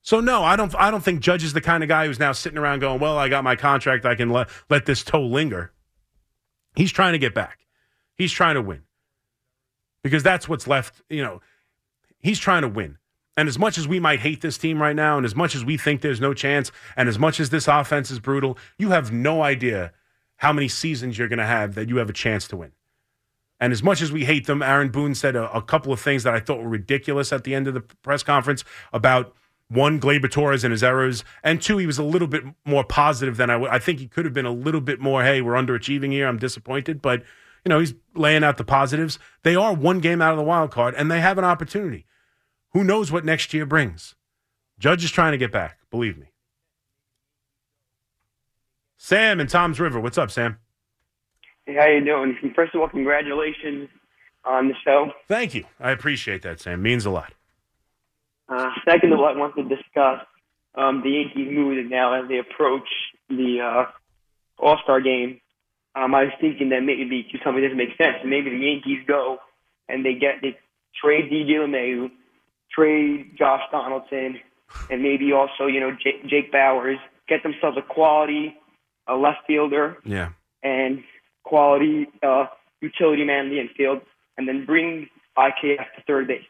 So 0.00 0.20
no, 0.20 0.42
I 0.42 0.56
don't. 0.56 0.74
I 0.76 0.90
don't 0.90 1.04
think 1.04 1.20
Judge 1.20 1.44
is 1.44 1.52
the 1.52 1.60
kind 1.60 1.82
of 1.82 1.90
guy 1.90 2.06
who's 2.06 2.18
now 2.18 2.32
sitting 2.32 2.56
around 2.56 2.78
going, 2.78 2.98
"Well, 2.98 3.18
I 3.18 3.28
got 3.28 3.44
my 3.44 3.54
contract. 3.54 4.06
I 4.06 4.14
can 4.14 4.30
let 4.30 4.48
let 4.70 4.86
this 4.86 5.04
toe 5.04 5.26
linger." 5.26 5.74
He's 6.76 6.92
trying 6.92 7.12
to 7.12 7.18
get 7.18 7.34
back. 7.34 7.66
He's 8.16 8.32
trying 8.32 8.54
to 8.54 8.62
win 8.62 8.84
because 10.02 10.22
that's 10.22 10.48
what's 10.48 10.66
left. 10.66 11.02
You 11.10 11.24
know, 11.24 11.42
he's 12.20 12.38
trying 12.38 12.62
to 12.62 12.68
win. 12.68 12.96
And 13.36 13.48
as 13.48 13.58
much 13.58 13.78
as 13.78 13.88
we 13.88 13.98
might 13.98 14.20
hate 14.20 14.42
this 14.42 14.58
team 14.58 14.80
right 14.80 14.94
now, 14.94 15.16
and 15.16 15.24
as 15.24 15.34
much 15.34 15.54
as 15.54 15.64
we 15.64 15.76
think 15.76 16.00
there's 16.00 16.20
no 16.20 16.34
chance, 16.34 16.70
and 16.96 17.08
as 17.08 17.18
much 17.18 17.40
as 17.40 17.50
this 17.50 17.66
offense 17.66 18.10
is 18.10 18.20
brutal, 18.20 18.58
you 18.78 18.90
have 18.90 19.10
no 19.10 19.42
idea 19.42 19.92
how 20.36 20.52
many 20.52 20.68
seasons 20.68 21.16
you're 21.16 21.28
going 21.28 21.38
to 21.38 21.46
have 21.46 21.74
that 21.74 21.88
you 21.88 21.96
have 21.96 22.10
a 22.10 22.12
chance 22.12 22.46
to 22.48 22.56
win. 22.56 22.72
And 23.58 23.72
as 23.72 23.82
much 23.82 24.02
as 24.02 24.10
we 24.10 24.24
hate 24.24 24.46
them, 24.46 24.60
Aaron 24.60 24.90
Boone 24.90 25.14
said 25.14 25.36
a, 25.36 25.50
a, 25.52 25.62
couple 25.62 25.92
of 25.92 26.00
things 26.00 26.24
that 26.24 26.34
I 26.34 26.40
thought 26.40 26.58
were 26.58 26.68
ridiculous 26.68 27.32
at 27.32 27.44
the 27.44 27.54
end 27.54 27.68
of 27.68 27.74
the 27.74 27.80
press 27.80 28.24
conference 28.24 28.64
about 28.92 29.32
one, 29.68 30.00
Gleyber 30.00 30.30
Torres 30.30 30.64
and 30.64 30.72
his 30.72 30.82
errors, 30.82 31.24
and 31.42 31.62
two, 31.62 31.78
he 31.78 31.86
was 31.86 31.96
a 31.96 32.02
little 32.02 32.28
bit 32.28 32.42
more 32.66 32.84
positive 32.84 33.36
than 33.36 33.50
I 33.50 33.78
think 33.78 34.00
he 34.00 34.08
could 34.08 34.24
have 34.24 34.34
been 34.34 34.46
a 34.46 34.52
little 34.52 34.80
bit 34.80 35.00
more, 35.00 35.22
hey, 35.22 35.40
we're 35.40 35.54
underachieving 35.54 36.10
here. 36.10 36.26
I'm 36.26 36.38
disappointed. 36.38 37.00
But, 37.00 37.22
you 37.64 37.68
know, 37.68 37.78
he's 37.78 37.94
laying 38.14 38.44
out 38.44 38.58
the 38.58 38.64
positives. 38.64 39.18
They 39.44 39.54
are 39.54 39.72
one 39.72 40.00
game 40.00 40.20
out 40.20 40.32
of 40.32 40.38
the 40.38 40.44
wild 40.44 40.72
card, 40.72 40.94
and 40.96 41.10
they 41.10 41.20
have 41.20 41.38
an 41.38 41.44
opportunity. 41.44 42.04
Who 42.74 42.84
knows 42.84 43.12
what 43.12 43.24
next 43.24 43.52
year 43.52 43.66
brings? 43.66 44.14
Judge 44.78 45.04
is 45.04 45.10
trying 45.10 45.32
to 45.32 45.38
get 45.38 45.52
back, 45.52 45.78
believe 45.90 46.16
me. 46.16 46.26
Sam 48.96 49.40
and 49.40 49.48
Toms 49.48 49.78
River. 49.78 50.00
What's 50.00 50.16
up, 50.16 50.30
Sam? 50.30 50.58
Hey, 51.66 51.74
how 51.74 51.86
you 51.86 52.04
doing? 52.04 52.36
First 52.54 52.74
of 52.74 52.80
all, 52.80 52.88
congratulations 52.88 53.88
on 54.44 54.68
the 54.68 54.74
show. 54.84 55.12
Thank 55.28 55.54
you. 55.54 55.64
I 55.78 55.90
appreciate 55.90 56.42
that, 56.42 56.60
Sam. 56.60 56.82
Means 56.82 57.04
a 57.04 57.10
lot. 57.10 57.32
Uh, 58.48 58.70
second 58.88 59.12
of 59.12 59.18
all, 59.18 59.26
I 59.26 59.36
want 59.36 59.54
to 59.56 59.62
discuss 59.62 60.20
um, 60.74 61.02
the 61.02 61.10
Yankees' 61.10 61.48
mood 61.50 61.90
now 61.90 62.20
as 62.22 62.28
they 62.28 62.38
approach 62.38 62.88
the 63.28 63.60
uh, 63.60 63.90
All 64.58 64.78
Star 64.82 65.00
game. 65.00 65.40
Um, 65.94 66.14
I 66.14 66.24
was 66.24 66.32
thinking 66.40 66.70
that 66.70 66.80
maybe 66.80 67.26
you 67.30 67.38
tell 67.42 67.52
me 67.52 67.60
doesn't 67.60 67.76
make 67.76 67.96
sense. 67.98 68.16
Maybe 68.24 68.50
the 68.50 68.56
Yankees 68.56 69.04
go 69.06 69.38
and 69.88 70.04
they 70.04 70.14
get 70.14 70.36
they 70.42 70.56
trade 71.00 71.30
DJ 71.30 71.58
LeMahieu, 71.58 72.10
trade 72.74 73.32
Josh 73.38 73.62
Donaldson, 73.70 74.38
and 74.90 75.02
maybe 75.02 75.32
also 75.32 75.66
you 75.66 75.80
know 75.80 75.90
Jake, 75.92 76.26
Jake 76.26 76.52
Bauers, 76.52 76.98
get 77.28 77.42
themselves 77.42 77.76
a 77.78 77.82
quality 77.82 78.54
a 79.08 79.14
left 79.16 79.38
fielder 79.48 79.96
Yeah. 80.04 80.28
and 80.62 81.02
quality 81.42 82.06
uh, 82.22 82.46
utility 82.80 83.24
man 83.24 83.46
in 83.46 83.50
the 83.50 83.60
infield, 83.60 84.00
and 84.38 84.46
then 84.46 84.64
bring 84.64 85.08
IKF 85.36 85.78
to 85.96 86.02
third 86.06 86.28
base. 86.28 86.44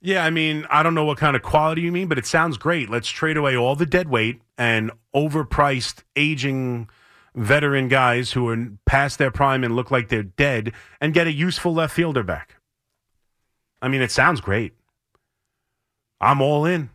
Yeah, 0.00 0.24
I 0.24 0.30
mean, 0.30 0.66
I 0.70 0.82
don't 0.82 0.94
know 0.94 1.04
what 1.06 1.16
kind 1.18 1.34
of 1.34 1.42
quality 1.42 1.80
you 1.82 1.90
mean, 1.90 2.08
but 2.08 2.18
it 2.18 2.26
sounds 2.26 2.58
great. 2.58 2.90
Let's 2.90 3.08
trade 3.08 3.36
away 3.38 3.56
all 3.56 3.74
the 3.74 3.86
dead 3.86 4.08
weight 4.08 4.40
and 4.58 4.90
overpriced 5.16 6.02
aging 6.14 6.88
veteran 7.34 7.88
guys 7.88 8.32
who 8.32 8.46
are 8.50 8.56
past 8.86 9.18
their 9.18 9.30
prime 9.30 9.64
and 9.64 9.74
look 9.74 9.90
like 9.90 10.08
they're 10.10 10.22
dead 10.22 10.72
and 11.00 11.12
get 11.14 11.26
a 11.26 11.32
useful 11.32 11.72
left 11.74 11.94
fielder 11.94 12.22
back. 12.22 12.56
I 13.82 13.88
mean, 13.88 14.02
it 14.02 14.10
sounds 14.10 14.40
great. 14.40 14.74
I'm 16.20 16.40
all 16.40 16.64
in. 16.64 16.90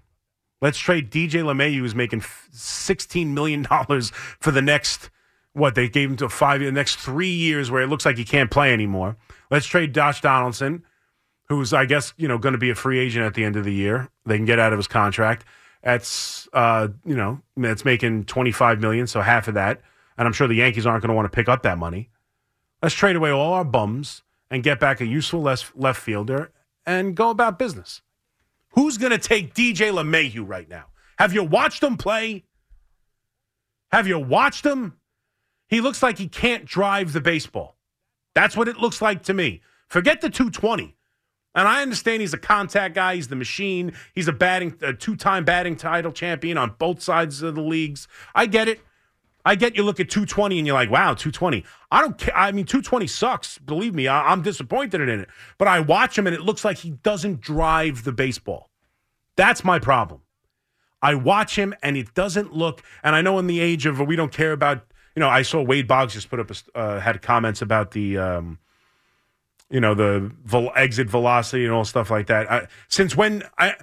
Let's 0.61 0.77
trade 0.77 1.09
DJ 1.09 1.41
LeMahieu, 1.43 1.79
who's 1.79 1.95
making 1.95 2.21
$16 2.21 3.27
million 3.27 3.63
for 3.63 4.51
the 4.51 4.61
next, 4.61 5.09
what, 5.53 5.75
they 5.75 5.87
gave 5.87 6.09
him 6.09 6.17
to 6.17 6.27
five, 6.27 6.59
the 6.59 6.71
next 6.71 6.97
three 6.97 7.31
years 7.31 7.71
where 7.71 7.81
it 7.81 7.87
looks 7.87 8.05
like 8.05 8.17
he 8.17 8.25
can't 8.25 8.51
play 8.51 8.73
anymore. 8.73 9.15
Let's 9.49 9.65
trade 9.65 9.93
Josh 9.93 10.19
Donaldson, 10.19 10.83
who's, 11.47 11.73
I 11.73 11.85
guess, 11.85 12.13
you 12.17 12.27
know, 12.27 12.37
going 12.37 12.53
to 12.53 12.59
be 12.59 12.69
a 12.69 12.75
free 12.75 12.99
agent 12.99 13.25
at 13.25 13.35
the 13.35 13.45
end 13.45 13.55
of 13.55 13.63
the 13.63 13.73
year. 13.73 14.09
They 14.25 14.35
can 14.35 14.45
get 14.45 14.59
out 14.59 14.73
of 14.73 14.79
his 14.79 14.87
contract. 14.87 15.45
That's, 15.81 16.49
uh, 16.51 16.89
you 17.05 17.15
know, 17.15 17.41
that's 17.55 17.85
making 17.85 18.25
25 18.25 18.81
million, 18.81 19.07
so 19.07 19.21
half 19.21 19.47
of 19.47 19.53
that. 19.53 19.81
And 20.17 20.27
I'm 20.27 20.33
sure 20.33 20.47
the 20.47 20.55
Yankees 20.55 20.85
aren't 20.85 21.01
going 21.01 21.09
to 21.09 21.15
want 21.15 21.31
to 21.31 21.35
pick 21.35 21.47
up 21.47 21.63
that 21.63 21.77
money. 21.77 22.09
Let's 22.83 22.95
trade 22.95 23.15
away 23.15 23.31
all 23.31 23.53
our 23.53 23.63
bums 23.63 24.23
and 24.51 24.61
get 24.61 24.79
back 24.79 24.99
a 24.99 25.05
useful 25.05 25.41
left 25.41 26.01
fielder 26.01 26.51
and 26.85 27.15
go 27.15 27.29
about 27.29 27.57
business. 27.57 28.01
Who's 28.71 28.97
going 28.97 29.11
to 29.11 29.17
take 29.17 29.53
DJ 29.53 29.91
LeMahieu 29.91 30.47
right 30.47 30.69
now? 30.69 30.85
Have 31.17 31.33
you 31.33 31.43
watched 31.43 31.83
him 31.83 31.97
play? 31.97 32.45
Have 33.91 34.07
you 34.07 34.19
watched 34.19 34.65
him? 34.65 34.93
He 35.67 35.81
looks 35.81 36.01
like 36.01 36.17
he 36.17 36.27
can't 36.27 36.65
drive 36.65 37.13
the 37.13 37.21
baseball. 37.21 37.77
That's 38.35 38.55
what 38.55 38.67
it 38.67 38.77
looks 38.77 39.01
like 39.01 39.23
to 39.23 39.33
me. 39.33 39.61
Forget 39.87 40.21
the 40.21 40.29
220. 40.29 40.95
And 41.55 41.67
I 41.67 41.81
understand 41.81 42.21
he's 42.21 42.33
a 42.33 42.37
contact 42.37 42.95
guy. 42.95 43.15
He's 43.15 43.27
the 43.27 43.35
machine. 43.35 43.93
He's 44.13 44.27
a 44.27 44.33
batting, 44.33 44.75
a 44.81 44.93
two-time 44.93 45.45
batting 45.45 45.75
title 45.75 46.11
champion 46.11 46.57
on 46.57 46.75
both 46.77 47.01
sides 47.01 47.41
of 47.41 47.55
the 47.55 47.61
leagues. 47.61 48.07
I 48.35 48.45
get 48.45 48.67
it. 48.67 48.81
I 49.49 49.55
get 49.55 49.75
you 49.75 49.81
look 49.81 49.99
at 49.99 50.11
220 50.11 50.59
and 50.59 50.67
you're 50.67 50.75
like, 50.75 50.91
wow, 50.91 51.15
220. 51.15 51.63
I 51.91 52.01
don't 52.01 52.15
care. 52.19 52.37
I 52.37 52.51
mean, 52.51 52.65
220 52.65 53.07
sucks. 53.07 53.57
Believe 53.57 53.95
me, 53.95 54.07
I, 54.07 54.29
I'm 54.31 54.43
disappointed 54.43 55.01
in 55.01 55.21
it. 55.21 55.29
But 55.57 55.67
I 55.67 55.79
watch 55.79 56.15
him 56.15 56.27
and 56.27 56.35
it 56.35 56.41
looks 56.41 56.63
like 56.63 56.77
he 56.77 56.91
doesn't 56.91 57.41
drive 57.41 58.03
the 58.03 58.11
baseball. 58.11 58.69
That's 59.37 59.63
my 59.63 59.79
problem. 59.79 60.21
I 61.01 61.15
watch 61.15 61.55
him 61.55 61.73
and 61.81 61.97
it 61.97 62.13
doesn't 62.13 62.53
look. 62.53 62.83
And 63.01 63.15
I 63.15 63.23
know 63.23 63.39
in 63.39 63.47
the 63.47 63.59
age 63.59 63.87
of 63.87 63.99
we 63.99 64.15
don't 64.15 64.31
care 64.31 64.51
about. 64.51 64.85
You 65.15 65.21
know, 65.21 65.29
I 65.29 65.41
saw 65.41 65.63
Wade 65.63 65.87
Boggs 65.87 66.13
just 66.13 66.29
put 66.29 66.39
up 66.39 66.51
a, 66.51 66.77
uh, 66.77 66.99
had 66.99 67.23
comments 67.23 67.63
about 67.63 67.91
the. 67.91 68.19
Um, 68.19 68.59
you 69.71 69.79
know 69.79 69.93
the 69.93 70.31
exit 70.75 71.07
velocity 71.07 71.63
and 71.63 71.73
all 71.73 71.85
stuff 71.85 72.09
like 72.09 72.25
that. 72.27 72.51
I, 72.51 72.67
since 72.87 73.15
when 73.15 73.43
I 73.57 73.75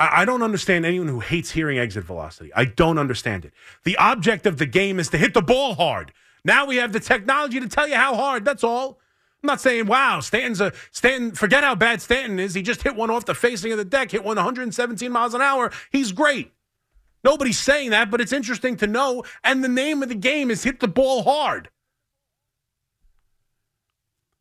I 0.00 0.24
don't 0.24 0.42
understand 0.42 0.86
anyone 0.86 1.08
who 1.08 1.20
hates 1.20 1.50
hearing 1.50 1.78
exit 1.78 2.04
velocity. 2.04 2.50
I 2.56 2.64
don't 2.64 2.96
understand 2.96 3.44
it. 3.44 3.52
The 3.84 3.98
object 3.98 4.46
of 4.46 4.56
the 4.56 4.64
game 4.64 4.98
is 4.98 5.10
to 5.10 5.18
hit 5.18 5.34
the 5.34 5.42
ball 5.42 5.74
hard. 5.74 6.12
Now 6.42 6.64
we 6.64 6.76
have 6.76 6.92
the 6.92 7.00
technology 7.00 7.60
to 7.60 7.68
tell 7.68 7.86
you 7.86 7.96
how 7.96 8.14
hard. 8.14 8.46
That's 8.46 8.64
all. 8.64 8.98
I'm 9.42 9.46
not 9.46 9.60
saying 9.60 9.86
wow, 9.86 10.20
Stanton's 10.20 10.60
a 10.60 10.72
Stanton. 10.90 11.32
Forget 11.32 11.64
how 11.64 11.74
bad 11.74 12.00
Stanton 12.00 12.38
is. 12.38 12.54
He 12.54 12.62
just 12.62 12.82
hit 12.82 12.96
one 12.96 13.10
off 13.10 13.26
the 13.26 13.34
facing 13.34 13.72
of 13.72 13.78
the 13.78 13.84
deck, 13.84 14.10
hit 14.10 14.24
one 14.24 14.36
117 14.36 15.12
miles 15.12 15.34
an 15.34 15.42
hour. 15.42 15.70
He's 15.90 16.12
great. 16.12 16.52
Nobody's 17.22 17.58
saying 17.58 17.90
that, 17.90 18.10
but 18.10 18.22
it's 18.22 18.32
interesting 18.32 18.76
to 18.76 18.86
know. 18.86 19.22
And 19.44 19.62
the 19.62 19.68
name 19.68 20.02
of 20.02 20.08
the 20.08 20.14
game 20.14 20.50
is 20.50 20.62
hit 20.62 20.80
the 20.80 20.88
ball 20.88 21.22
hard. 21.22 21.68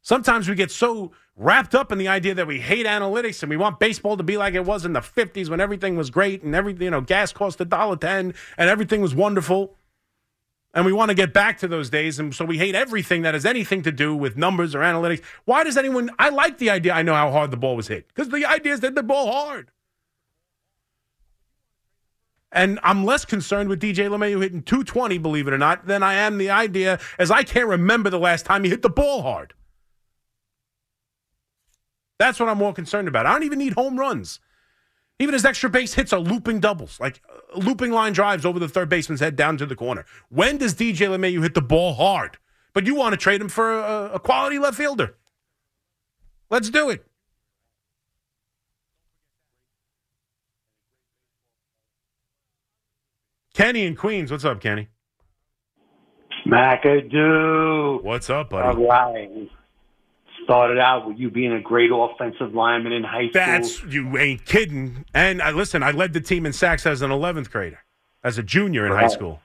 Sometimes 0.02 0.48
we 0.48 0.56
get 0.56 0.72
so 0.72 1.12
wrapped 1.40 1.74
up 1.74 1.92
in 1.92 1.98
the 1.98 2.10
idea 2.10 2.36
that 2.36 2.46
we 2.46 2.60
hate 2.60 2.86
analytics 2.86 3.42
and 3.42 3.50
we 3.50 3.56
want 3.56 3.80
baseball 3.80 4.18
to 4.18 4.24
be 4.24 4.38
like 4.38 4.54
it 4.54 4.66
was 4.66 4.86
in 4.86 4.92
the 4.92 5.00
50s 5.00 5.50
when 5.50 5.62
everything 5.62 5.96
was 5.96 6.10
great 6.10 6.44
and 6.44 6.54
everything, 6.54 6.84
you 6.84 6.92
know, 6.92 7.00
gas 7.00 7.32
cost 7.32 7.62
a 7.62 7.66
dollar 7.66 7.96
10 7.96 8.34
and 8.58 8.70
everything 8.70 9.02
was 9.02 9.16
wonderful. 9.16 9.78
And 10.74 10.86
we 10.86 10.92
want 10.92 11.10
to 11.10 11.16
get 11.16 11.34
back 11.34 11.58
to 11.60 11.68
those 11.68 11.90
days. 11.90 12.20
And 12.20 12.36
so 12.36 12.44
we 12.44 12.58
hate 12.58 12.76
everything 12.76 13.24
that 13.24 13.34
has 13.34 13.46
anything 13.46 13.82
to 13.84 13.92
do 13.92 14.14
with 14.16 14.36
numbers 14.36 14.76
or 14.76 14.80
analytics. 14.80 15.24
Why 15.46 15.64
does 15.64 15.78
anyone, 15.78 16.12
I 16.20 16.30
like 16.30 16.58
the 16.58 16.70
idea, 16.70 16.94
I 16.94 17.02
know 17.04 17.16
how 17.16 17.32
hard 17.32 17.52
the 17.52 17.58
ball 17.58 17.78
was 17.78 17.88
hit 17.88 18.10
because 18.10 18.30
the 18.30 18.46
idea 18.46 18.74
is 18.74 18.82
that 18.82 18.96
the 18.96 19.02
ball 19.02 19.32
hard. 19.32 19.72
And 22.52 22.80
I'm 22.84 23.06
less 23.06 23.24
concerned 23.24 23.70
with 23.70 23.80
DJ 23.80 24.10
LeMahieu 24.10 24.42
hitting 24.42 24.64
220, 24.64 25.20
believe 25.20 25.48
it 25.48 25.54
or 25.54 25.58
not, 25.58 25.86
than 25.86 26.04
I 26.04 26.16
am 26.16 26.38
the 26.38 26.50
idea 26.50 27.00
as 27.18 27.32
I 27.32 27.44
can't 27.44 27.68
remember 27.68 28.10
the 28.10 28.20
last 28.20 28.46
time 28.46 28.64
he 28.64 28.70
hit 28.70 28.82
the 28.82 28.90
ball 28.90 29.22
hard. 29.22 29.54
That's 32.20 32.40
what 32.40 32.50
I'm 32.50 32.58
more 32.58 32.74
concerned 32.74 33.08
about. 33.08 33.26
I 33.26 33.32
don't 33.32 33.44
even 33.44 33.60
need 33.60 33.74
home 33.74 33.98
runs. 33.98 34.40
Even 35.20 35.34
his 35.34 35.46
extra 35.46 35.70
base 35.70 35.94
hits 35.96 36.14
are 36.14 36.20
looping 36.20 36.60
doubles, 36.60 37.00
like 37.00 37.22
uh, 37.30 37.58
looping 37.60 37.92
line 37.92 38.14
drives 38.14 38.46
over 38.46 38.60
the 38.60 38.70
third 38.70 38.88
baseman's 38.90 39.20
head 39.20 39.36
down 39.36 39.58
to 39.58 39.66
the 39.66 39.76
corner. 39.76 40.06
When 40.30 40.58
does 40.58 40.76
DJ 40.76 41.08
LeMahieu 41.10 41.42
hit 41.42 41.56
the 41.56 41.62
ball 41.62 41.94
hard? 41.94 42.38
But 42.74 42.86
you 42.86 42.96
want 42.96 43.14
to 43.14 43.18
trade 43.18 43.42
him 43.42 43.50
for 43.50 43.80
a, 43.80 44.12
a 44.14 44.20
quality 44.20 44.60
left 44.60 44.78
fielder. 44.78 45.16
Let's 46.50 46.70
do 46.70 46.90
it. 46.90 47.06
Kenny 53.54 53.86
in 53.86 53.96
Queens. 53.96 54.32
What's 54.32 54.46
up, 54.46 54.62
Kenny? 54.62 54.88
McAdoo. 56.48 58.02
What's 58.04 58.30
up, 58.30 58.54
All 58.54 58.76
buddy? 58.76 58.84
right. 58.86 59.50
Started 60.50 60.80
out 60.80 61.08
with 61.08 61.18
you 61.18 61.30
being 61.30 61.54
a 61.54 61.62
great 61.62 61.92
offensive 61.94 62.56
lineman 62.56 62.92
in 62.92 63.04
high 63.04 63.30
school. 63.30 63.32
That's 63.34 63.84
you 63.84 64.18
ain't 64.18 64.46
kidding. 64.46 65.06
And 65.14 65.42
I 65.42 65.52
listen, 65.52 65.84
I 65.84 65.92
led 65.92 66.14
the 66.14 66.22
team 66.22 66.46
in 66.46 66.54
sacks 66.54 66.86
as 66.88 67.04
an 67.04 67.12
11th 67.12 67.52
grader, 67.52 67.80
as 68.24 68.38
a 68.40 68.44
junior 68.44 68.86
in 68.88 68.92
high 68.92 69.10
school. 69.10 69.42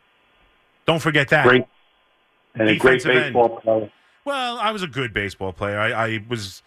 Don't 0.86 1.00
forget 1.00 1.28
that. 1.28 1.46
great 1.46 1.64
and 2.55 2.68
a 2.68 2.76
great 2.76 3.02
Defensive 3.02 3.11
end. 3.11 3.34
baseball 3.34 3.61
player. 3.61 3.92
Well, 4.24 4.59
I 4.59 4.70
was 4.70 4.82
a 4.82 4.86
good 4.86 5.12
baseball 5.12 5.52
player. 5.52 5.78
I, 5.78 5.92
I 5.92 6.24
was, 6.28 6.62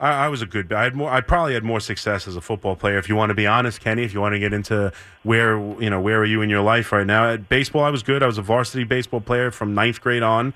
I, 0.00 0.24
I 0.24 0.28
was 0.28 0.40
a 0.40 0.46
good. 0.46 0.72
I 0.72 0.84
had 0.84 0.94
more. 0.94 1.10
I 1.10 1.20
probably 1.20 1.54
had 1.54 1.64
more 1.64 1.80
success 1.80 2.26
as 2.26 2.36
a 2.36 2.40
football 2.40 2.76
player. 2.76 2.96
If 2.98 3.08
you 3.08 3.16
want 3.16 3.30
to 3.30 3.34
be 3.34 3.46
honest, 3.46 3.80
Kenny, 3.80 4.04
if 4.04 4.14
you 4.14 4.20
want 4.20 4.34
to 4.34 4.38
get 4.38 4.52
into 4.52 4.92
where 5.22 5.58
you 5.80 5.90
know 5.90 6.00
where 6.00 6.20
are 6.20 6.24
you 6.24 6.40
in 6.40 6.48
your 6.48 6.62
life 6.62 6.92
right 6.92 7.06
now? 7.06 7.28
At 7.28 7.48
baseball, 7.48 7.84
I 7.84 7.90
was 7.90 8.02
good. 8.02 8.22
I 8.22 8.26
was 8.26 8.38
a 8.38 8.42
varsity 8.42 8.84
baseball 8.84 9.20
player 9.20 9.50
from 9.50 9.74
ninth 9.74 10.00
grade 10.00 10.22
on, 10.22 10.54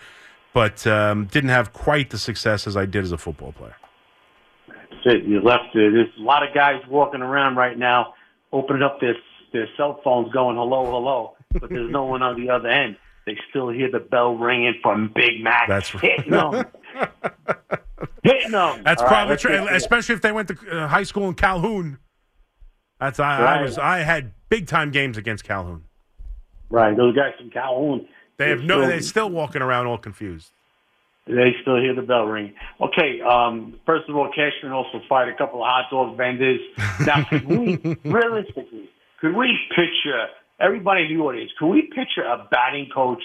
but 0.56 0.86
um, 0.86 1.26
didn't 1.26 1.50
have 1.50 1.74
quite 1.74 2.08
the 2.08 2.16
success 2.16 2.66
as 2.66 2.78
I 2.78 2.86
did 2.86 3.04
as 3.04 3.12
a 3.12 3.18
football 3.18 3.52
player. 3.52 3.76
That's 4.66 5.02
it. 5.04 5.24
You 5.24 5.42
left 5.42 5.74
it. 5.74 5.92
There's 5.92 6.08
a 6.18 6.22
lot 6.22 6.48
of 6.48 6.54
guys 6.54 6.80
walking 6.88 7.20
around 7.20 7.56
right 7.56 7.76
now, 7.76 8.14
opening 8.54 8.82
up 8.82 8.98
their 8.98 9.16
their 9.52 9.68
cell 9.76 10.00
phones, 10.02 10.32
going 10.32 10.56
hello, 10.56 10.86
hello, 10.86 11.36
but 11.52 11.68
there's 11.68 11.90
no 11.90 12.06
one 12.06 12.22
on 12.22 12.40
the 12.40 12.48
other 12.48 12.70
end. 12.70 12.96
They 13.26 13.36
still 13.50 13.68
hear 13.68 13.90
the 13.90 13.98
bell 13.98 14.34
ringing 14.34 14.76
from 14.82 15.12
Big 15.14 15.44
Mac. 15.44 15.68
That's 15.68 15.94
right. 15.94 16.04
hitting 16.04 16.30
them, 16.30 16.64
hitting 18.22 18.52
them. 18.52 18.82
That's 18.82 19.02
All 19.02 19.08
right, 19.08 19.12
probably 19.12 19.32
let's 19.32 19.42
true, 19.42 19.68
especially 19.72 20.14
if 20.14 20.22
they 20.22 20.32
went 20.32 20.48
to 20.48 20.56
uh, 20.72 20.88
high 20.88 21.02
school 21.02 21.28
in 21.28 21.34
Calhoun. 21.34 21.98
That's 22.98 23.20
I, 23.20 23.58
I 23.58 23.62
was. 23.62 23.76
I 23.76 23.98
had 23.98 24.32
big 24.48 24.68
time 24.68 24.90
games 24.90 25.18
against 25.18 25.44
Calhoun. 25.44 25.84
Right, 26.70 26.96
those 26.96 27.14
guys 27.14 27.34
from 27.38 27.50
Calhoun. 27.50 28.08
They 28.38 28.50
have 28.50 28.58
they're 28.58 28.66
no. 28.66 28.78
still- 28.78 28.88
They're 28.88 29.00
still 29.02 29.30
walking 29.30 29.62
around 29.62 29.86
all 29.86 29.98
confused. 29.98 30.50
They 31.26 31.56
still 31.62 31.80
hear 31.80 31.92
the 31.92 32.02
bell 32.02 32.24
ring. 32.26 32.54
Okay, 32.80 33.20
um, 33.20 33.80
first 33.84 34.08
of 34.08 34.14
all, 34.14 34.28
Cashman 34.32 34.70
also 34.70 35.00
fired 35.08 35.34
a 35.34 35.36
couple 35.36 35.60
of 35.60 35.66
hot 35.68 35.90
dog 35.90 36.16
vendors. 36.16 36.60
Now, 37.04 37.24
could 37.24 37.44
we, 37.46 37.76
realistically, 38.04 38.88
could 39.20 39.34
we 39.34 39.58
picture, 39.70 40.26
everybody 40.60 41.06
in 41.06 41.16
the 41.16 41.20
audience, 41.24 41.50
could 41.58 41.66
we 41.66 41.82
picture 41.82 42.22
a 42.22 42.46
batting 42.52 42.88
coach 42.94 43.22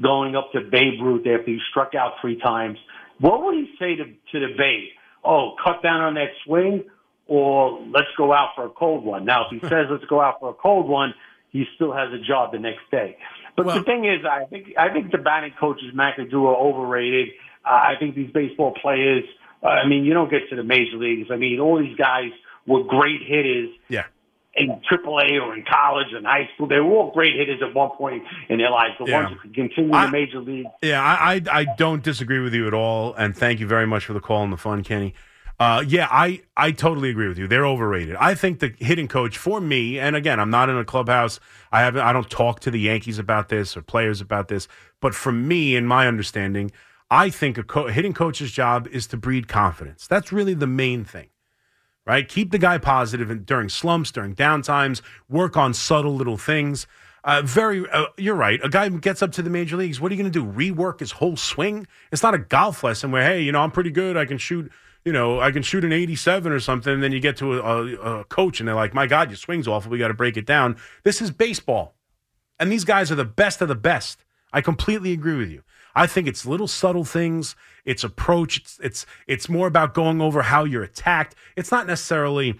going 0.00 0.36
up 0.36 0.52
to 0.52 0.60
Babe 0.60 1.00
Ruth 1.02 1.26
after 1.26 1.50
he 1.50 1.58
struck 1.70 1.96
out 1.96 2.12
three 2.20 2.38
times? 2.38 2.78
What 3.18 3.42
would 3.42 3.56
he 3.56 3.68
say 3.80 3.96
to, 3.96 4.04
to 4.04 4.40
the 4.46 4.54
Babe? 4.56 4.90
Oh, 5.24 5.56
cut 5.62 5.82
down 5.82 6.02
on 6.02 6.14
that 6.14 6.28
swing 6.44 6.84
or 7.26 7.80
let's 7.92 8.06
go 8.16 8.32
out 8.32 8.50
for 8.54 8.66
a 8.66 8.70
cold 8.70 9.04
one. 9.04 9.24
Now, 9.24 9.46
if 9.50 9.60
he 9.60 9.68
says 9.68 9.86
let's 9.90 10.04
go 10.04 10.20
out 10.20 10.36
for 10.38 10.50
a 10.50 10.54
cold 10.54 10.88
one, 10.88 11.14
he 11.50 11.64
still 11.74 11.92
has 11.92 12.12
a 12.12 12.18
job 12.24 12.52
the 12.52 12.60
next 12.60 12.88
day. 12.92 13.16
But 13.56 13.66
the 13.74 13.82
thing 13.82 14.04
is, 14.04 14.24
I 14.24 14.44
think 14.44 14.74
I 14.78 14.88
think 14.92 15.12
the 15.12 15.18
batting 15.18 15.52
coaches 15.58 15.92
McAdoo 15.94 16.44
are 16.46 16.56
overrated. 16.56 17.28
Uh, 17.64 17.70
I 17.70 17.94
think 17.98 18.14
these 18.14 18.30
baseball 18.32 18.72
players. 18.80 19.24
Uh, 19.62 19.68
I 19.68 19.86
mean, 19.86 20.04
you 20.04 20.14
don't 20.14 20.30
get 20.30 20.48
to 20.50 20.56
the 20.56 20.62
major 20.64 20.96
leagues. 20.96 21.28
I 21.30 21.36
mean, 21.36 21.60
all 21.60 21.78
these 21.78 21.96
guys 21.96 22.30
were 22.66 22.82
great 22.84 23.20
hitters 23.26 23.68
Yeah. 23.88 24.04
in 24.54 24.80
AAA 24.90 25.38
or 25.38 25.54
in 25.54 25.64
college 25.70 26.06
and 26.14 26.24
high 26.26 26.48
school. 26.54 26.66
They 26.66 26.80
were 26.80 26.90
all 26.90 27.10
great 27.12 27.34
hitters 27.36 27.60
at 27.62 27.74
one 27.74 27.90
point 27.90 28.22
in 28.48 28.56
their 28.58 28.70
lives. 28.70 28.94
The 28.98 29.04
Yeah. 29.06 29.22
ones 29.24 29.34
who 29.34 29.40
could 29.40 29.54
continue 29.54 29.90
in 29.90 29.94
I- 29.94 30.06
the 30.06 30.12
major 30.12 30.38
league. 30.40 30.66
Yeah, 30.82 31.02
I, 31.02 31.34
I 31.34 31.42
I 31.60 31.64
don't 31.76 32.02
disagree 32.02 32.38
with 32.40 32.54
you 32.54 32.66
at 32.66 32.72
all, 32.74 33.12
and 33.14 33.36
thank 33.36 33.60
you 33.60 33.66
very 33.66 33.86
much 33.86 34.06
for 34.06 34.14
the 34.14 34.20
call 34.20 34.42
and 34.44 34.52
the 34.52 34.56
fun, 34.56 34.82
Kenny. 34.82 35.14
Uh, 35.60 35.84
yeah, 35.86 36.08
I, 36.10 36.40
I 36.56 36.72
totally 36.72 37.10
agree 37.10 37.28
with 37.28 37.36
you. 37.36 37.46
They're 37.46 37.66
overrated. 37.66 38.16
I 38.16 38.34
think 38.34 38.60
the 38.60 38.74
hitting 38.78 39.08
coach 39.08 39.36
for 39.36 39.60
me, 39.60 39.98
and 39.98 40.16
again, 40.16 40.40
I'm 40.40 40.48
not 40.48 40.70
in 40.70 40.78
a 40.78 40.86
clubhouse. 40.86 41.38
I 41.70 41.82
haven't. 41.82 42.00
I 42.00 42.14
don't 42.14 42.30
talk 42.30 42.60
to 42.60 42.70
the 42.70 42.80
Yankees 42.80 43.18
about 43.18 43.50
this 43.50 43.76
or 43.76 43.82
players 43.82 44.22
about 44.22 44.48
this. 44.48 44.66
But 45.00 45.14
for 45.14 45.32
me, 45.32 45.76
in 45.76 45.86
my 45.86 46.08
understanding, 46.08 46.72
I 47.10 47.28
think 47.28 47.58
a 47.58 47.62
co- 47.62 47.88
hitting 47.88 48.14
coach's 48.14 48.50
job 48.50 48.88
is 48.88 49.06
to 49.08 49.18
breed 49.18 49.48
confidence. 49.48 50.06
That's 50.06 50.32
really 50.32 50.54
the 50.54 50.66
main 50.66 51.04
thing 51.04 51.28
right? 52.06 52.28
Keep 52.28 52.50
the 52.50 52.58
guy 52.58 52.78
positive 52.78 53.46
during 53.46 53.68
slumps, 53.68 54.10
during 54.10 54.34
downtimes, 54.34 55.00
work 55.28 55.56
on 55.56 55.72
subtle 55.72 56.14
little 56.14 56.36
things. 56.36 56.86
Uh, 57.22 57.42
very, 57.44 57.88
uh, 57.90 58.06
you're 58.16 58.34
right. 58.34 58.58
A 58.64 58.68
guy 58.68 58.88
gets 58.88 59.22
up 59.22 59.30
to 59.32 59.42
the 59.42 59.50
major 59.50 59.76
leagues. 59.76 60.00
What 60.00 60.10
are 60.10 60.14
you 60.16 60.22
going 60.22 60.32
to 60.32 60.40
do? 60.40 60.74
Rework 60.74 61.00
his 61.00 61.12
whole 61.12 61.36
swing? 61.36 61.86
It's 62.10 62.22
not 62.22 62.34
a 62.34 62.38
golf 62.38 62.82
lesson 62.82 63.12
where, 63.12 63.22
hey, 63.22 63.42
you 63.42 63.52
know, 63.52 63.60
I'm 63.60 63.70
pretty 63.70 63.90
good. 63.90 64.16
I 64.16 64.24
can 64.24 64.38
shoot, 64.38 64.72
you 65.04 65.12
know, 65.12 65.40
I 65.40 65.50
can 65.50 65.62
shoot 65.62 65.84
an 65.84 65.92
87 65.92 66.52
or 66.52 66.60
something. 66.60 66.92
And 66.92 67.02
then 67.02 67.12
you 67.12 67.20
get 67.20 67.36
to 67.38 67.58
a, 67.58 67.60
a, 67.60 68.20
a 68.20 68.24
coach 68.24 68.60
and 68.60 68.68
they're 68.68 68.74
like, 68.74 68.94
my 68.94 69.06
God, 69.06 69.30
your 69.30 69.36
swing's 69.36 69.66
awful. 69.66 69.90
We 69.90 69.98
got 69.98 70.08
to 70.08 70.14
break 70.14 70.36
it 70.36 70.46
down. 70.46 70.76
This 71.04 71.22
is 71.22 71.30
baseball. 71.30 71.94
And 72.58 72.70
these 72.70 72.84
guys 72.84 73.10
are 73.10 73.14
the 73.16 73.24
best 73.24 73.62
of 73.62 73.68
the 73.68 73.74
best. 73.74 74.22
I 74.52 74.60
completely 74.60 75.12
agree 75.12 75.36
with 75.36 75.50
you. 75.50 75.62
I 75.94 76.06
think 76.06 76.28
it's 76.28 76.46
little 76.46 76.68
subtle 76.68 77.04
things. 77.04 77.56
It's 77.84 78.04
approach. 78.04 78.58
It's 78.58 78.78
it's 78.82 79.06
it's 79.26 79.48
more 79.48 79.66
about 79.66 79.94
going 79.94 80.20
over 80.20 80.42
how 80.42 80.64
you're 80.64 80.82
attacked. 80.82 81.34
It's 81.56 81.72
not 81.72 81.86
necessarily 81.86 82.58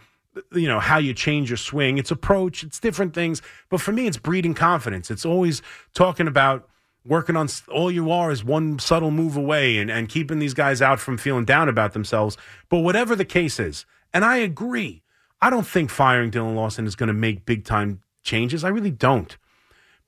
you 0.53 0.68
know 0.68 0.80
how 0.80 0.99
you 0.99 1.12
change 1.12 1.51
your 1.51 1.57
swing. 1.57 1.99
It's 1.99 2.11
approach. 2.11 2.64
It's 2.64 2.80
different 2.80 3.14
things. 3.14 3.43
But 3.68 3.80
for 3.80 3.93
me, 3.93 4.07
it's 4.07 4.16
breeding 4.16 4.55
confidence. 4.55 5.11
It's 5.11 5.24
always 5.24 5.62
talking 5.95 6.26
about 6.26 6.68
working 7.05 7.36
on 7.36 7.48
all 7.70 7.90
you 7.90 8.11
are 8.11 8.30
is 8.30 8.44
one 8.44 8.78
subtle 8.78 9.11
move 9.11 9.36
away 9.36 9.78
and, 9.78 9.90
and 9.90 10.09
keeping 10.09 10.38
these 10.38 10.55
guys 10.55 10.82
out 10.82 11.01
from 11.01 11.18
feeling 11.18 11.44
down 11.44 11.68
about 11.68 11.92
themselves. 11.92 12.36
But 12.68 12.78
whatever 12.78 13.16
the 13.16 13.24
case 13.24 13.59
is, 13.59 13.86
and 14.12 14.24
I 14.24 14.36
agree, 14.36 15.03
I 15.40 15.51
don't 15.51 15.66
think 15.66 15.90
firing 15.90 16.30
Dillon 16.30 16.55
Lawson 16.55 16.86
is 16.86 16.96
going 16.96 17.09
to 17.09 17.14
make 17.14 17.46
big 17.46 17.64
time 17.64 18.03
changes. 18.22 18.64
I 18.64 18.68
really 18.68 18.90
don't. 18.90 19.36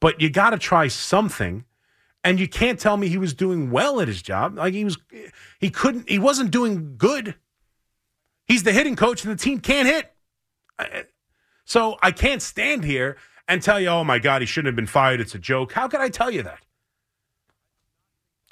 But 0.00 0.20
you 0.20 0.30
got 0.30 0.50
to 0.50 0.58
try 0.58 0.88
something. 0.88 1.64
And 2.24 2.38
you 2.38 2.46
can't 2.46 2.78
tell 2.78 2.96
me 2.96 3.08
he 3.08 3.18
was 3.18 3.34
doing 3.34 3.72
well 3.72 4.00
at 4.00 4.06
his 4.06 4.22
job. 4.22 4.56
Like 4.56 4.74
he 4.74 4.84
was, 4.84 4.96
he 5.58 5.70
couldn't, 5.70 6.08
he 6.08 6.20
wasn't 6.20 6.52
doing 6.52 6.94
good. 6.96 7.34
He's 8.46 8.62
the 8.62 8.72
hitting 8.72 8.94
coach, 8.94 9.24
and 9.24 9.32
the 9.32 9.36
team 9.36 9.58
can't 9.58 9.88
hit. 9.88 10.14
So 11.64 11.96
I 12.00 12.12
can't 12.12 12.40
stand 12.40 12.84
here 12.84 13.16
and 13.48 13.60
tell 13.60 13.80
you, 13.80 13.88
oh 13.88 14.04
my 14.04 14.20
God, 14.20 14.40
he 14.40 14.46
shouldn't 14.46 14.68
have 14.68 14.76
been 14.76 14.86
fired. 14.86 15.20
It's 15.20 15.34
a 15.34 15.38
joke. 15.38 15.72
How 15.72 15.88
could 15.88 16.00
I 16.00 16.10
tell 16.10 16.30
you 16.30 16.44
that? 16.44 16.60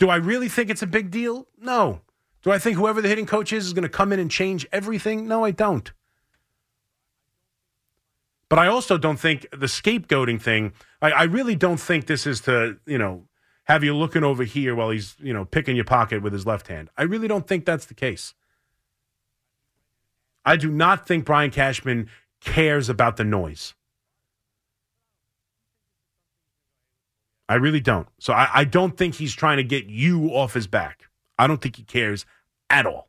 Do 0.00 0.08
I 0.08 0.16
really 0.16 0.48
think 0.48 0.70
it's 0.70 0.82
a 0.82 0.86
big 0.86 1.10
deal? 1.10 1.46
No. 1.60 2.00
Do 2.42 2.50
I 2.50 2.58
think 2.58 2.78
whoever 2.78 3.02
the 3.02 3.08
hitting 3.08 3.26
coach 3.26 3.52
is 3.52 3.66
is 3.66 3.74
going 3.74 3.82
to 3.82 3.88
come 3.88 4.14
in 4.14 4.18
and 4.18 4.30
change 4.30 4.66
everything? 4.72 5.28
No, 5.28 5.44
I 5.44 5.50
don't. 5.50 5.92
But 8.48 8.58
I 8.58 8.66
also 8.66 8.96
don't 8.96 9.20
think 9.20 9.46
the 9.52 9.66
scapegoating 9.66 10.40
thing, 10.40 10.72
I, 11.02 11.10
I 11.10 11.22
really 11.24 11.54
don't 11.54 11.78
think 11.78 12.06
this 12.06 12.26
is 12.26 12.40
to, 12.42 12.78
you 12.86 12.96
know, 12.96 13.26
have 13.64 13.84
you 13.84 13.94
looking 13.94 14.24
over 14.24 14.42
here 14.42 14.74
while 14.74 14.88
he's, 14.88 15.16
you 15.20 15.34
know, 15.34 15.44
picking 15.44 15.76
your 15.76 15.84
pocket 15.84 16.22
with 16.22 16.32
his 16.32 16.46
left 16.46 16.68
hand. 16.68 16.88
I 16.96 17.02
really 17.02 17.28
don't 17.28 17.46
think 17.46 17.66
that's 17.66 17.84
the 17.84 17.94
case. 17.94 18.32
I 20.46 20.56
do 20.56 20.70
not 20.70 21.06
think 21.06 21.26
Brian 21.26 21.50
Cashman 21.50 22.08
cares 22.40 22.88
about 22.88 23.18
the 23.18 23.24
noise. 23.24 23.74
I 27.50 27.56
really 27.56 27.80
don't. 27.80 28.06
So 28.20 28.32
I, 28.32 28.48
I 28.54 28.64
don't 28.64 28.96
think 28.96 29.16
he's 29.16 29.34
trying 29.34 29.56
to 29.56 29.64
get 29.64 29.86
you 29.86 30.28
off 30.28 30.54
his 30.54 30.68
back. 30.68 31.08
I 31.36 31.48
don't 31.48 31.60
think 31.60 31.74
he 31.74 31.82
cares 31.82 32.24
at 32.70 32.86
all. 32.86 33.08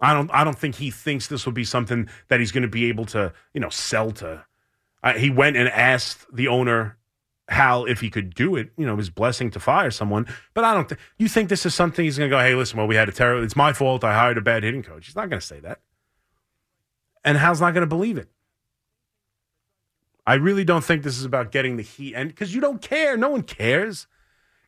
I 0.00 0.14
don't. 0.14 0.30
I 0.32 0.44
don't 0.44 0.56
think 0.56 0.76
he 0.76 0.92
thinks 0.92 1.26
this 1.26 1.44
will 1.44 1.52
be 1.52 1.64
something 1.64 2.08
that 2.28 2.38
he's 2.38 2.52
going 2.52 2.62
to 2.62 2.68
be 2.68 2.84
able 2.84 3.06
to, 3.06 3.32
you 3.52 3.60
know, 3.60 3.70
sell 3.70 4.12
to. 4.12 4.44
Uh, 5.02 5.14
he 5.14 5.30
went 5.30 5.56
and 5.56 5.68
asked 5.68 6.24
the 6.32 6.46
owner 6.46 6.96
Hal 7.48 7.86
if 7.86 8.00
he 8.00 8.08
could 8.08 8.34
do 8.34 8.54
it. 8.54 8.70
You 8.76 8.86
know, 8.86 8.96
his 8.96 9.10
blessing 9.10 9.50
to 9.50 9.58
fire 9.58 9.90
someone. 9.90 10.26
But 10.52 10.62
I 10.62 10.74
don't. 10.74 10.88
Th- 10.88 11.00
you 11.18 11.26
think 11.26 11.48
this 11.48 11.66
is 11.66 11.74
something 11.74 12.04
he's 12.04 12.18
going 12.18 12.30
to 12.30 12.36
go? 12.36 12.40
Hey, 12.40 12.54
listen. 12.54 12.78
Well, 12.78 12.86
we 12.86 12.94
had 12.94 13.08
a 13.08 13.12
terrible. 13.12 13.42
It's 13.42 13.56
my 13.56 13.72
fault. 13.72 14.04
I 14.04 14.14
hired 14.14 14.38
a 14.38 14.42
bad 14.42 14.62
hitting 14.62 14.84
coach. 14.84 15.06
He's 15.06 15.16
not 15.16 15.28
going 15.28 15.40
to 15.40 15.46
say 15.46 15.58
that. 15.60 15.80
And 17.24 17.36
Hal's 17.36 17.60
not 17.60 17.74
going 17.74 17.82
to 17.82 17.88
believe 17.88 18.16
it. 18.16 18.28
I 20.26 20.34
really 20.34 20.64
don't 20.64 20.84
think 20.84 21.02
this 21.02 21.18
is 21.18 21.24
about 21.24 21.52
getting 21.52 21.76
the 21.76 21.82
heat, 21.82 22.14
and 22.14 22.28
because 22.28 22.54
you 22.54 22.60
don't 22.60 22.80
care, 22.80 23.16
no 23.16 23.28
one 23.28 23.42
cares. 23.42 24.06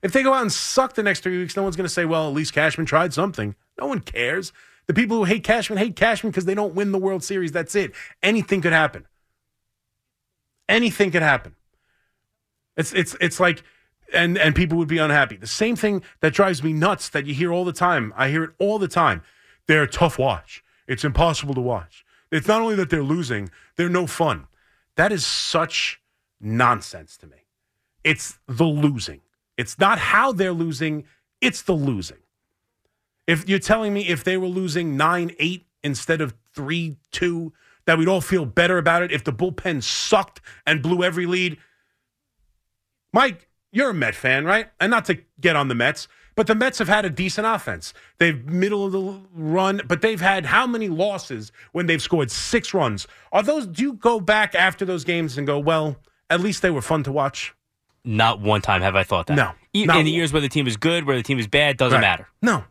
If 0.03 0.13
they 0.13 0.23
go 0.23 0.35
out 0.35 0.43
and 0.43 0.53
suck 0.53 0.95
the 0.95 1.03
next 1.03 1.23
three 1.23 1.39
weeks, 1.39 1.57
no 1.57 1.63
one's 1.63 1.77
going 1.77 1.87
to 1.87 1.93
say, 1.93 2.05
"Well, 2.05 2.29
at 2.29 2.35
least 2.35 2.53
Cashman 2.53 2.87
tried 2.87 3.15
something." 3.15 3.55
No 3.79 3.87
one 3.87 4.01
cares. 4.01 4.53
The 4.87 4.95
people 4.95 5.17
who 5.17 5.25
hate 5.25 5.45
Cashman 5.45 5.79
hate 5.79 5.97
Cashman 5.97 6.31
because 6.31 6.45
they 6.45 6.55
don't 6.55 6.75
win 6.75 6.93
the 6.93 6.99
World 6.99 7.25
Series. 7.25 7.53
That's 7.53 7.75
it. 7.75 7.93
Anything 8.23 8.61
could 8.61 8.73
happen. 8.73 9.07
Anything 10.69 11.11
could 11.11 11.23
happen. 11.23 11.57
It's 12.77 12.93
it's 12.93 13.17
it's 13.21 13.41
like, 13.41 13.63
and 14.13 14.37
and 14.37 14.55
people 14.55 14.77
would 14.79 14.89
be 14.89 14.99
unhappy. 14.99 15.37
The 15.37 15.47
same 15.47 15.77
thing 15.77 16.03
that 16.21 16.35
drives 16.35 16.63
me 16.63 16.73
nuts 16.73 17.09
that 17.09 17.27
you 17.27 17.35
hear 17.35 17.53
all 17.53 17.65
the 17.65 17.73
time. 17.73 18.13
I 18.17 18.29
hear 18.29 18.45
it 18.45 18.51
all 18.59 18.79
the 18.79 18.89
time. 18.89 19.23
They're 19.67 19.85
a 19.85 19.89
tough 19.89 20.19
watch. 20.19 20.63
It's 20.87 21.05
impossible 21.05 21.55
to 21.55 21.61
watch. 21.61 22.05
It's 22.31 22.47
not 22.47 22.61
only 22.61 22.75
that 22.77 22.91
they're 22.91 23.03
losing; 23.03 23.51
they're 23.77 23.89
no 23.89 24.07
fun. 24.07 24.47
That 24.97 25.13
is 25.13 25.25
such 25.25 26.01
nonsense 26.41 27.17
to 27.19 27.27
me. 27.27 27.37
It's 28.05 28.39
the 28.47 28.65
losing. 28.65 29.21
It's 29.57 29.79
not 29.79 29.99
how 29.99 30.33
they're 30.33 30.53
losing, 30.53 31.05
it's 31.41 31.63
the 31.63 31.73
losing. 31.73 32.19
If 33.27 33.49
you're 33.49 33.59
telling 33.59 33.93
me 33.93 34.09
if 34.09 34.23
they 34.23 34.37
were 34.37 34.47
losing 34.47 34.97
9 34.97 35.33
8 35.39 35.67
instead 35.83 36.21
of 36.21 36.35
3 36.55 36.97
2, 37.11 37.53
that 37.87 37.99
we'd 37.99 38.09
all 38.09 38.21
feel 38.21 38.45
better 38.45 38.79
about 38.79 39.03
it 39.03 39.13
if 39.13 39.25
the 39.25 39.33
bullpen 39.33 39.83
sucked 39.83 40.41
and 40.67 40.83
blew 40.83 41.03
every 41.03 41.27
lead. 41.27 41.59
Mike, 43.13 43.49
you're 43.73 43.91
a 43.91 43.95
Met 43.95 44.15
fan, 44.15 44.45
right? 44.45 44.69
And 44.81 44.91
not 44.91 45.05
to 45.07 45.19
get 45.41 45.57
on 45.57 45.69
the 45.69 45.75
Mets, 45.75 46.09
but 46.37 46.47
the 46.47 46.55
Mets 46.55 46.79
have 46.79 46.89
had 46.89 47.05
a 47.05 47.11
decent 47.11 47.47
offense. 47.47 47.93
They've 48.19 48.45
middle 48.47 48.87
of 48.87 48.93
the 48.93 49.21
run, 49.35 49.81
but 49.89 50.03
they've 50.03 50.21
had 50.21 50.47
how 50.47 50.67
many 50.67 50.89
losses 50.89 51.51
when 51.73 51.87
they've 51.87 52.01
scored 52.03 52.31
six 52.31 52.73
runs? 52.73 53.09
Are 53.33 53.43
those? 53.43 53.67
Do 53.67 53.83
you 53.83 53.95
go 53.95 54.21
back 54.21 54.55
after 54.55 54.85
those 54.85 55.03
games 55.05 55.37
and 55.39 55.47
go, 55.47 55.59
well, 55.59 55.97
at 56.31 56.41
least 56.41 56.63
they 56.63 56.71
were 56.71 56.83
fun 56.83 57.03
to 57.05 57.13
watch? 57.13 57.55
Not 58.05 58.41
one 58.41 58.61
time 58.63 58.83
have 58.83 58.95
I 58.95 59.03
thought 59.03 59.27
that. 59.27 59.35
No, 59.35 59.53
Even 59.73 59.97
in 59.97 60.05
the 60.05 60.13
years 60.13 60.33
where 60.33 60.41
the 60.43 60.49
team 60.49 60.69
is 60.69 60.77
good, 60.77 61.05
where 61.07 61.17
the 61.17 61.25
team 61.25 61.41
is 61.41 61.49
bad, 61.49 61.77
doesn't 61.77 61.97
Right. 61.97 62.01
matter. 62.01 62.29
No. 62.41 62.65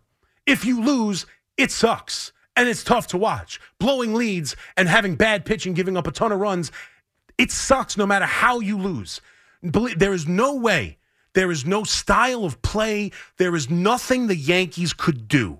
If 0.46 0.64
you 0.64 0.82
lose, 0.82 1.26
it 1.58 1.72
sucks. 1.72 2.32
And 2.56 2.70
it's 2.70 2.86
tough 2.86 3.08
to 3.08 3.18
watch. 3.18 3.60
Blowing 3.80 4.14
leads 4.14 4.56
and 4.78 4.88
having 4.88 5.16
bad 5.16 5.44
pitching, 5.44 5.74
giving 5.74 5.98
up 5.98 6.08
a 6.08 6.12
ton 6.12 6.32
of 6.32 6.40
runs, 6.40 6.72
it 7.38 7.52
sucks 7.52 7.98
no 7.98 8.06
matter 8.06 8.26
how 8.26 8.62
you 8.62 8.78
lose. 8.78 9.20
There 9.62 10.14
is 10.14 10.26
no 10.26 10.56
way, 10.56 10.98
there 11.36 11.52
is 11.52 11.66
no 11.66 11.84
style 11.84 12.44
of 12.44 12.62
play, 12.64 13.12
there 13.38 13.56
is 13.56 13.70
nothing 13.70 14.28
the 14.28 14.36
Yankees 14.36 14.94
could 14.94 15.28
do 15.28 15.60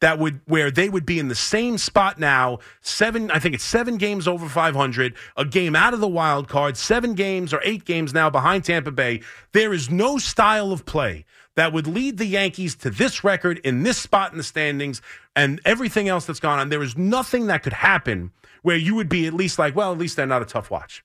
that 0.00 0.18
would 0.18 0.40
where 0.44 0.70
they 0.70 0.90
would 0.90 1.06
be 1.06 1.18
in 1.18 1.28
the 1.28 1.34
same 1.34 1.78
spot 1.78 2.18
now. 2.18 2.58
Seven 2.82 3.30
i 3.30 3.38
think 3.38 3.54
it's 3.54 3.64
seven 3.64 3.96
games 3.96 4.28
over 4.28 4.48
500 4.48 5.14
a 5.36 5.44
game 5.46 5.74
out 5.74 5.94
of 5.94 6.00
the 6.00 6.08
wild 6.08 6.46
card. 6.46 6.76
Seven 6.76 7.14
games 7.14 7.54
or 7.54 7.60
eight 7.64 7.86
games 7.86 8.12
now 8.12 8.28
behind 8.28 8.64
tampa 8.64 8.90
bay. 8.90 9.22
There 9.52 9.72
is 9.72 9.90
no 9.90 10.18
style 10.18 10.72
of 10.72 10.84
play 10.84 11.24
that 11.54 11.72
would 11.72 11.86
lead 11.86 12.18
the 12.18 12.26
yankees 12.26 12.74
to 12.76 12.90
this 12.90 13.24
record 13.24 13.58
in 13.64 13.82
this 13.82 13.96
spot 13.96 14.32
in 14.32 14.36
the 14.36 14.44
standings 14.44 15.00
and 15.34 15.58
everything 15.64 16.08
else 16.08 16.26
that's 16.26 16.40
gone 16.40 16.58
on. 16.58 16.68
There 16.68 16.82
is 16.82 16.98
nothing 16.98 17.46
that 17.46 17.62
could 17.62 17.72
happen 17.72 18.30
where 18.60 18.76
you 18.76 18.94
would 18.96 19.08
be 19.08 19.26
at 19.26 19.32
least 19.32 19.58
like 19.58 19.74
well 19.74 19.90
at 19.90 19.98
least 19.98 20.16
they're 20.16 20.26
not 20.26 20.42
a 20.42 20.46
tough 20.46 20.70
watch. 20.70 21.02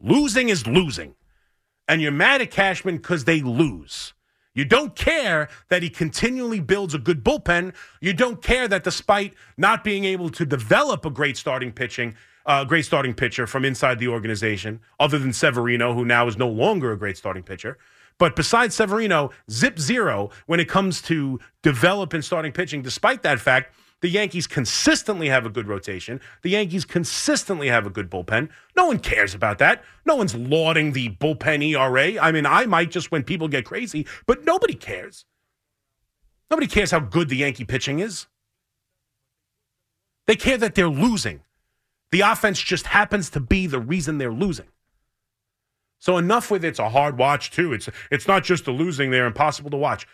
Losing 0.00 0.48
is 0.48 0.66
losing 0.66 1.14
and 1.90 2.00
you're 2.00 2.12
mad 2.12 2.40
at 2.40 2.50
cashman 2.50 2.96
because 2.96 3.24
they 3.24 3.42
lose 3.42 4.14
you 4.54 4.64
don't 4.64 4.96
care 4.96 5.48
that 5.68 5.82
he 5.82 5.90
continually 5.90 6.60
builds 6.60 6.92
a 6.92 6.98
good 6.98 7.22
bullpen. 7.22 7.74
You 8.00 8.12
don't 8.12 8.42
care 8.42 8.66
that 8.66 8.82
despite 8.82 9.34
not 9.56 9.84
being 9.84 10.04
able 10.04 10.28
to 10.30 10.44
develop 10.44 11.04
a 11.04 11.10
great 11.10 11.36
starting 11.36 11.72
pitching, 11.72 12.16
uh, 12.46 12.64
great 12.64 12.84
starting 12.84 13.14
pitcher 13.14 13.46
from 13.46 13.64
inside 13.64 13.98
the 13.98 14.08
organization, 14.08 14.80
other 14.98 15.18
than 15.18 15.32
Severino, 15.32 15.94
who 15.94 16.04
now 16.04 16.26
is 16.26 16.36
no 16.36 16.48
longer 16.48 16.90
a 16.92 16.98
great 16.98 17.16
starting 17.16 17.44
pitcher. 17.44 17.78
But 18.18 18.34
besides 18.36 18.74
Severino, 18.74 19.30
zip 19.50 19.78
zero 19.78 20.30
when 20.46 20.60
it 20.60 20.68
comes 20.68 21.00
to 21.02 21.38
develop 21.62 22.12
and 22.12 22.24
starting 22.24 22.52
pitching. 22.52 22.82
Despite 22.82 23.22
that 23.22 23.38
fact, 23.40 23.74
the 24.00 24.08
Yankees 24.08 24.46
consistently 24.46 25.28
have 25.28 25.44
a 25.44 25.50
good 25.50 25.68
rotation. 25.68 26.20
The 26.42 26.50
Yankees 26.50 26.84
consistently 26.84 27.68
have 27.68 27.86
a 27.86 27.90
good 27.90 28.10
bullpen. 28.10 28.48
No 28.76 28.86
one 28.86 28.98
cares 28.98 29.34
about 29.34 29.58
that. 29.58 29.84
No 30.06 30.16
one's 30.16 30.34
lauding 30.34 30.92
the 30.92 31.10
bullpen 31.16 31.62
ERA. 31.62 32.18
I 32.18 32.32
mean, 32.32 32.46
I 32.46 32.64
might 32.66 32.90
just 32.90 33.12
when 33.12 33.24
people 33.24 33.48
get 33.48 33.66
crazy, 33.66 34.06
but 34.26 34.44
nobody 34.44 34.74
cares. 34.74 35.26
Nobody 36.50 36.66
cares 36.66 36.90
how 36.90 37.00
good 37.00 37.28
the 37.28 37.36
Yankee 37.36 37.64
pitching 37.64 38.00
is. 38.00 38.26
They 40.26 40.36
care 40.36 40.56
that 40.58 40.74
they're 40.74 40.88
losing. 40.88 41.42
The 42.10 42.22
offense 42.22 42.58
just 42.58 42.86
happens 42.86 43.30
to 43.30 43.40
be 43.40 43.66
the 43.66 43.78
reason 43.78 44.18
they're 44.18 44.32
losing. 44.32 44.66
So 45.98 46.16
enough 46.16 46.50
with 46.50 46.64
it's 46.64 46.78
a 46.78 46.88
hard 46.88 47.18
watch 47.18 47.50
too. 47.50 47.72
It's 47.74 47.88
it's 48.10 48.26
not 48.26 48.42
just 48.42 48.64
the 48.64 48.70
losing; 48.70 49.10
they're 49.10 49.26
impossible 49.26 49.70
to 49.70 49.76
watch. 49.76 50.08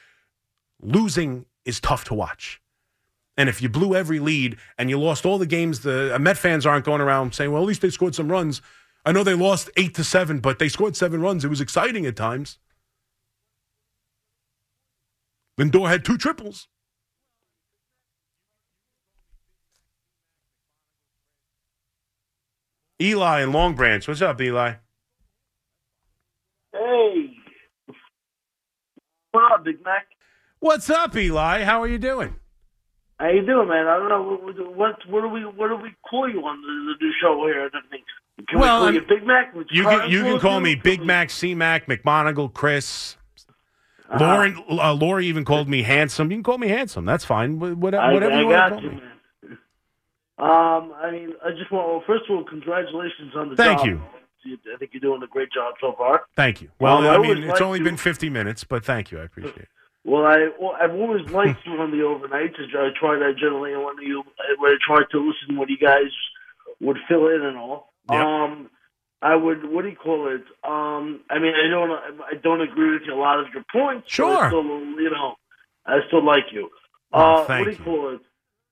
Losing 0.82 1.47
is 1.64 1.80
tough 1.80 2.05
to 2.05 2.14
watch. 2.14 2.61
And 3.37 3.49
if 3.49 3.61
you 3.61 3.68
blew 3.68 3.95
every 3.95 4.18
lead 4.18 4.57
and 4.78 4.89
you 4.89 4.99
lost 4.99 5.26
all 5.26 5.39
the 5.39 5.47
games, 5.47 5.80
the 5.80 6.14
uh, 6.14 6.18
Met 6.18 6.39
fans 6.39 6.64
aren't 6.64 6.84
going 6.84 7.01
around 7.01 7.34
saying, 7.34 7.53
"Well, 7.53 7.62
at 7.62 7.68
least 7.68 7.82
they 7.82 7.91
scored 7.91 8.14
some 8.14 8.30
runs." 8.30 8.62
I 9.05 9.12
know 9.12 9.22
they 9.22 9.34
lost 9.34 9.70
eight 9.76 9.95
to 9.95 10.05
seven, 10.05 10.41
but 10.41 10.59
they 10.59 10.68
scored 10.68 10.97
seven 10.97 11.20
runs. 11.20 11.45
It 11.45 11.49
was 11.49 11.61
exciting 11.61 12.07
at 12.07 12.16
times. 12.16 12.59
Lindor 15.61 15.89
had 15.89 16.05
two 16.05 16.18
triples. 16.18 16.68
Eli 23.01 23.41
and 23.41 23.53
Long 23.53 23.74
Branch. 23.74 24.07
What's 24.09 24.22
up, 24.22 24.41
Eli? 24.41 24.74
Hey. 26.72 27.37
What 29.30 29.53
up, 29.53 29.64
Big 29.64 29.84
Mac? 29.84 30.07
What's 30.61 30.89
up, 30.89 31.14
Eli? 31.14 31.62
How 31.62 31.82
are 31.82 31.89
you 31.89 31.99
doing? 31.99 32.37
How 33.18 33.28
you 33.28 33.44
doing, 33.46 33.68
man? 33.68 33.86
I 33.86 33.98
don't 33.98 34.08
know 34.10 34.22
what 34.22 34.76
what, 35.08 35.22
do 35.22 35.28
we 35.28 35.40
what 35.44 35.68
do 35.68 35.76
we 35.76 35.94
call 36.08 36.28
you 36.28 36.40
on 36.40 36.60
the, 36.60 36.94
the 36.98 37.04
new 37.04 37.12
show 37.20 37.46
here? 37.46 37.70
I 37.72 37.80
think. 37.90 38.04
Can 38.48 38.58
Well, 38.60 38.80
we 38.80 38.80
call 38.80 38.84
I'm- 38.86 38.94
you 38.94 39.00
Big 39.08 39.26
Mac? 39.26 39.54
You 39.70 39.84
can 39.84 40.10
you 40.10 40.22
can 40.22 40.40
call 40.40 40.60
me 40.60 40.74
Big 40.74 41.02
Mac, 41.02 41.30
C 41.30 41.54
Mac, 41.54 41.86
McMonigle, 41.86 42.52
Chris. 42.52 43.16
Uh-huh. 44.08 44.18
Lauren, 44.24 44.62
uh, 44.70 44.92
Lori 44.94 45.26
even 45.26 45.44
called 45.44 45.68
me 45.68 45.82
handsome. 45.82 46.30
You 46.30 46.36
can 46.36 46.44
call 46.44 46.58
me 46.58 46.68
handsome. 46.68 47.04
That's 47.06 47.24
fine. 47.24 47.56
Wh- 47.56 47.76
Whatever, 47.76 48.04
I, 48.04 48.12
whatever 48.12 48.32
I 48.34 48.40
you 48.40 48.46
want 48.46 48.68
to 48.68 48.74
call 48.74 48.82
you, 48.84 48.90
me. 48.90 48.96
man. 48.96 49.58
Um, 50.38 50.92
I 51.02 51.10
mean, 51.10 51.32
I 51.44 51.50
just 51.52 51.72
want. 51.72 51.88
Well, 51.88 52.02
first 52.06 52.24
of 52.28 52.36
all, 52.36 52.44
congratulations 52.44 53.32
on 53.34 53.48
the 53.50 53.56
Thank 53.56 53.78
job. 53.78 53.86
you. 53.86 54.00
I 54.72 54.76
think 54.78 54.92
you're 54.92 55.00
doing 55.00 55.20
a 55.24 55.26
great 55.26 55.50
job 55.50 55.74
so 55.80 55.94
far. 55.98 56.26
Thank 56.36 56.62
you. 56.62 56.68
Well, 56.78 56.98
Um, 56.98 57.04
I 57.06 57.14
I 57.14 57.18
mean, 57.18 57.38
it's 57.38 57.48
like 57.54 57.62
only 57.62 57.78
to- 57.80 57.84
been 57.84 57.96
50 57.96 58.30
minutes, 58.30 58.62
but 58.62 58.84
thank 58.84 59.10
you. 59.10 59.18
I 59.18 59.24
appreciate 59.24 59.56
it. 59.56 59.68
Well, 60.07 60.24
I 60.24 60.50
well, 60.61 60.76
I've 60.80 60.94
always 60.94 61.28
liked 61.30 61.66
you 61.66 61.72
on 61.72 61.90
the 61.90 61.98
overnights. 61.98 62.54
I 62.61 62.90
try 62.96 63.18
that 63.18 63.34
generally 63.40 63.74
when 63.76 63.96
you 64.00 64.22
when 64.59 64.70
I 64.70 64.76
try 64.86 65.00
to 65.11 65.18
listen 65.18 65.59
when 65.59 65.68
you 65.68 65.78
guys 65.78 66.12
would 66.80 66.96
fill 67.09 67.26
in 67.26 67.42
and 67.42 67.57
all. 67.57 67.92
Yep. 68.09 68.20
Um, 68.20 68.70
I 69.20 69.34
would 69.34 69.68
what 69.68 69.82
do 69.82 69.88
you 69.88 69.96
call 69.96 70.28
it? 70.28 70.44
Um, 70.62 71.22
I 71.28 71.40
mean, 71.40 71.54
I 71.54 71.68
don't 71.68 71.90
I 71.90 72.34
don't 72.40 72.61
agree 72.61 72.92
with 72.92 73.02
you 73.04 73.14
a 73.14 73.18
lot 73.18 73.40
of 73.40 73.46
your 73.52 73.64
points. 73.72 74.09
Sure. 74.09 74.44
I 74.44 74.48
still, 74.48 74.62
you 74.62 75.11
know, 75.11 75.34
I 75.84 75.98
still 76.07 76.24
like 76.24 76.52
you. 76.52 76.70
Oh, 77.12 77.18
uh, 77.18 77.46
what 77.46 77.64
do 77.64 77.70
you, 77.72 77.76
you. 77.76 77.84
call 77.84 78.14
it? 78.14 78.20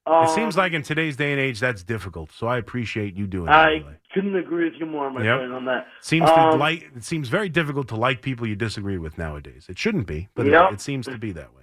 It 0.07 0.13
Um, 0.13 0.27
seems 0.29 0.57
like 0.57 0.73
in 0.75 0.83
today's 0.83 1.17
day 1.17 1.33
and 1.33 1.41
age, 1.41 1.61
that's 1.61 1.83
difficult. 1.83 2.31
So 2.33 2.47
I 2.47 2.59
appreciate 2.59 3.15
you 3.15 3.27
doing 3.27 3.47
that. 3.47 3.55
I 3.55 3.75
Eli. 3.77 3.93
couldn't 4.13 4.37
agree 4.37 4.65
with 4.65 4.75
you 4.79 4.85
more, 4.87 5.11
my 5.11 5.25
Yep. 5.25 5.39
friend, 5.39 5.53
on 5.55 5.65
that. 5.65 5.87
Seems 6.01 6.31
to 6.33 6.41
Um, 6.41 6.59
like 6.59 6.91
it 6.95 7.05
seems 7.05 7.29
very 7.29 7.49
difficult 7.49 7.89
to 7.89 7.97
like 7.97 8.21
people 8.21 8.47
you 8.47 8.55
disagree 8.57 8.99
with 8.99 9.17
nowadays. 9.17 9.67
It 9.69 9.79
shouldn't 9.79 10.07
be, 10.07 10.29
but 10.35 10.47
Yep. 10.47 10.71
it, 10.71 10.75
it 10.75 10.81
seems 10.83 11.07
to 11.07 11.17
be 11.17 11.33
that 11.33 11.55
way. 11.55 11.63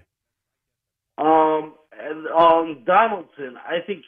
Um, 1.17 1.75
and 1.99 2.27
um, 2.27 2.83
Donaldson, 2.85 3.57
I 3.67 3.79
think 3.85 4.03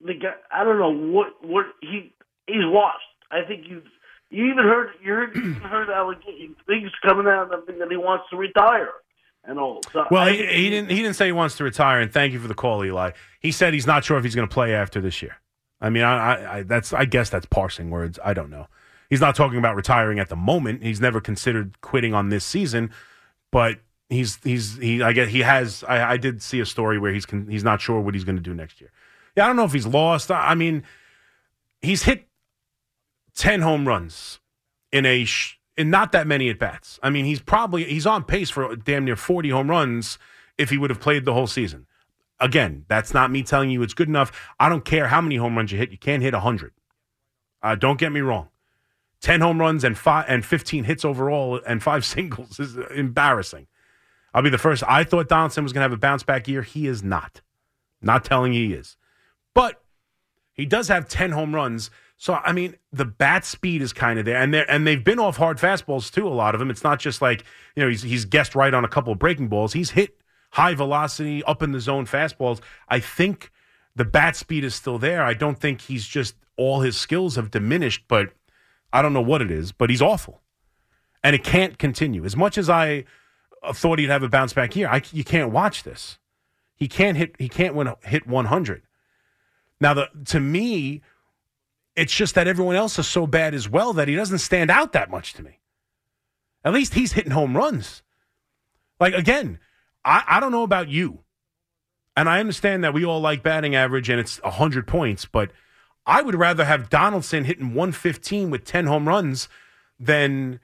the 0.00 0.14
guy. 0.14 0.34
I 0.52 0.62
don't 0.64 0.78
know 0.78 0.92
what 1.12 1.44
what 1.44 1.66
he 1.80 2.14
he's 2.46 2.64
washed. 2.66 2.98
I 3.32 3.42
think 3.42 3.66
you 3.68 3.82
you 4.30 4.44
even 4.46 4.64
heard 4.64 4.90
you 5.02 5.12
heard 5.12 5.34
you 5.34 5.54
heard 5.54 5.90
allegations 5.90 6.56
things 6.66 6.90
coming 7.04 7.26
out 7.26 7.52
of 7.52 7.68
him 7.68 7.78
that 7.80 7.90
he 7.90 7.96
wants 7.96 8.26
to 8.30 8.36
retire 8.36 8.90
and 9.44 9.58
all. 9.58 9.80
So 9.92 10.04
Well, 10.10 10.22
I 10.24 10.32
he, 10.32 10.46
he 10.46 10.70
didn't. 10.70 10.90
He 10.90 10.96
didn't 10.96 11.14
say 11.14 11.26
he 11.26 11.32
wants 11.32 11.56
to 11.56 11.64
retire. 11.64 12.00
And 12.00 12.12
thank 12.12 12.32
you 12.32 12.40
for 12.40 12.48
the 12.48 12.54
call, 12.54 12.84
Eli. 12.84 13.12
He 13.40 13.52
said 13.52 13.74
he's 13.74 13.86
not 13.86 14.04
sure 14.04 14.18
if 14.18 14.24
he's 14.24 14.34
going 14.34 14.48
to 14.48 14.52
play 14.52 14.74
after 14.74 15.00
this 15.00 15.22
year. 15.22 15.36
I 15.80 15.90
mean, 15.90 16.02
I, 16.02 16.16
I, 16.16 16.56
I 16.58 16.62
that's. 16.62 16.92
I 16.92 17.04
guess 17.04 17.30
that's 17.30 17.46
parsing 17.46 17.90
words. 17.90 18.18
I 18.24 18.34
don't 18.34 18.50
know. 18.50 18.66
He's 19.08 19.20
not 19.20 19.34
talking 19.34 19.58
about 19.58 19.74
retiring 19.74 20.18
at 20.18 20.28
the 20.28 20.36
moment. 20.36 20.82
He's 20.82 21.00
never 21.00 21.20
considered 21.20 21.80
quitting 21.80 22.14
on 22.14 22.28
this 22.28 22.44
season, 22.44 22.90
but 23.50 23.78
he's 24.08 24.38
he's 24.42 24.76
he. 24.76 25.02
I 25.02 25.12
guess 25.12 25.28
he 25.30 25.40
has. 25.40 25.82
I, 25.88 26.12
I 26.12 26.16
did 26.16 26.42
see 26.42 26.60
a 26.60 26.66
story 26.66 26.98
where 26.98 27.12
he's 27.12 27.26
con, 27.26 27.46
he's 27.48 27.64
not 27.64 27.80
sure 27.80 28.00
what 28.00 28.14
he's 28.14 28.24
going 28.24 28.36
to 28.36 28.42
do 28.42 28.54
next 28.54 28.80
year. 28.80 28.90
Yeah, 29.36 29.44
I 29.44 29.46
don't 29.46 29.56
know 29.56 29.64
if 29.64 29.72
he's 29.72 29.86
lost. 29.86 30.30
I, 30.30 30.48
I 30.50 30.54
mean, 30.54 30.84
he's 31.80 32.02
hit 32.02 32.26
ten 33.34 33.62
home 33.62 33.88
runs 33.88 34.38
in 34.92 35.06
a 35.06 35.24
sh- 35.24 35.58
in 35.80 35.88
not 35.88 36.12
that 36.12 36.26
many 36.26 36.50
at 36.50 36.58
bats. 36.58 37.00
I 37.02 37.08
mean, 37.08 37.24
he's 37.24 37.40
probably 37.40 37.84
he's 37.84 38.06
on 38.06 38.24
pace 38.24 38.50
for 38.50 38.76
damn 38.76 39.06
near 39.06 39.16
40 39.16 39.48
home 39.48 39.70
runs 39.70 40.18
if 40.58 40.68
he 40.68 40.76
would 40.76 40.90
have 40.90 41.00
played 41.00 41.24
the 41.24 41.32
whole 41.32 41.46
season. 41.46 41.86
Again, 42.38 42.84
that's 42.86 43.14
not 43.14 43.30
me 43.30 43.42
telling 43.42 43.70
you 43.70 43.82
it's 43.82 43.94
good 43.94 44.08
enough. 44.08 44.30
I 44.60 44.68
don't 44.68 44.84
care 44.84 45.08
how 45.08 45.22
many 45.22 45.36
home 45.36 45.56
runs 45.56 45.72
you 45.72 45.78
hit. 45.78 45.90
You 45.90 45.98
can't 45.98 46.22
hit 46.22 46.34
100. 46.34 46.72
Uh, 47.62 47.74
don't 47.76 47.98
get 47.98 48.12
me 48.12 48.20
wrong. 48.20 48.48
10 49.22 49.40
home 49.40 49.58
runs 49.58 49.84
and 49.84 49.96
five 49.96 50.26
and 50.28 50.44
15 50.44 50.84
hits 50.84 51.04
overall 51.04 51.60
and 51.66 51.82
five 51.82 52.04
singles 52.14 52.60
is 52.60 52.76
embarrassing. 52.94 53.66
I'll 54.34 54.42
be 54.42 54.50
the 54.50 54.58
first. 54.58 54.82
I 54.86 55.04
thought 55.04 55.28
Donaldson 55.28 55.64
was 55.64 55.72
going 55.72 55.80
to 55.80 55.90
have 55.90 55.92
a 55.92 55.96
bounce 55.96 56.22
back 56.22 56.46
year. 56.46 56.62
He 56.62 56.86
is 56.86 57.02
not. 57.02 57.40
Not 58.02 58.24
telling 58.24 58.52
you 58.52 58.68
he 58.68 58.74
is. 58.74 58.96
But 59.54 59.82
he 60.52 60.66
does 60.66 60.88
have 60.88 61.08
10 61.08 61.32
home 61.32 61.54
runs. 61.54 61.90
So 62.20 62.34
I 62.34 62.52
mean, 62.52 62.76
the 62.92 63.06
bat 63.06 63.46
speed 63.46 63.80
is 63.80 63.94
kind 63.94 64.18
of 64.18 64.26
there, 64.26 64.36
and 64.36 64.52
they 64.52 64.66
and 64.66 64.86
they've 64.86 65.02
been 65.02 65.18
off 65.18 65.38
hard 65.38 65.56
fastballs 65.56 66.12
too. 66.12 66.28
A 66.28 66.28
lot 66.28 66.54
of 66.54 66.58
them. 66.58 66.68
It's 66.68 66.84
not 66.84 67.00
just 67.00 67.22
like 67.22 67.46
you 67.74 67.82
know 67.82 67.88
he's 67.88 68.02
he's 68.02 68.26
guessed 68.26 68.54
right 68.54 68.74
on 68.74 68.84
a 68.84 68.88
couple 68.88 69.10
of 69.10 69.18
breaking 69.18 69.48
balls. 69.48 69.72
He's 69.72 69.92
hit 69.92 70.20
high 70.50 70.74
velocity 70.74 71.42
up 71.44 71.62
in 71.62 71.72
the 71.72 71.80
zone 71.80 72.04
fastballs. 72.04 72.60
I 72.90 73.00
think 73.00 73.50
the 73.96 74.04
bat 74.04 74.36
speed 74.36 74.64
is 74.64 74.74
still 74.74 74.98
there. 74.98 75.22
I 75.22 75.32
don't 75.32 75.58
think 75.58 75.80
he's 75.80 76.06
just 76.06 76.34
all 76.58 76.82
his 76.82 76.94
skills 76.94 77.36
have 77.36 77.50
diminished, 77.50 78.04
but 78.06 78.34
I 78.92 79.00
don't 79.00 79.14
know 79.14 79.22
what 79.22 79.40
it 79.40 79.50
is. 79.50 79.72
But 79.72 79.88
he's 79.88 80.02
awful, 80.02 80.42
and 81.24 81.34
it 81.34 81.42
can't 81.42 81.78
continue. 81.78 82.26
As 82.26 82.36
much 82.36 82.58
as 82.58 82.68
I 82.68 83.06
uh, 83.62 83.72
thought 83.72 83.98
he'd 83.98 84.10
have 84.10 84.22
a 84.22 84.28
bounce 84.28 84.52
back 84.52 84.76
year, 84.76 84.88
I, 84.88 85.00
you 85.10 85.24
can't 85.24 85.52
watch 85.52 85.84
this. 85.84 86.18
He 86.76 86.86
can't 86.86 87.16
hit. 87.16 87.34
He 87.38 87.48
can't 87.48 87.74
win, 87.74 87.94
hit 88.04 88.26
100. 88.26 88.82
Now, 89.80 89.94
the 89.94 90.10
to 90.26 90.38
me, 90.38 91.00
it's 92.00 92.14
just 92.14 92.34
that 92.34 92.48
everyone 92.48 92.76
else 92.76 92.98
is 92.98 93.06
so 93.06 93.26
bad 93.26 93.52
as 93.54 93.68
well 93.68 93.92
that 93.92 94.08
he 94.08 94.16
doesn't 94.16 94.38
stand 94.38 94.70
out 94.70 94.92
that 94.92 95.10
much 95.10 95.34
to 95.34 95.42
me. 95.42 95.60
At 96.64 96.72
least 96.72 96.94
he's 96.94 97.12
hitting 97.12 97.32
home 97.32 97.54
runs. 97.54 98.02
Like 98.98 99.12
again, 99.12 99.58
I, 100.02 100.24
I 100.26 100.40
don't 100.40 100.50
know 100.50 100.62
about 100.62 100.88
you. 100.88 101.24
And 102.16 102.26
I 102.26 102.40
understand 102.40 102.84
that 102.84 102.94
we 102.94 103.04
all 103.04 103.20
like 103.20 103.42
batting 103.42 103.74
average 103.74 104.08
and 104.08 104.18
it's 104.18 104.42
100 104.42 104.86
points, 104.86 105.26
but 105.26 105.52
I 106.06 106.22
would 106.22 106.34
rather 106.34 106.64
have 106.64 106.88
Donaldson 106.88 107.44
hitting 107.44 107.74
115 107.74 108.48
with 108.48 108.64
10 108.64 108.86
home 108.86 109.06
runs 109.06 109.48
than 109.98 110.58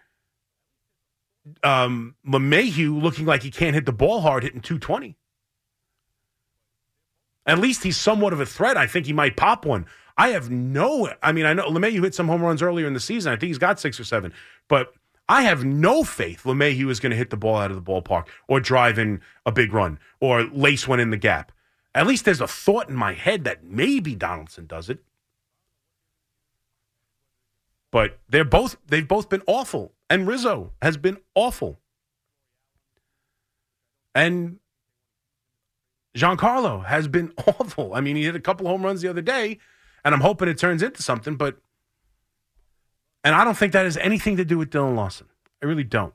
um, 1.63 2.15
LeMahieu 2.27 3.01
looking 3.01 3.27
like 3.27 3.43
he 3.43 3.51
can't 3.51 3.75
hit 3.75 3.85
the 3.85 3.93
ball 3.93 4.23
hard 4.23 4.43
hitting 4.43 4.63
220. 4.63 5.19
At 7.45 7.59
least 7.59 7.85
he's 7.85 7.99
somewhat 7.99 8.33
of 8.33 8.41
a 8.41 8.47
threat. 8.47 8.79
I 8.79 8.87
think 8.87 9.05
he 9.05 9.13
might 9.13 9.37
pop 9.37 9.67
one. 9.67 9.87
I 10.17 10.29
have 10.29 10.51
no, 10.51 11.11
I 11.23 11.33
mean, 11.33 11.45
I 11.45 11.53
know 11.53 11.69
LeMahieu 11.69 12.03
hit 12.03 12.15
some 12.15 12.29
home 12.29 12.43
runs 12.43 12.63
earlier 12.63 12.87
in 12.87 12.95
the 12.95 13.01
season. 13.01 13.33
I 13.33 13.37
think 13.37 13.49
he's 13.49 13.59
got 13.59 13.79
six 13.79 14.01
or 14.01 14.05
seven, 14.05 14.33
but 14.69 14.95
I 15.29 15.43
have 15.43 15.65
no 15.65 16.05
faith 16.05 16.45
LeMahieu 16.45 16.91
is 16.91 17.01
going 17.01 17.11
to 17.11 17.17
hit 17.17 17.31
the 17.31 17.37
ball 17.37 17.57
out 17.57 17.71
of 17.71 17.77
the 17.77 17.83
ballpark 17.93 18.27
or 18.49 18.61
drive 18.61 18.99
in 18.99 19.21
a 19.45 19.53
big 19.53 19.73
run 19.73 19.99
or 20.21 20.45
lace 20.45 20.87
one 20.87 21.01
in 21.01 21.11
the 21.11 21.17
gap. 21.17 21.53
At 21.95 22.07
least 22.07 22.25
there's 22.25 22.41
a 22.41 22.47
thought 22.47 22.89
in 22.89 22.95
my 22.95 23.13
head 23.15 23.45
that 23.45 23.65
maybe 23.65 24.15
Donaldson 24.15 24.67
does 24.67 24.89
it. 24.89 25.01
But 27.91 28.19
they're 28.29 28.45
both 28.45 28.77
they've 28.87 29.07
both 29.07 29.29
been 29.29 29.43
awful. 29.47 29.93
And 30.09 30.29
Rizzo 30.29 30.73
has 30.83 30.97
been 30.97 31.17
awful. 31.35 31.81
And 34.15 34.59
Giancarlo 36.17 36.85
has 36.85 37.09
been 37.09 37.33
awful. 37.47 37.95
I 37.95 38.01
mean, 38.01 38.17
he 38.17 38.25
hit 38.25 38.37
a 38.37 38.41
couple 38.41 38.67
home 38.67 38.83
runs 38.83 39.03
the 39.03 39.09
other 39.09 39.23
day, 39.23 39.59
and 40.07 40.15
I'm 40.15 40.21
hoping 40.21 40.47
it 40.47 40.57
turns 40.57 40.85
into 40.85 41.03
something, 41.03 41.35
but 41.35 41.57
and 43.25 43.35
I 43.35 43.43
don't 43.43 43.57
think 43.57 43.73
that 43.73 43.87
has 43.87 43.97
anything 43.97 44.37
to 44.37 44.45
do 44.45 44.57
with 44.57 44.71
Dillon 44.71 44.95
Lawson. 44.95 45.27
I 45.61 45.67
really 45.67 45.83
don't. 45.83 46.15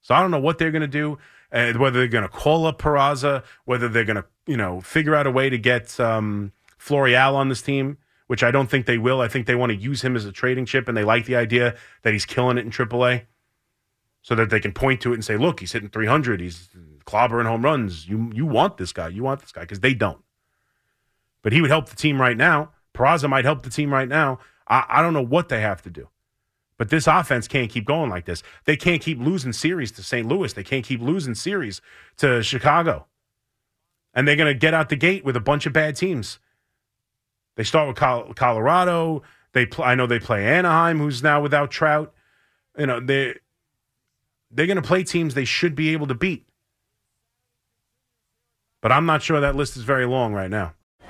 So 0.00 0.14
I 0.14 0.22
don't 0.22 0.30
know 0.30 0.40
what 0.40 0.56
they're 0.56 0.70
going 0.70 0.80
to 0.80 0.88
do, 0.88 1.18
uh, 1.52 1.74
whether 1.74 1.98
they're 1.98 2.08
going 2.08 2.22
to 2.22 2.30
call 2.30 2.64
up 2.66 2.80
Peraza, 2.80 3.44
whether 3.66 3.86
they're 3.86 4.06
going 4.06 4.16
to, 4.16 4.24
you 4.46 4.56
know, 4.56 4.80
figure 4.80 5.14
out 5.14 5.26
a 5.26 5.30
way 5.30 5.50
to 5.50 5.58
get 5.58 6.00
um, 6.00 6.52
Florial 6.78 7.34
on 7.34 7.50
this 7.50 7.60
team, 7.60 7.98
which 8.28 8.42
I 8.42 8.50
don't 8.50 8.70
think 8.70 8.86
they 8.86 8.96
will. 8.96 9.20
I 9.20 9.28
think 9.28 9.46
they 9.46 9.54
want 9.54 9.72
to 9.72 9.76
use 9.76 10.00
him 10.00 10.16
as 10.16 10.24
a 10.24 10.32
trading 10.32 10.64
chip, 10.64 10.88
and 10.88 10.96
they 10.96 11.04
like 11.04 11.26
the 11.26 11.36
idea 11.36 11.76
that 12.04 12.14
he's 12.14 12.24
killing 12.24 12.56
it 12.56 12.64
in 12.64 12.70
AAA 12.70 13.26
so 14.22 14.34
that 14.36 14.48
they 14.48 14.58
can 14.58 14.72
point 14.72 15.02
to 15.02 15.10
it 15.10 15.16
and 15.16 15.24
say, 15.24 15.36
look, 15.36 15.60
he's 15.60 15.72
hitting 15.72 15.90
300. 15.90 16.40
He's 16.40 16.70
clobbering 17.04 17.44
home 17.44 17.62
runs. 17.62 18.08
You, 18.08 18.32
you 18.34 18.46
want 18.46 18.78
this 18.78 18.94
guy. 18.94 19.08
You 19.08 19.22
want 19.22 19.42
this 19.42 19.52
guy 19.52 19.62
because 19.62 19.80
they 19.80 19.92
don't. 19.92 20.22
But 21.42 21.52
he 21.52 21.60
would 21.60 21.70
help 21.70 21.90
the 21.90 21.96
team 21.96 22.18
right 22.18 22.36
now. 22.36 22.70
Peraza 22.98 23.28
might 23.28 23.44
help 23.44 23.62
the 23.62 23.70
team 23.70 23.92
right 23.92 24.08
now. 24.08 24.40
I, 24.66 24.84
I 24.88 25.02
don't 25.02 25.14
know 25.14 25.24
what 25.24 25.48
they 25.48 25.60
have 25.60 25.82
to 25.82 25.90
do. 25.90 26.08
But 26.76 26.90
this 26.90 27.06
offense 27.06 27.48
can't 27.48 27.70
keep 27.70 27.84
going 27.84 28.10
like 28.10 28.24
this. 28.24 28.42
They 28.64 28.76
can't 28.76 29.02
keep 29.02 29.18
losing 29.18 29.52
series 29.52 29.90
to 29.92 30.02
St. 30.02 30.26
Louis. 30.26 30.52
They 30.52 30.62
can't 30.62 30.84
keep 30.84 31.00
losing 31.00 31.34
series 31.34 31.80
to 32.18 32.42
Chicago. 32.42 33.06
And 34.14 34.26
they're 34.26 34.36
going 34.36 34.52
to 34.52 34.58
get 34.58 34.74
out 34.74 34.88
the 34.88 34.96
gate 34.96 35.24
with 35.24 35.36
a 35.36 35.40
bunch 35.40 35.66
of 35.66 35.72
bad 35.72 35.96
teams. 35.96 36.38
They 37.56 37.64
start 37.64 37.88
with 37.88 38.36
Colorado. 38.36 39.22
They 39.52 39.66
I 39.78 39.96
know 39.96 40.06
they 40.06 40.20
play 40.20 40.46
Anaheim, 40.46 40.98
who's 40.98 41.22
now 41.22 41.42
without 41.42 41.70
Trout. 41.70 42.14
You 42.78 42.86
know 42.86 43.00
they 43.00 43.34
they're 44.50 44.66
going 44.66 44.76
to 44.76 44.82
play 44.82 45.02
teams 45.02 45.34
they 45.34 45.44
should 45.44 45.74
be 45.74 45.92
able 45.92 46.06
to 46.06 46.14
beat. 46.14 46.46
But 48.80 48.92
I'm 48.92 49.06
not 49.06 49.22
sure 49.22 49.40
that 49.40 49.56
list 49.56 49.76
is 49.76 49.82
very 49.82 50.06
long 50.06 50.32
right 50.32 50.50
now. 50.50 50.74